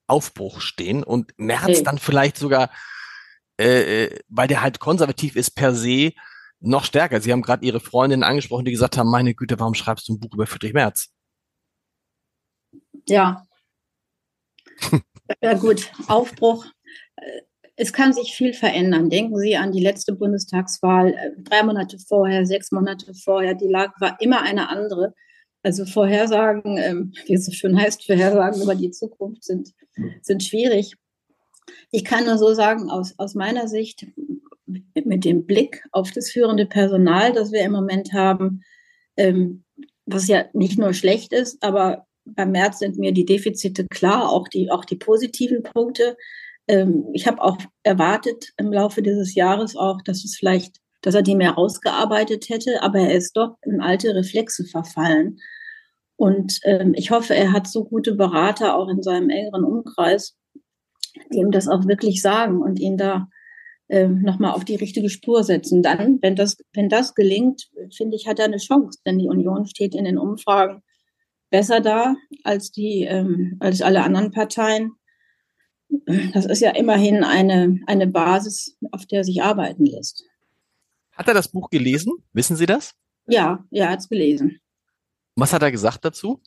Aufbruch 0.06 0.60
stehen 0.60 1.02
und 1.02 1.32
Merz 1.36 1.78
hey. 1.78 1.82
dann 1.82 1.98
vielleicht 1.98 2.36
sogar, 2.36 2.70
äh, 3.58 4.04
äh, 4.04 4.20
weil 4.28 4.48
der 4.48 4.62
halt 4.62 4.78
konservativ 4.78 5.36
ist 5.36 5.50
per 5.50 5.74
se, 5.74 6.12
noch 6.60 6.84
stärker. 6.84 7.20
Sie 7.20 7.32
haben 7.32 7.42
gerade 7.42 7.64
Ihre 7.64 7.80
Freundin 7.80 8.22
angesprochen, 8.22 8.64
die 8.64 8.72
gesagt 8.72 8.96
haben, 8.96 9.10
meine 9.10 9.34
Güte, 9.34 9.58
warum 9.60 9.74
schreibst 9.74 10.08
du 10.08 10.14
ein 10.14 10.20
Buch 10.20 10.32
über 10.34 10.46
Friedrich 10.46 10.72
Merz? 10.72 11.08
Ja. 13.06 13.46
ja 15.40 15.54
gut, 15.54 15.92
Aufbruch. 16.08 16.66
Es 17.76 17.92
kann 17.92 18.12
sich 18.12 18.34
viel 18.34 18.54
verändern. 18.54 19.10
Denken 19.10 19.36
Sie 19.38 19.56
an 19.56 19.72
die 19.72 19.82
letzte 19.82 20.14
Bundestagswahl, 20.14 21.10
äh, 21.10 21.30
drei 21.38 21.62
Monate 21.62 21.98
vorher, 21.98 22.46
sechs 22.46 22.72
Monate 22.72 23.14
vorher. 23.14 23.54
Die 23.54 23.68
Lage 23.68 23.92
war 24.00 24.16
immer 24.20 24.42
eine 24.42 24.68
andere. 24.68 25.14
Also 25.62 25.84
Vorhersagen, 25.84 26.78
ähm, 26.78 27.12
wie 27.26 27.34
es 27.34 27.44
so 27.44 27.52
schön 27.52 27.78
heißt, 27.78 28.06
Vorhersagen 28.06 28.62
über 28.62 28.74
die 28.74 28.90
Zukunft 28.90 29.44
sind, 29.44 29.72
sind 30.22 30.42
schwierig. 30.42 30.94
Ich 31.90 32.04
kann 32.04 32.24
nur 32.24 32.38
so 32.38 32.54
sagen, 32.54 32.90
aus, 32.90 33.14
aus 33.18 33.34
meiner 33.34 33.68
Sicht, 33.68 34.06
mit 34.66 35.24
dem 35.24 35.46
Blick 35.46 35.84
auf 35.92 36.10
das 36.10 36.30
führende 36.30 36.66
Personal, 36.66 37.32
das 37.32 37.52
wir 37.52 37.62
im 37.62 37.72
Moment 37.72 38.12
haben, 38.12 38.62
ähm, 39.16 39.64
was 40.04 40.28
ja 40.28 40.44
nicht 40.52 40.78
nur 40.78 40.92
schlecht 40.92 41.32
ist, 41.32 41.62
aber 41.62 42.06
beim 42.24 42.50
März 42.50 42.80
sind 42.80 42.98
mir 42.98 43.12
die 43.12 43.24
Defizite 43.24 43.86
klar, 43.86 44.30
auch 44.30 44.48
die, 44.48 44.70
auch 44.70 44.84
die 44.84 44.96
positiven 44.96 45.62
Punkte. 45.62 46.16
Ähm, 46.68 47.06
ich 47.12 47.26
habe 47.26 47.42
auch 47.42 47.58
erwartet 47.82 48.52
im 48.56 48.72
Laufe 48.72 49.02
dieses 49.02 49.34
Jahres 49.34 49.76
auch, 49.76 50.02
dass 50.02 50.24
es 50.24 50.36
vielleicht, 50.36 50.76
dass 51.02 51.14
er 51.14 51.22
die 51.22 51.36
mehr 51.36 51.52
rausgearbeitet 51.52 52.48
hätte, 52.48 52.82
aber 52.82 53.00
er 53.00 53.14
ist 53.14 53.36
doch 53.36 53.56
in 53.62 53.80
alte 53.80 54.14
Reflexe 54.14 54.64
verfallen. 54.64 55.38
Und 56.16 56.60
ähm, 56.64 56.94
ich 56.96 57.10
hoffe, 57.10 57.34
er 57.34 57.52
hat 57.52 57.68
so 57.68 57.84
gute 57.84 58.14
Berater 58.14 58.76
auch 58.76 58.88
in 58.88 59.02
seinem 59.02 59.28
engeren 59.28 59.64
Umkreis, 59.64 60.36
die 61.32 61.38
ihm 61.38 61.50
das 61.50 61.68
auch 61.68 61.86
wirklich 61.86 62.22
sagen 62.22 62.62
und 62.62 62.80
ihn 62.80 62.96
da 62.96 63.28
ähm, 63.88 64.22
nochmal 64.22 64.52
auf 64.52 64.64
die 64.64 64.76
richtige 64.76 65.10
Spur 65.10 65.44
setzen. 65.44 65.82
Dann, 65.82 66.18
wenn 66.22 66.34
das, 66.34 66.56
wenn 66.72 66.88
das 66.88 67.14
gelingt, 67.14 67.68
finde 67.94 68.16
ich, 68.16 68.26
hat 68.26 68.38
er 68.38 68.46
eine 68.46 68.56
Chance, 68.56 68.98
denn 69.06 69.18
die 69.18 69.28
Union 69.28 69.66
steht 69.66 69.94
in 69.94 70.04
den 70.04 70.18
Umfragen 70.18 70.82
besser 71.50 71.80
da 71.80 72.16
als 72.42 72.72
die, 72.72 73.04
ähm, 73.04 73.56
als 73.60 73.82
alle 73.82 74.02
anderen 74.02 74.32
Parteien. 74.32 74.92
Das 76.32 76.46
ist 76.46 76.60
ja 76.60 76.70
immerhin 76.70 77.24
eine, 77.24 77.80
eine 77.86 78.06
Basis, 78.06 78.76
auf 78.92 79.06
der 79.06 79.24
sich 79.24 79.42
arbeiten 79.42 79.84
lässt. 79.84 80.24
Hat 81.12 81.28
er 81.28 81.34
das 81.34 81.48
Buch 81.48 81.70
gelesen? 81.70 82.12
Wissen 82.32 82.56
Sie 82.56 82.66
das? 82.66 82.94
Ja, 83.26 83.64
er 83.70 83.90
hat 83.90 84.00
es 84.00 84.08
gelesen. 84.08 84.60
Was 85.34 85.52
hat 85.52 85.62
er 85.62 85.70
gesagt 85.70 86.04
dazu? 86.04 86.40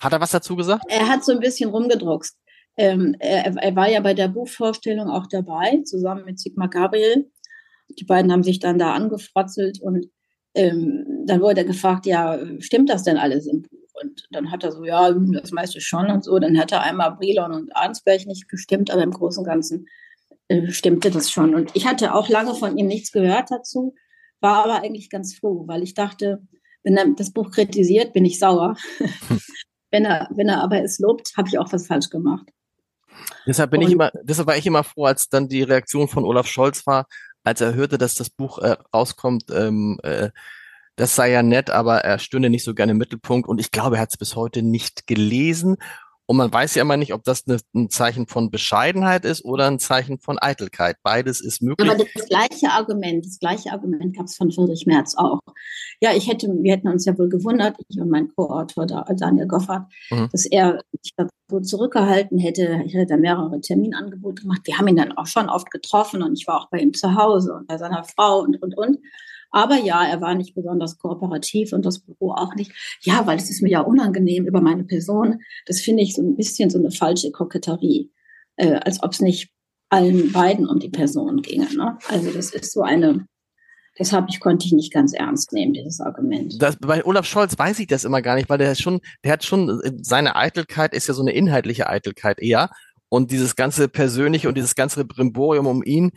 Hat 0.00 0.12
er 0.12 0.20
was 0.20 0.30
dazu 0.30 0.56
gesagt? 0.56 0.84
Er 0.88 1.08
hat 1.08 1.24
so 1.24 1.32
ein 1.32 1.40
bisschen 1.40 1.70
rumgedruckst. 1.70 2.36
Ähm, 2.76 3.14
er, 3.18 3.54
er, 3.54 3.76
war 3.76 3.88
ja 3.88 4.00
bei 4.00 4.14
der 4.14 4.28
Buchvorstellung 4.28 5.08
auch 5.08 5.26
dabei, 5.26 5.82
zusammen 5.84 6.24
mit 6.24 6.40
Sigmar 6.40 6.68
Gabriel. 6.68 7.30
Die 7.98 8.04
beiden 8.04 8.32
haben 8.32 8.42
sich 8.42 8.58
dann 8.58 8.78
da 8.78 8.94
angefrotzelt 8.94 9.80
und 9.82 10.06
ähm, 10.54 11.24
dann 11.26 11.40
wurde 11.40 11.60
er 11.60 11.66
gefragt, 11.66 12.06
ja, 12.06 12.38
stimmt 12.60 12.88
das 12.88 13.02
denn 13.02 13.18
alles 13.18 13.46
im 13.46 13.62
Buch? 13.62 13.71
Und 14.02 14.26
dann 14.30 14.50
hat 14.50 14.64
er 14.64 14.72
so, 14.72 14.84
ja, 14.84 15.12
das 15.12 15.52
meiste 15.52 15.80
schon 15.80 16.10
und 16.10 16.24
so. 16.24 16.38
Dann 16.38 16.58
hat 16.58 16.72
er 16.72 16.82
einmal 16.82 17.16
Brilon 17.16 17.52
und 17.52 17.76
Arnsberg 17.76 18.26
nicht 18.26 18.48
gestimmt, 18.48 18.90
aber 18.90 19.02
im 19.02 19.12
Großen 19.12 19.40
und 19.40 19.46
Ganzen 19.46 19.86
äh, 20.48 20.70
stimmte 20.70 21.10
das 21.10 21.30
schon. 21.30 21.54
Und 21.54 21.70
ich 21.74 21.86
hatte 21.86 22.14
auch 22.14 22.28
lange 22.28 22.54
von 22.54 22.76
ihm 22.76 22.86
nichts 22.86 23.12
gehört 23.12 23.50
dazu, 23.50 23.94
war 24.40 24.64
aber 24.64 24.82
eigentlich 24.82 25.10
ganz 25.10 25.34
froh, 25.34 25.64
weil 25.66 25.82
ich 25.82 25.94
dachte, 25.94 26.42
wenn 26.82 26.96
er 26.96 27.06
das 27.14 27.32
Buch 27.32 27.50
kritisiert, 27.50 28.12
bin 28.12 28.24
ich 28.24 28.38
sauer. 28.38 28.76
wenn 29.90 30.04
er, 30.04 30.28
wenn 30.34 30.48
er 30.48 30.62
aber 30.62 30.82
es 30.82 30.98
lobt, 30.98 31.32
habe 31.36 31.48
ich 31.48 31.58
auch 31.58 31.72
was 31.72 31.86
falsch 31.86 32.10
gemacht. 32.10 32.48
Deshalb 33.46 33.70
bin 33.70 33.80
und, 33.80 33.86
ich 33.86 33.92
immer, 33.92 34.10
deshalb 34.22 34.48
war 34.48 34.56
ich 34.56 34.66
immer 34.66 34.84
froh, 34.84 35.04
als 35.04 35.28
dann 35.28 35.48
die 35.48 35.62
Reaktion 35.62 36.08
von 36.08 36.24
Olaf 36.24 36.46
Scholz 36.46 36.86
war, 36.86 37.06
als 37.44 37.60
er 37.60 37.74
hörte, 37.74 37.98
dass 37.98 38.14
das 38.14 38.30
Buch 38.30 38.58
äh, 38.58 38.76
rauskommt, 38.94 39.44
ähm, 39.50 39.98
äh, 40.02 40.30
das 40.96 41.14
sei 41.14 41.30
ja 41.30 41.42
nett, 41.42 41.70
aber 41.70 41.98
er 41.98 42.18
stünde 42.18 42.50
nicht 42.50 42.64
so 42.64 42.74
gerne 42.74 42.92
im 42.92 42.98
Mittelpunkt 42.98 43.48
und 43.48 43.60
ich 43.60 43.70
glaube, 43.70 43.96
er 43.96 44.02
hat 44.02 44.10
es 44.12 44.18
bis 44.18 44.36
heute 44.36 44.62
nicht 44.62 45.06
gelesen. 45.06 45.76
Und 46.26 46.36
man 46.36 46.52
weiß 46.52 46.76
ja 46.76 46.82
immer 46.82 46.96
nicht, 46.96 47.12
ob 47.12 47.24
das 47.24 47.46
eine, 47.46 47.58
ein 47.74 47.90
Zeichen 47.90 48.26
von 48.26 48.50
Bescheidenheit 48.50 49.24
ist 49.24 49.44
oder 49.44 49.66
ein 49.66 49.78
Zeichen 49.78 50.18
von 50.18 50.38
Eitelkeit. 50.38 50.96
Beides 51.02 51.40
ist 51.40 51.60
möglich. 51.60 51.90
Aber 51.90 51.98
das 51.98 52.26
gleiche 52.26 52.70
Argument, 52.70 53.26
das 53.26 53.38
gleiche 53.38 53.72
Argument 53.72 54.16
gab 54.16 54.26
es 54.26 54.36
von 54.36 54.50
Friedrich 54.50 54.86
Merz 54.86 55.14
auch. 55.16 55.40
Ja, 56.00 56.12
ich 56.14 56.28
hätte, 56.28 56.46
wir 56.48 56.72
hätten 56.72 56.88
uns 56.88 57.04
ja 57.04 57.18
wohl 57.18 57.28
gewundert, 57.28 57.76
ich 57.88 58.00
und 58.00 58.08
mein 58.08 58.28
Co-Autor 58.34 58.86
Daniel 58.86 59.46
Goffert, 59.46 59.82
mhm. 60.10 60.28
dass 60.30 60.46
er 60.46 60.80
sich 61.02 61.12
so 61.50 61.60
zurückgehalten 61.60 62.38
hätte. 62.38 62.82
Ich 62.86 62.94
hätte 62.94 63.06
da 63.06 63.16
mehrere 63.16 63.60
Terminangebote 63.60 64.42
gemacht. 64.42 64.60
Wir 64.64 64.78
haben 64.78 64.88
ihn 64.88 64.96
dann 64.96 65.12
auch 65.12 65.26
schon 65.26 65.50
oft 65.50 65.70
getroffen 65.70 66.22
und 66.22 66.38
ich 66.38 66.46
war 66.46 66.62
auch 66.62 66.70
bei 66.70 66.78
ihm 66.78 66.94
zu 66.94 67.14
Hause 67.16 67.52
und 67.52 67.66
bei 67.66 67.78
seiner 67.78 68.04
Frau 68.04 68.40
und, 68.40 68.62
und, 68.62 68.78
und. 68.78 68.98
Aber 69.52 69.76
ja, 69.76 70.04
er 70.04 70.20
war 70.20 70.34
nicht 70.34 70.54
besonders 70.54 70.98
kooperativ 70.98 71.72
und 71.72 71.84
das 71.84 72.00
Büro 72.00 72.32
auch 72.32 72.54
nicht. 72.54 72.72
Ja, 73.02 73.26
weil 73.26 73.36
es 73.36 73.50
ist 73.50 73.62
mir 73.62 73.70
ja 73.70 73.80
unangenehm 73.80 74.46
über 74.46 74.60
meine 74.60 74.84
Person. 74.84 75.40
Das 75.66 75.80
finde 75.80 76.02
ich 76.02 76.14
so 76.14 76.22
ein 76.22 76.36
bisschen 76.36 76.70
so 76.70 76.78
eine 76.78 76.90
falsche 76.90 77.30
Koketterie, 77.30 78.10
äh, 78.56 78.74
als 78.74 79.02
ob 79.02 79.12
es 79.12 79.20
nicht 79.20 79.52
allen 79.90 80.32
beiden 80.32 80.66
um 80.66 80.78
die 80.80 80.88
Person 80.88 81.42
ginge. 81.42 81.68
Ne? 81.76 81.98
Also 82.08 82.30
das 82.30 82.50
ist 82.50 82.72
so 82.72 82.80
eine, 82.80 83.26
deshalb 83.98 84.26
ich 84.30 84.40
konnte 84.40 84.64
ich 84.64 84.72
nicht 84.72 84.92
ganz 84.92 85.12
ernst 85.12 85.52
nehmen, 85.52 85.74
dieses 85.74 86.00
Argument. 86.00 86.54
Das, 86.60 86.76
bei 86.78 87.04
Olaf 87.04 87.26
Scholz 87.26 87.58
weiß 87.58 87.78
ich 87.78 87.88
das 87.88 88.04
immer 88.04 88.22
gar 88.22 88.36
nicht, 88.36 88.48
weil 88.48 88.56
der 88.56 88.74
schon, 88.74 89.00
der 89.22 89.32
hat 89.32 89.44
schon, 89.44 89.80
äh, 89.84 89.92
seine 90.00 90.34
Eitelkeit 90.34 90.94
ist 90.94 91.08
ja 91.08 91.14
so 91.14 91.20
eine 91.20 91.32
inhaltliche 91.32 91.90
Eitelkeit 91.90 92.40
eher. 92.40 92.70
Und 93.12 93.30
dieses 93.30 93.56
ganze 93.56 93.88
persönliche 93.88 94.48
und 94.48 94.54
dieses 94.54 94.74
ganze 94.74 95.04
Brimborium 95.04 95.66
um 95.66 95.82
ihn, 95.82 96.12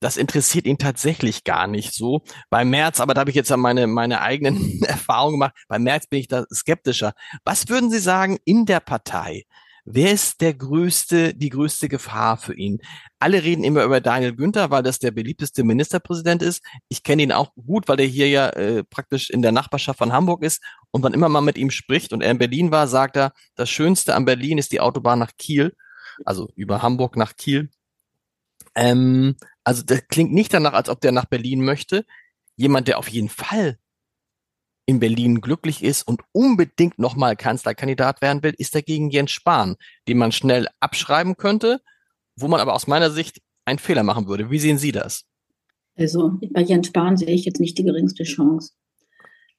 das 0.00 0.16
interessiert 0.16 0.66
ihn 0.66 0.78
tatsächlich 0.78 1.44
gar 1.44 1.68
nicht 1.68 1.94
so. 1.94 2.22
Bei 2.50 2.64
März, 2.64 2.98
aber 2.98 3.14
da 3.14 3.20
habe 3.20 3.30
ich 3.30 3.36
jetzt 3.36 3.50
ja 3.50 3.56
meine, 3.56 3.86
meine 3.86 4.20
eigenen 4.20 4.82
Erfahrungen 4.82 5.34
gemacht, 5.34 5.54
bei 5.68 5.78
März 5.78 6.08
bin 6.08 6.18
ich 6.18 6.26
da 6.26 6.46
skeptischer. 6.52 7.12
Was 7.44 7.68
würden 7.68 7.88
Sie 7.92 8.00
sagen 8.00 8.36
in 8.44 8.66
der 8.66 8.80
Partei? 8.80 9.44
Wer 9.84 10.10
ist 10.10 10.40
der 10.40 10.52
größte, 10.54 11.34
die 11.34 11.50
größte 11.50 11.88
Gefahr 11.88 12.36
für 12.36 12.56
ihn? 12.56 12.78
Alle 13.20 13.44
reden 13.44 13.62
immer 13.62 13.84
über 13.84 14.00
Daniel 14.00 14.34
Günther, 14.34 14.72
weil 14.72 14.82
das 14.82 14.98
der 14.98 15.12
beliebteste 15.12 15.62
Ministerpräsident 15.62 16.42
ist. 16.42 16.64
Ich 16.88 17.04
kenne 17.04 17.22
ihn 17.22 17.32
auch 17.32 17.54
gut, 17.54 17.86
weil 17.86 18.00
er 18.00 18.06
hier 18.06 18.28
ja 18.28 18.48
äh, 18.48 18.82
praktisch 18.82 19.30
in 19.30 19.42
der 19.42 19.52
Nachbarschaft 19.52 19.98
von 19.98 20.12
Hamburg 20.12 20.42
ist. 20.42 20.60
Und 20.90 21.04
wann 21.04 21.14
immer 21.14 21.28
man 21.28 21.44
mit 21.44 21.58
ihm 21.58 21.70
spricht 21.70 22.12
und 22.12 22.22
er 22.22 22.32
in 22.32 22.38
Berlin 22.38 22.72
war, 22.72 22.88
sagt 22.88 23.16
er, 23.16 23.34
das 23.54 23.70
Schönste 23.70 24.16
an 24.16 24.24
Berlin 24.24 24.58
ist 24.58 24.72
die 24.72 24.80
Autobahn 24.80 25.20
nach 25.20 25.30
Kiel 25.38 25.76
also 26.24 26.50
über 26.54 26.82
Hamburg 26.82 27.16
nach 27.16 27.36
Kiel. 27.36 27.70
Ähm, 28.74 29.36
also 29.64 29.82
das 29.82 30.06
klingt 30.08 30.32
nicht 30.32 30.52
danach, 30.54 30.72
als 30.72 30.88
ob 30.88 31.00
der 31.00 31.12
nach 31.12 31.26
Berlin 31.26 31.64
möchte. 31.64 32.04
Jemand, 32.56 32.88
der 32.88 32.98
auf 32.98 33.08
jeden 33.08 33.28
Fall 33.28 33.78
in 34.86 35.00
Berlin 35.00 35.40
glücklich 35.40 35.84
ist 35.84 36.02
und 36.02 36.22
unbedingt 36.32 36.98
nochmal 36.98 37.36
Kanzlerkandidat 37.36 38.22
werden 38.22 38.42
will, 38.42 38.54
ist 38.58 38.74
dagegen 38.74 39.10
Jens 39.10 39.30
Spahn, 39.30 39.76
den 40.08 40.18
man 40.18 40.32
schnell 40.32 40.66
abschreiben 40.80 41.36
könnte, 41.36 41.80
wo 42.36 42.48
man 42.48 42.60
aber 42.60 42.74
aus 42.74 42.86
meiner 42.86 43.10
Sicht 43.10 43.40
einen 43.64 43.78
Fehler 43.78 44.02
machen 44.02 44.26
würde. 44.26 44.50
Wie 44.50 44.58
sehen 44.58 44.78
Sie 44.78 44.92
das? 44.92 45.24
Also 45.96 46.38
bei 46.50 46.62
Jens 46.62 46.88
Spahn 46.88 47.16
sehe 47.16 47.30
ich 47.30 47.44
jetzt 47.44 47.60
nicht 47.60 47.78
die 47.78 47.84
geringste 47.84 48.24
Chance. 48.24 48.72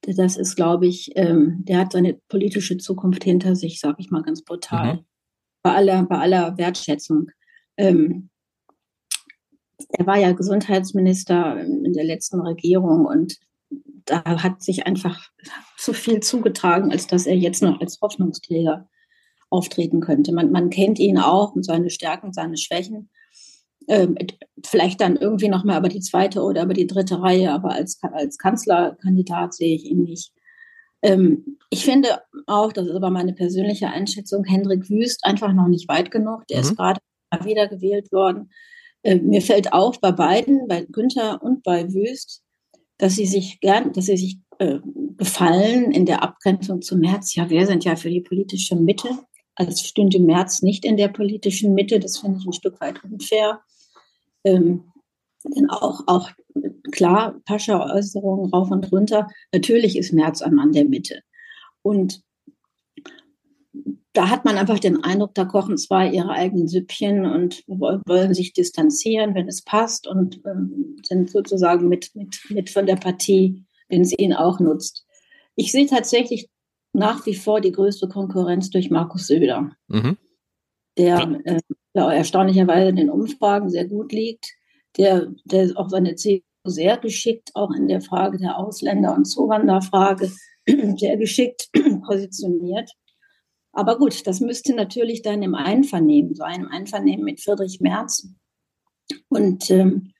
das 0.02 0.36
ist, 0.36 0.56
glaube 0.56 0.86
ich, 0.86 1.12
ähm, 1.14 1.64
der 1.64 1.78
hat 1.78 1.92
seine 1.92 2.14
politische 2.28 2.76
Zukunft 2.76 3.24
hinter 3.24 3.54
sich, 3.56 3.80
sage 3.80 3.96
ich 4.00 4.10
mal 4.10 4.22
ganz 4.22 4.42
brutal. 4.42 4.94
Mhm. 4.94 5.04
Bei 5.62 5.74
aller, 5.74 6.04
bei 6.04 6.18
aller 6.18 6.56
Wertschätzung. 6.58 7.30
Ähm, 7.76 8.30
er 9.90 10.06
war 10.06 10.18
ja 10.18 10.32
Gesundheitsminister 10.32 11.60
in 11.60 11.92
der 11.92 12.04
letzten 12.04 12.40
Regierung 12.40 13.06
und 13.06 13.38
da 14.04 14.42
hat 14.42 14.62
sich 14.62 14.86
einfach 14.86 15.30
zu 15.76 15.92
viel 15.92 16.20
zugetragen, 16.20 16.90
als 16.90 17.06
dass 17.06 17.26
er 17.26 17.36
jetzt 17.36 17.62
noch 17.62 17.80
als 17.80 18.00
Hoffnungsträger 18.00 18.88
auftreten 19.50 20.00
könnte. 20.00 20.32
Man, 20.32 20.50
man 20.50 20.70
kennt 20.70 20.98
ihn 20.98 21.18
auch 21.18 21.54
und 21.54 21.64
seine 21.64 21.90
Stärken, 21.90 22.32
seine 22.32 22.56
Schwächen. 22.56 23.10
Ähm, 23.88 24.16
vielleicht 24.64 25.00
dann 25.00 25.16
irgendwie 25.16 25.48
nochmal 25.48 25.78
über 25.78 25.88
die 25.88 26.00
zweite 26.00 26.42
oder 26.42 26.62
über 26.62 26.74
die 26.74 26.86
dritte 26.86 27.20
Reihe, 27.20 27.52
aber 27.52 27.72
als, 27.72 27.98
als 28.02 28.38
Kanzlerkandidat 28.38 29.54
sehe 29.54 29.74
ich 29.74 29.84
ihn 29.84 30.04
nicht. 30.04 30.32
Ähm, 31.02 31.58
ich 31.70 31.84
finde 31.84 32.22
auch, 32.46 32.72
das 32.72 32.86
ist 32.86 32.94
aber 32.94 33.10
meine 33.10 33.32
persönliche 33.32 33.88
Einschätzung, 33.88 34.44
Hendrik 34.44 34.88
Wüst 34.88 35.24
einfach 35.24 35.52
noch 35.52 35.68
nicht 35.68 35.88
weit 35.88 36.10
genug. 36.10 36.46
Der 36.48 36.58
mhm. 36.58 36.62
ist 36.62 36.76
gerade 36.76 37.00
wieder 37.44 37.66
gewählt 37.68 38.12
worden. 38.12 38.50
Äh, 39.02 39.16
mir 39.16 39.42
fällt 39.42 39.72
auf 39.72 40.00
bei 40.00 40.12
beiden, 40.12 40.68
bei 40.68 40.84
Günther 40.84 41.42
und 41.42 41.62
bei 41.62 41.92
Wüst, 41.92 42.42
dass 42.98 43.16
sie 43.16 43.26
sich 43.26 43.60
gern, 43.60 43.92
dass 43.92 44.06
sie 44.06 44.16
sich 44.16 44.38
äh, 44.58 44.78
gefallen 45.16 45.90
in 45.90 46.06
der 46.06 46.22
Abgrenzung 46.22 46.82
zu 46.82 46.96
Merz. 46.96 47.34
Ja, 47.34 47.50
wir 47.50 47.66
sind 47.66 47.84
ja 47.84 47.96
für 47.96 48.10
die 48.10 48.20
politische 48.20 48.76
Mitte. 48.76 49.08
Als 49.54 49.80
stünde 49.80 50.18
Merz 50.18 50.62
nicht 50.62 50.84
in 50.84 50.96
der 50.96 51.08
politischen 51.08 51.74
Mitte. 51.74 51.98
Das 52.00 52.18
finde 52.18 52.38
ich 52.38 52.46
ein 52.46 52.52
Stück 52.52 52.80
weit 52.80 53.02
unfair. 53.04 53.60
Ähm, 54.44 54.91
auch, 55.70 56.02
auch 56.06 56.30
klar, 56.92 57.40
Pascha-Äußerungen 57.44 58.50
rauf 58.50 58.70
und 58.70 58.90
runter. 58.92 59.28
Natürlich 59.52 59.96
ist 59.96 60.12
Merz 60.12 60.42
ein 60.42 60.54
Mann 60.54 60.72
der 60.72 60.84
Mitte. 60.84 61.20
Und 61.82 62.22
da 64.12 64.28
hat 64.28 64.44
man 64.44 64.58
einfach 64.58 64.78
den 64.78 65.02
Eindruck, 65.02 65.34
da 65.34 65.44
kochen 65.44 65.78
zwei 65.78 66.10
ihre 66.10 66.30
eigenen 66.30 66.68
Süppchen 66.68 67.24
und 67.24 67.64
wollen 67.66 68.34
sich 68.34 68.52
distanzieren, 68.52 69.34
wenn 69.34 69.48
es 69.48 69.62
passt 69.62 70.06
und 70.06 70.40
ähm, 70.44 70.96
sind 71.02 71.30
sozusagen 71.30 71.88
mit, 71.88 72.10
mit, 72.14 72.38
mit 72.50 72.68
von 72.68 72.84
der 72.84 72.96
Partie, 72.96 73.64
wenn 73.88 74.04
sie 74.04 74.16
ihn 74.16 74.34
auch 74.34 74.60
nutzt. 74.60 75.06
Ich 75.56 75.72
sehe 75.72 75.86
tatsächlich 75.86 76.50
nach 76.92 77.24
wie 77.24 77.34
vor 77.34 77.62
die 77.62 77.72
größte 77.72 78.06
Konkurrenz 78.08 78.68
durch 78.68 78.90
Markus 78.90 79.26
Söder, 79.26 79.70
mhm. 79.88 80.18
der 80.98 81.40
äh, 81.44 81.60
erstaunlicherweise 81.94 82.90
in 82.90 82.96
den 82.96 83.10
Umfragen 83.10 83.70
sehr 83.70 83.86
gut 83.86 84.12
liegt, 84.12 84.52
der, 84.96 85.28
der 85.44 85.72
auch 85.76 85.88
seine 85.88 86.14
CDU 86.16 86.42
sehr 86.64 86.98
geschickt, 86.98 87.50
auch 87.54 87.72
in 87.72 87.88
der 87.88 88.00
Frage 88.00 88.38
der 88.38 88.58
Ausländer- 88.58 89.14
und 89.14 89.24
Zuwanderfrage, 89.24 90.30
sehr 90.96 91.16
geschickt 91.16 91.68
positioniert. 92.06 92.90
Aber 93.72 93.98
gut, 93.98 94.26
das 94.26 94.40
müsste 94.40 94.74
natürlich 94.74 95.22
dann 95.22 95.42
im 95.42 95.54
Einvernehmen 95.54 96.34
sein, 96.34 96.60
im 96.60 96.68
Einvernehmen 96.68 97.24
mit 97.24 97.40
Friedrich 97.42 97.80
Merz. 97.80 98.28
Und 99.28 99.70
ähm, 99.70 100.12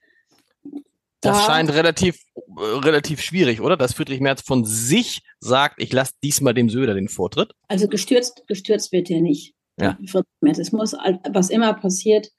das 1.21 1.37
da, 1.37 1.45
scheint 1.45 1.71
relativ, 1.71 2.19
äh, 2.35 2.61
relativ 2.61 3.21
schwierig, 3.21 3.61
oder? 3.61 3.77
Dass 3.77 3.93
Friedrich 3.93 4.19
Merz 4.19 4.41
von 4.41 4.65
sich 4.65 5.21
sagt, 5.39 5.81
ich 5.81 5.93
lasse 5.93 6.13
diesmal 6.23 6.53
dem 6.53 6.69
Söder 6.69 6.95
den 6.95 7.07
Vortritt. 7.07 7.51
Also 7.67 7.87
gestürzt, 7.87 8.43
gestürzt 8.47 8.91
wird 8.91 9.09
er 9.09 9.21
nicht. 9.21 9.53
Ja. 9.79 9.97
Friedrich 10.05 10.25
Merz. 10.41 10.57
Es 10.57 10.71
muss, 10.71 10.93
was 10.93 11.49
immer 11.49 11.73
passiert, 11.75 12.29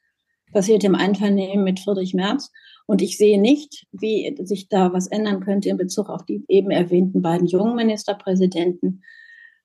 passiert 0.55 0.85
im 0.85 0.95
Einvernehmen 0.95 1.65
mit 1.65 1.81
Friedrich 1.81 2.15
Merz. 2.15 2.51
Und 2.87 3.03
ich 3.03 3.19
sehe 3.19 3.41
nicht, 3.41 3.87
wie 3.93 4.35
sich 4.43 4.69
da 4.69 4.93
was 4.93 5.09
ändern 5.09 5.41
könnte 5.41 5.69
in 5.69 5.77
Bezug 5.77 6.09
auf 6.09 6.25
die 6.25 6.45
eben 6.49 6.71
erwähnten 6.71 7.21
beiden 7.21 7.47
jungen 7.47 7.77
Ministerpräsidenten. 7.77 9.03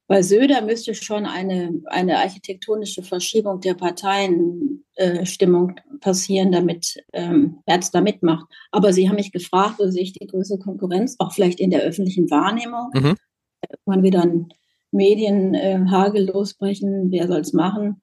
Bei 0.08 0.24
Söder 0.24 0.62
müsste 0.64 0.96
schon 0.96 1.28
eine, 1.28 1.72
eine 1.86 2.18
architektonische 2.18 3.04
Verschiebung 3.04 3.62
der 3.62 3.76
Parteienstimmung 3.76 5.70
äh, 5.78 5.98
passieren, 6.00 6.52
damit 6.52 6.98
ähm, 7.14 7.60
Herz 7.68 7.92
da 7.92 8.02
mitmacht. 8.02 8.48
Aber 8.72 8.92
Sie 8.92 9.08
haben 9.08 9.18
mich 9.18 9.32
gefragt, 9.32 9.76
wo 9.78 9.88
sehe 9.88 10.02
ich 10.02 10.14
die 10.14 10.26
größte 10.26 10.58
Konkurrenz, 10.58 11.16
auch 11.20 11.32
vielleicht 11.32 11.60
in 11.60 11.70
der 11.70 11.82
öffentlichen 11.82 12.32
Wahrnehmung. 12.32 12.90
Mhm. 12.94 13.16
Man 13.86 14.02
wieder 14.02 14.24
ein 14.24 14.50
Medienhagel 14.92 16.28
äh, 16.28 16.32
losbrechen, 16.32 17.12
wer 17.12 17.28
soll 17.28 17.42
es 17.42 17.54
machen? 17.54 18.02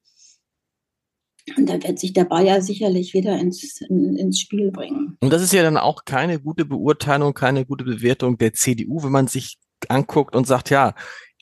Und 1.56 1.68
da 1.68 1.80
wird 1.82 1.98
sich 1.98 2.12
der 2.12 2.24
Bayer 2.24 2.60
sicherlich 2.60 3.14
wieder 3.14 3.38
ins, 3.38 3.80
in, 3.82 4.16
ins 4.16 4.40
Spiel 4.40 4.72
bringen. 4.72 5.16
Und 5.20 5.32
das 5.32 5.42
ist 5.42 5.52
ja 5.52 5.62
dann 5.62 5.76
auch 5.76 6.04
keine 6.04 6.40
gute 6.40 6.64
Beurteilung, 6.64 7.34
keine 7.34 7.64
gute 7.64 7.84
Bewertung 7.84 8.36
der 8.36 8.52
CDU, 8.52 9.02
wenn 9.04 9.12
man 9.12 9.28
sich 9.28 9.58
anguckt 9.88 10.34
und 10.34 10.46
sagt, 10.46 10.70
ja, 10.70 10.94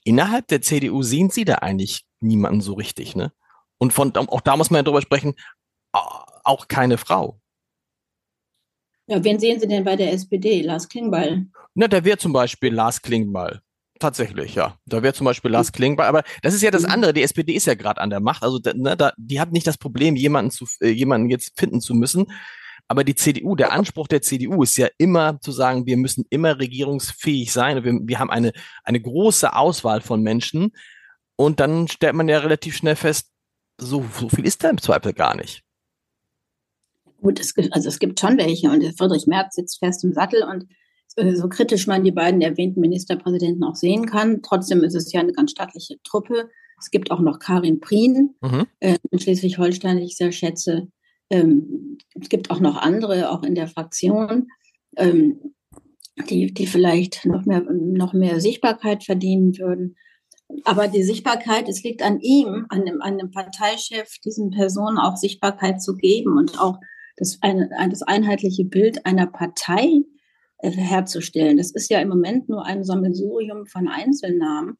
innerhalb 0.04 0.46
der 0.48 0.60
CDU 0.60 1.02
sehen 1.02 1.30
Sie 1.30 1.44
da 1.44 1.56
eigentlich 1.56 2.04
niemanden 2.20 2.60
so 2.60 2.74
richtig, 2.74 3.16
ne? 3.16 3.32
Und 3.78 3.92
von, 3.92 4.14
auch 4.14 4.40
da 4.40 4.56
muss 4.56 4.70
man 4.70 4.80
ja 4.80 4.82
drüber 4.82 5.02
sprechen, 5.02 5.34
auch 5.92 6.68
keine 6.68 6.98
Frau. 6.98 7.40
Ja, 9.06 9.22
wen 9.22 9.38
sehen 9.38 9.60
Sie 9.60 9.68
denn 9.68 9.84
bei 9.84 9.96
der 9.96 10.12
SPD? 10.12 10.62
Lars 10.62 10.88
Klingbeil? 10.88 11.46
Na, 11.74 11.88
da 11.88 12.04
wäre 12.04 12.18
zum 12.18 12.32
Beispiel 12.32 12.72
Lars 12.72 13.02
Klingbeil. 13.02 13.60
Tatsächlich, 14.00 14.56
ja. 14.56 14.76
Da 14.86 15.02
wäre 15.02 15.14
zum 15.14 15.24
Beispiel 15.24 15.50
Lars 15.52 15.72
Klingbeil, 15.72 16.08
aber 16.08 16.24
das 16.42 16.52
ist 16.54 16.62
ja 16.62 16.70
das 16.70 16.82
mhm. 16.82 16.90
andere. 16.90 17.12
Die 17.12 17.22
SPD 17.22 17.52
ist 17.52 17.66
ja 17.66 17.74
gerade 17.74 18.00
an 18.00 18.10
der 18.10 18.20
Macht. 18.20 18.42
Also 18.42 18.58
ne, 18.74 18.96
da, 18.96 19.12
die 19.16 19.40
hat 19.40 19.52
nicht 19.52 19.66
das 19.66 19.78
Problem, 19.78 20.16
jemanden 20.16 20.50
zu 20.50 20.66
äh, 20.80 20.88
jemanden 20.88 21.30
jetzt 21.30 21.58
finden 21.58 21.80
zu 21.80 21.94
müssen. 21.94 22.26
Aber 22.88 23.04
die 23.04 23.14
CDU, 23.14 23.56
der 23.56 23.72
Anspruch 23.72 24.08
der 24.08 24.20
CDU 24.20 24.62
ist 24.62 24.76
ja 24.76 24.88
immer 24.98 25.40
zu 25.40 25.52
sagen, 25.52 25.86
wir 25.86 25.96
müssen 25.96 26.26
immer 26.28 26.58
regierungsfähig 26.58 27.52
sein. 27.52 27.82
Wir, 27.82 27.92
wir 28.02 28.18
haben 28.18 28.30
eine, 28.30 28.52
eine 28.82 29.00
große 29.00 29.54
Auswahl 29.54 30.00
von 30.00 30.22
Menschen. 30.22 30.72
Und 31.36 31.60
dann 31.60 31.88
stellt 31.88 32.14
man 32.14 32.28
ja 32.28 32.38
relativ 32.38 32.76
schnell 32.76 32.96
fest, 32.96 33.30
so, 33.78 34.04
so 34.18 34.28
viel 34.28 34.46
ist 34.46 34.62
da 34.62 34.70
im 34.70 34.80
Zweifel 34.80 35.12
gar 35.12 35.34
nicht. 35.34 35.62
Gut, 37.20 37.40
es 37.40 37.54
gibt, 37.54 37.72
also 37.72 37.88
es 37.88 37.98
gibt 37.98 38.20
schon 38.20 38.36
welche 38.38 38.70
und 38.70 38.82
Friedrich 38.98 39.26
Merz 39.26 39.54
sitzt 39.54 39.78
fest 39.78 40.04
im 40.04 40.12
Sattel 40.12 40.42
und 40.42 40.66
so 41.16 41.48
kritisch 41.48 41.86
man 41.86 42.04
die 42.04 42.12
beiden 42.12 42.40
erwähnten 42.40 42.80
Ministerpräsidenten 42.80 43.62
auch 43.64 43.76
sehen 43.76 44.06
kann, 44.06 44.42
trotzdem 44.42 44.82
ist 44.82 44.94
es 44.94 45.12
ja 45.12 45.20
eine 45.20 45.32
ganz 45.32 45.52
staatliche 45.52 46.02
Truppe. 46.02 46.50
Es 46.78 46.90
gibt 46.90 47.10
auch 47.10 47.20
noch 47.20 47.38
Karin 47.38 47.80
Prien 47.80 48.34
mhm. 48.40 48.66
äh, 48.80 48.96
in 49.10 49.18
Schleswig-Holstein, 49.18 49.98
die 49.98 50.04
ich 50.04 50.16
sehr 50.16 50.32
schätze. 50.32 50.88
Ähm, 51.30 51.98
es 52.20 52.28
gibt 52.28 52.50
auch 52.50 52.60
noch 52.60 52.76
andere, 52.76 53.30
auch 53.30 53.42
in 53.44 53.54
der 53.54 53.68
Fraktion, 53.68 54.48
ähm, 54.96 55.54
die, 56.28 56.52
die 56.52 56.66
vielleicht 56.66 57.24
noch 57.26 57.44
mehr, 57.44 57.62
noch 57.62 58.12
mehr 58.12 58.40
Sichtbarkeit 58.40 59.04
verdienen 59.04 59.56
würden. 59.58 59.96
Aber 60.64 60.88
die 60.88 61.02
Sichtbarkeit, 61.02 61.68
es 61.68 61.82
liegt 61.82 62.02
an 62.02 62.20
ihm, 62.20 62.66
an 62.68 62.84
dem, 62.84 63.00
an 63.02 63.18
dem 63.18 63.30
Parteichef, 63.30 64.18
diesen 64.24 64.50
Personen 64.50 64.98
auch 64.98 65.16
Sichtbarkeit 65.16 65.80
zu 65.80 65.96
geben 65.96 66.36
und 66.36 66.60
auch 66.60 66.78
das, 67.16 67.38
eine, 67.40 67.70
das 67.90 68.02
einheitliche 68.02 68.64
Bild 68.64 69.06
einer 69.06 69.26
Partei 69.26 69.86
äh, 69.86 70.13
herzustellen. 70.70 71.56
Das 71.56 71.70
ist 71.70 71.90
ja 71.90 72.00
im 72.00 72.08
Moment 72.08 72.48
nur 72.48 72.64
ein 72.64 72.84
Sammelsurium 72.84 73.66
von 73.66 73.88
Einzelnamen, 73.88 74.76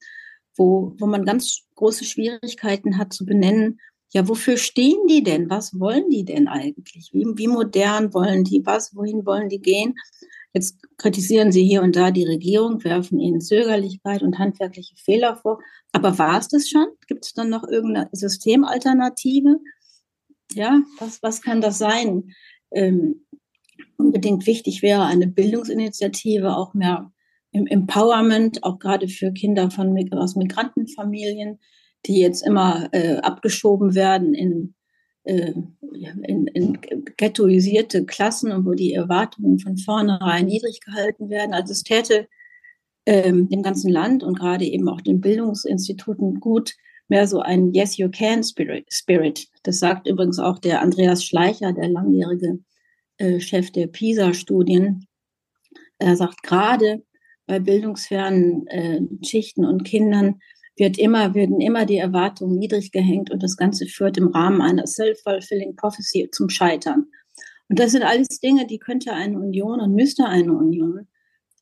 wo, 0.56 0.94
wo 0.98 1.06
man 1.06 1.24
ganz 1.24 1.62
große 1.74 2.04
Schwierigkeiten 2.04 2.98
hat 2.98 3.12
zu 3.12 3.24
benennen, 3.26 3.80
ja, 4.14 4.28
wofür 4.28 4.56
stehen 4.56 5.08
die 5.08 5.24
denn? 5.24 5.50
Was 5.50 5.78
wollen 5.78 6.08
die 6.08 6.24
denn 6.24 6.46
eigentlich? 6.46 7.10
Wie, 7.12 7.26
wie 7.34 7.48
modern 7.48 8.14
wollen 8.14 8.44
die? 8.44 8.64
Was, 8.64 8.94
wohin 8.94 9.26
wollen 9.26 9.48
die 9.48 9.60
gehen? 9.60 9.96
Jetzt 10.52 10.78
kritisieren 10.98 11.50
sie 11.50 11.64
hier 11.64 11.82
und 11.82 11.96
da 11.96 12.12
die 12.12 12.24
Regierung, 12.24 12.82
werfen 12.84 13.18
ihnen 13.18 13.40
Zögerlichkeit 13.40 14.22
und 14.22 14.38
handwerkliche 14.38 14.94
Fehler 14.96 15.36
vor. 15.36 15.58
Aber 15.90 16.16
war 16.16 16.38
es 16.38 16.46
das 16.46 16.68
schon? 16.68 16.86
Gibt 17.08 17.26
es 17.26 17.34
dann 17.34 17.50
noch 17.50 17.66
irgendeine 17.66 18.08
Systemalternative? 18.12 19.58
Ja, 20.52 20.80
was, 21.00 21.20
was 21.24 21.42
kann 21.42 21.60
das 21.60 21.78
sein? 21.78 22.30
Ähm, 22.70 23.26
unbedingt 23.96 24.46
wichtig 24.46 24.82
wäre 24.82 25.04
eine 25.04 25.26
Bildungsinitiative, 25.26 26.56
auch 26.56 26.74
mehr 26.74 27.10
im 27.52 27.66
Empowerment, 27.66 28.64
auch 28.64 28.78
gerade 28.78 29.08
für 29.08 29.32
Kinder 29.32 29.70
von, 29.70 29.96
aus 30.12 30.36
Migrantenfamilien 30.36 31.58
die 32.06 32.20
jetzt 32.20 32.46
immer 32.46 32.88
äh, 32.92 33.16
abgeschoben 33.16 33.94
werden 33.94 34.34
in, 34.34 34.74
äh, 35.24 35.52
in, 36.22 36.46
in 36.48 36.78
ghettoisierte 37.16 38.04
Klassen 38.04 38.52
und 38.52 38.66
wo 38.66 38.72
die 38.72 38.92
Erwartungen 38.92 39.58
von 39.58 39.76
vornherein 39.76 40.46
niedrig 40.46 40.80
gehalten 40.80 41.30
werden. 41.30 41.54
Also 41.54 41.72
es 41.72 41.82
täte 41.82 42.28
ähm, 43.06 43.48
dem 43.48 43.62
ganzen 43.62 43.90
Land 43.90 44.22
und 44.22 44.38
gerade 44.38 44.64
eben 44.64 44.88
auch 44.88 45.00
den 45.00 45.20
Bildungsinstituten 45.20 46.40
gut, 46.40 46.74
mehr 47.08 47.26
so 47.26 47.40
ein 47.40 47.72
Yes, 47.72 47.96
you 47.96 48.10
can 48.10 48.42
Spirit. 48.42 49.48
Das 49.62 49.78
sagt 49.78 50.06
übrigens 50.06 50.38
auch 50.38 50.58
der 50.58 50.80
Andreas 50.80 51.24
Schleicher, 51.24 51.72
der 51.72 51.88
langjährige 51.88 52.60
äh, 53.18 53.40
Chef 53.40 53.70
der 53.70 53.86
PISA-Studien. 53.86 55.06
Er 55.98 56.16
sagt 56.16 56.42
gerade 56.42 57.04
bei 57.46 57.58
bildungsfernen 57.58 58.66
äh, 58.68 59.00
Schichten 59.22 59.64
und 59.64 59.84
Kindern 59.84 60.40
wird 60.76 60.98
immer, 60.98 61.34
werden 61.34 61.60
immer 61.60 61.86
die 61.86 61.98
Erwartungen 61.98 62.58
niedrig 62.58 62.90
gehängt 62.90 63.30
und 63.30 63.42
das 63.42 63.56
Ganze 63.56 63.86
führt 63.86 64.16
im 64.16 64.28
Rahmen 64.28 64.60
einer 64.60 64.86
self-fulfilling 64.86 65.76
prophecy 65.76 66.28
zum 66.32 66.48
Scheitern. 66.48 67.06
Und 67.68 67.78
das 67.78 67.92
sind 67.92 68.02
alles 68.02 68.40
Dinge, 68.40 68.66
die 68.66 68.78
könnte 68.78 69.12
eine 69.12 69.38
Union 69.38 69.80
und 69.80 69.94
müsste 69.94 70.26
eine 70.26 70.52
Union 70.52 71.06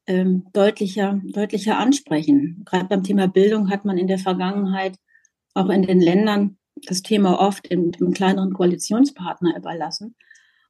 ähm, 0.07 0.47
deutlicher, 0.53 1.21
deutlicher 1.25 1.79
ansprechen. 1.79 2.63
Gerade 2.65 2.87
beim 2.87 3.05
Thema 3.05 3.29
Bildung 3.29 3.71
hat 3.71 3.85
man 3.85 3.99
in 3.99 4.09
der 4.09 4.19
Vergangenheit 4.19 4.97
auch 5.55 5.69
in 5.69 5.83
den 5.83 6.01
Ländern 6.01 6.59
das 6.87 7.03
Thema 7.03 7.39
oft 7.39 7.71
dem, 7.71 7.93
dem 7.93 8.13
kleineren 8.13 8.53
Koalitionspartner 8.53 9.57
überlassen. 9.57 10.17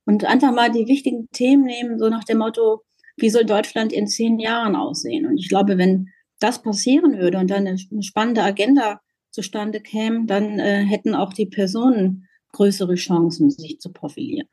Und 0.05 0.25
einfach 0.25 0.53
mal 0.53 0.71
die 0.71 0.87
wichtigen 0.87 1.29
Themen 1.33 1.65
nehmen, 1.65 1.99
so 1.99 2.09
nach 2.09 2.25
dem 2.25 2.39
Motto, 2.39 2.83
wie 3.17 3.31
soll 3.31 3.45
Deutschland 3.45 3.93
in 3.93 4.07
zehn 4.07 4.39
Jahren 4.39 4.75
aussehen? 4.75 5.27
Und 5.27 5.39
ich 5.39 5.49
glaube, 5.49 5.79
wenn 5.79 6.09
das 6.41 6.63
passieren 6.63 7.19
würde 7.19 7.39
und 7.39 7.49
dann 7.51 7.67
eine, 7.67 7.79
spannende 8.03 8.43
Agenda 8.43 9.01
zustande 9.31 9.81
käme, 9.81 10.27
dann 10.27 10.59
äh, 10.59 10.85
hätten 10.85 11.15
auch 11.15 11.33
die 11.33 11.47
Personen 11.47 12.29
größere 12.53 12.97
Chancen, 12.97 13.51
sich 13.51 13.81
zu 13.81 13.93
profilieren. 13.93 14.49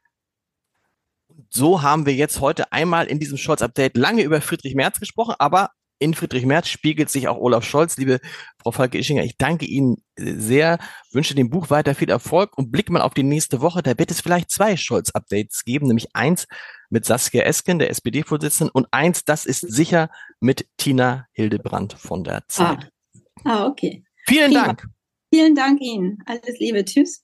So 1.49 1.81
haben 1.81 2.05
wir 2.05 2.13
jetzt 2.13 2.41
heute 2.41 2.71
einmal 2.71 3.07
in 3.07 3.19
diesem 3.19 3.37
Scholz-Update 3.37 3.97
lange 3.97 4.23
über 4.23 4.39
Friedrich 4.39 4.75
Merz 4.75 4.99
gesprochen, 4.99 5.35
aber 5.39 5.71
in 5.99 6.13
Friedrich 6.13 6.45
Merz 6.45 6.67
spiegelt 6.69 7.09
sich 7.09 7.27
auch 7.27 7.37
Olaf 7.37 7.63
Scholz. 7.65 7.97
Liebe 7.97 8.19
Frau 8.61 8.71
Falke-Ischinger, 8.71 9.23
ich 9.23 9.37
danke 9.37 9.65
Ihnen 9.65 9.97
sehr, 10.17 10.79
wünsche 11.11 11.35
dem 11.35 11.49
Buch 11.49 11.69
weiter 11.69 11.93
viel 11.93 12.09
Erfolg 12.09 12.57
und 12.57 12.71
blicke 12.71 12.91
mal 12.91 13.01
auf 13.01 13.13
die 13.13 13.23
nächste 13.23 13.61
Woche. 13.61 13.83
Da 13.83 13.97
wird 13.97 14.09
es 14.09 14.21
vielleicht 14.21 14.49
zwei 14.49 14.77
Scholz-Updates 14.77 15.63
geben, 15.65 15.87
nämlich 15.87 16.07
eins 16.13 16.47
mit 16.89 17.05
Saskia 17.05 17.43
Esken, 17.43 17.79
der 17.79 17.89
SPD-Vorsitzenden, 17.89 18.71
und 18.73 18.87
eins, 18.91 19.25
das 19.25 19.45
ist 19.45 19.61
sicher, 19.61 20.09
mit 20.39 20.67
Tina 20.77 21.27
Hildebrand 21.33 21.93
von 21.93 22.23
der 22.23 22.43
Zeit. 22.47 22.89
Ah, 23.43 23.63
ah 23.63 23.65
okay. 23.67 24.03
Vielen 24.25 24.51
Prima. 24.51 24.65
Dank. 24.65 24.87
Vielen 25.31 25.55
Dank 25.55 25.81
Ihnen. 25.81 26.17
Alles 26.25 26.59
Liebe. 26.59 26.83
Tschüss. 26.83 27.23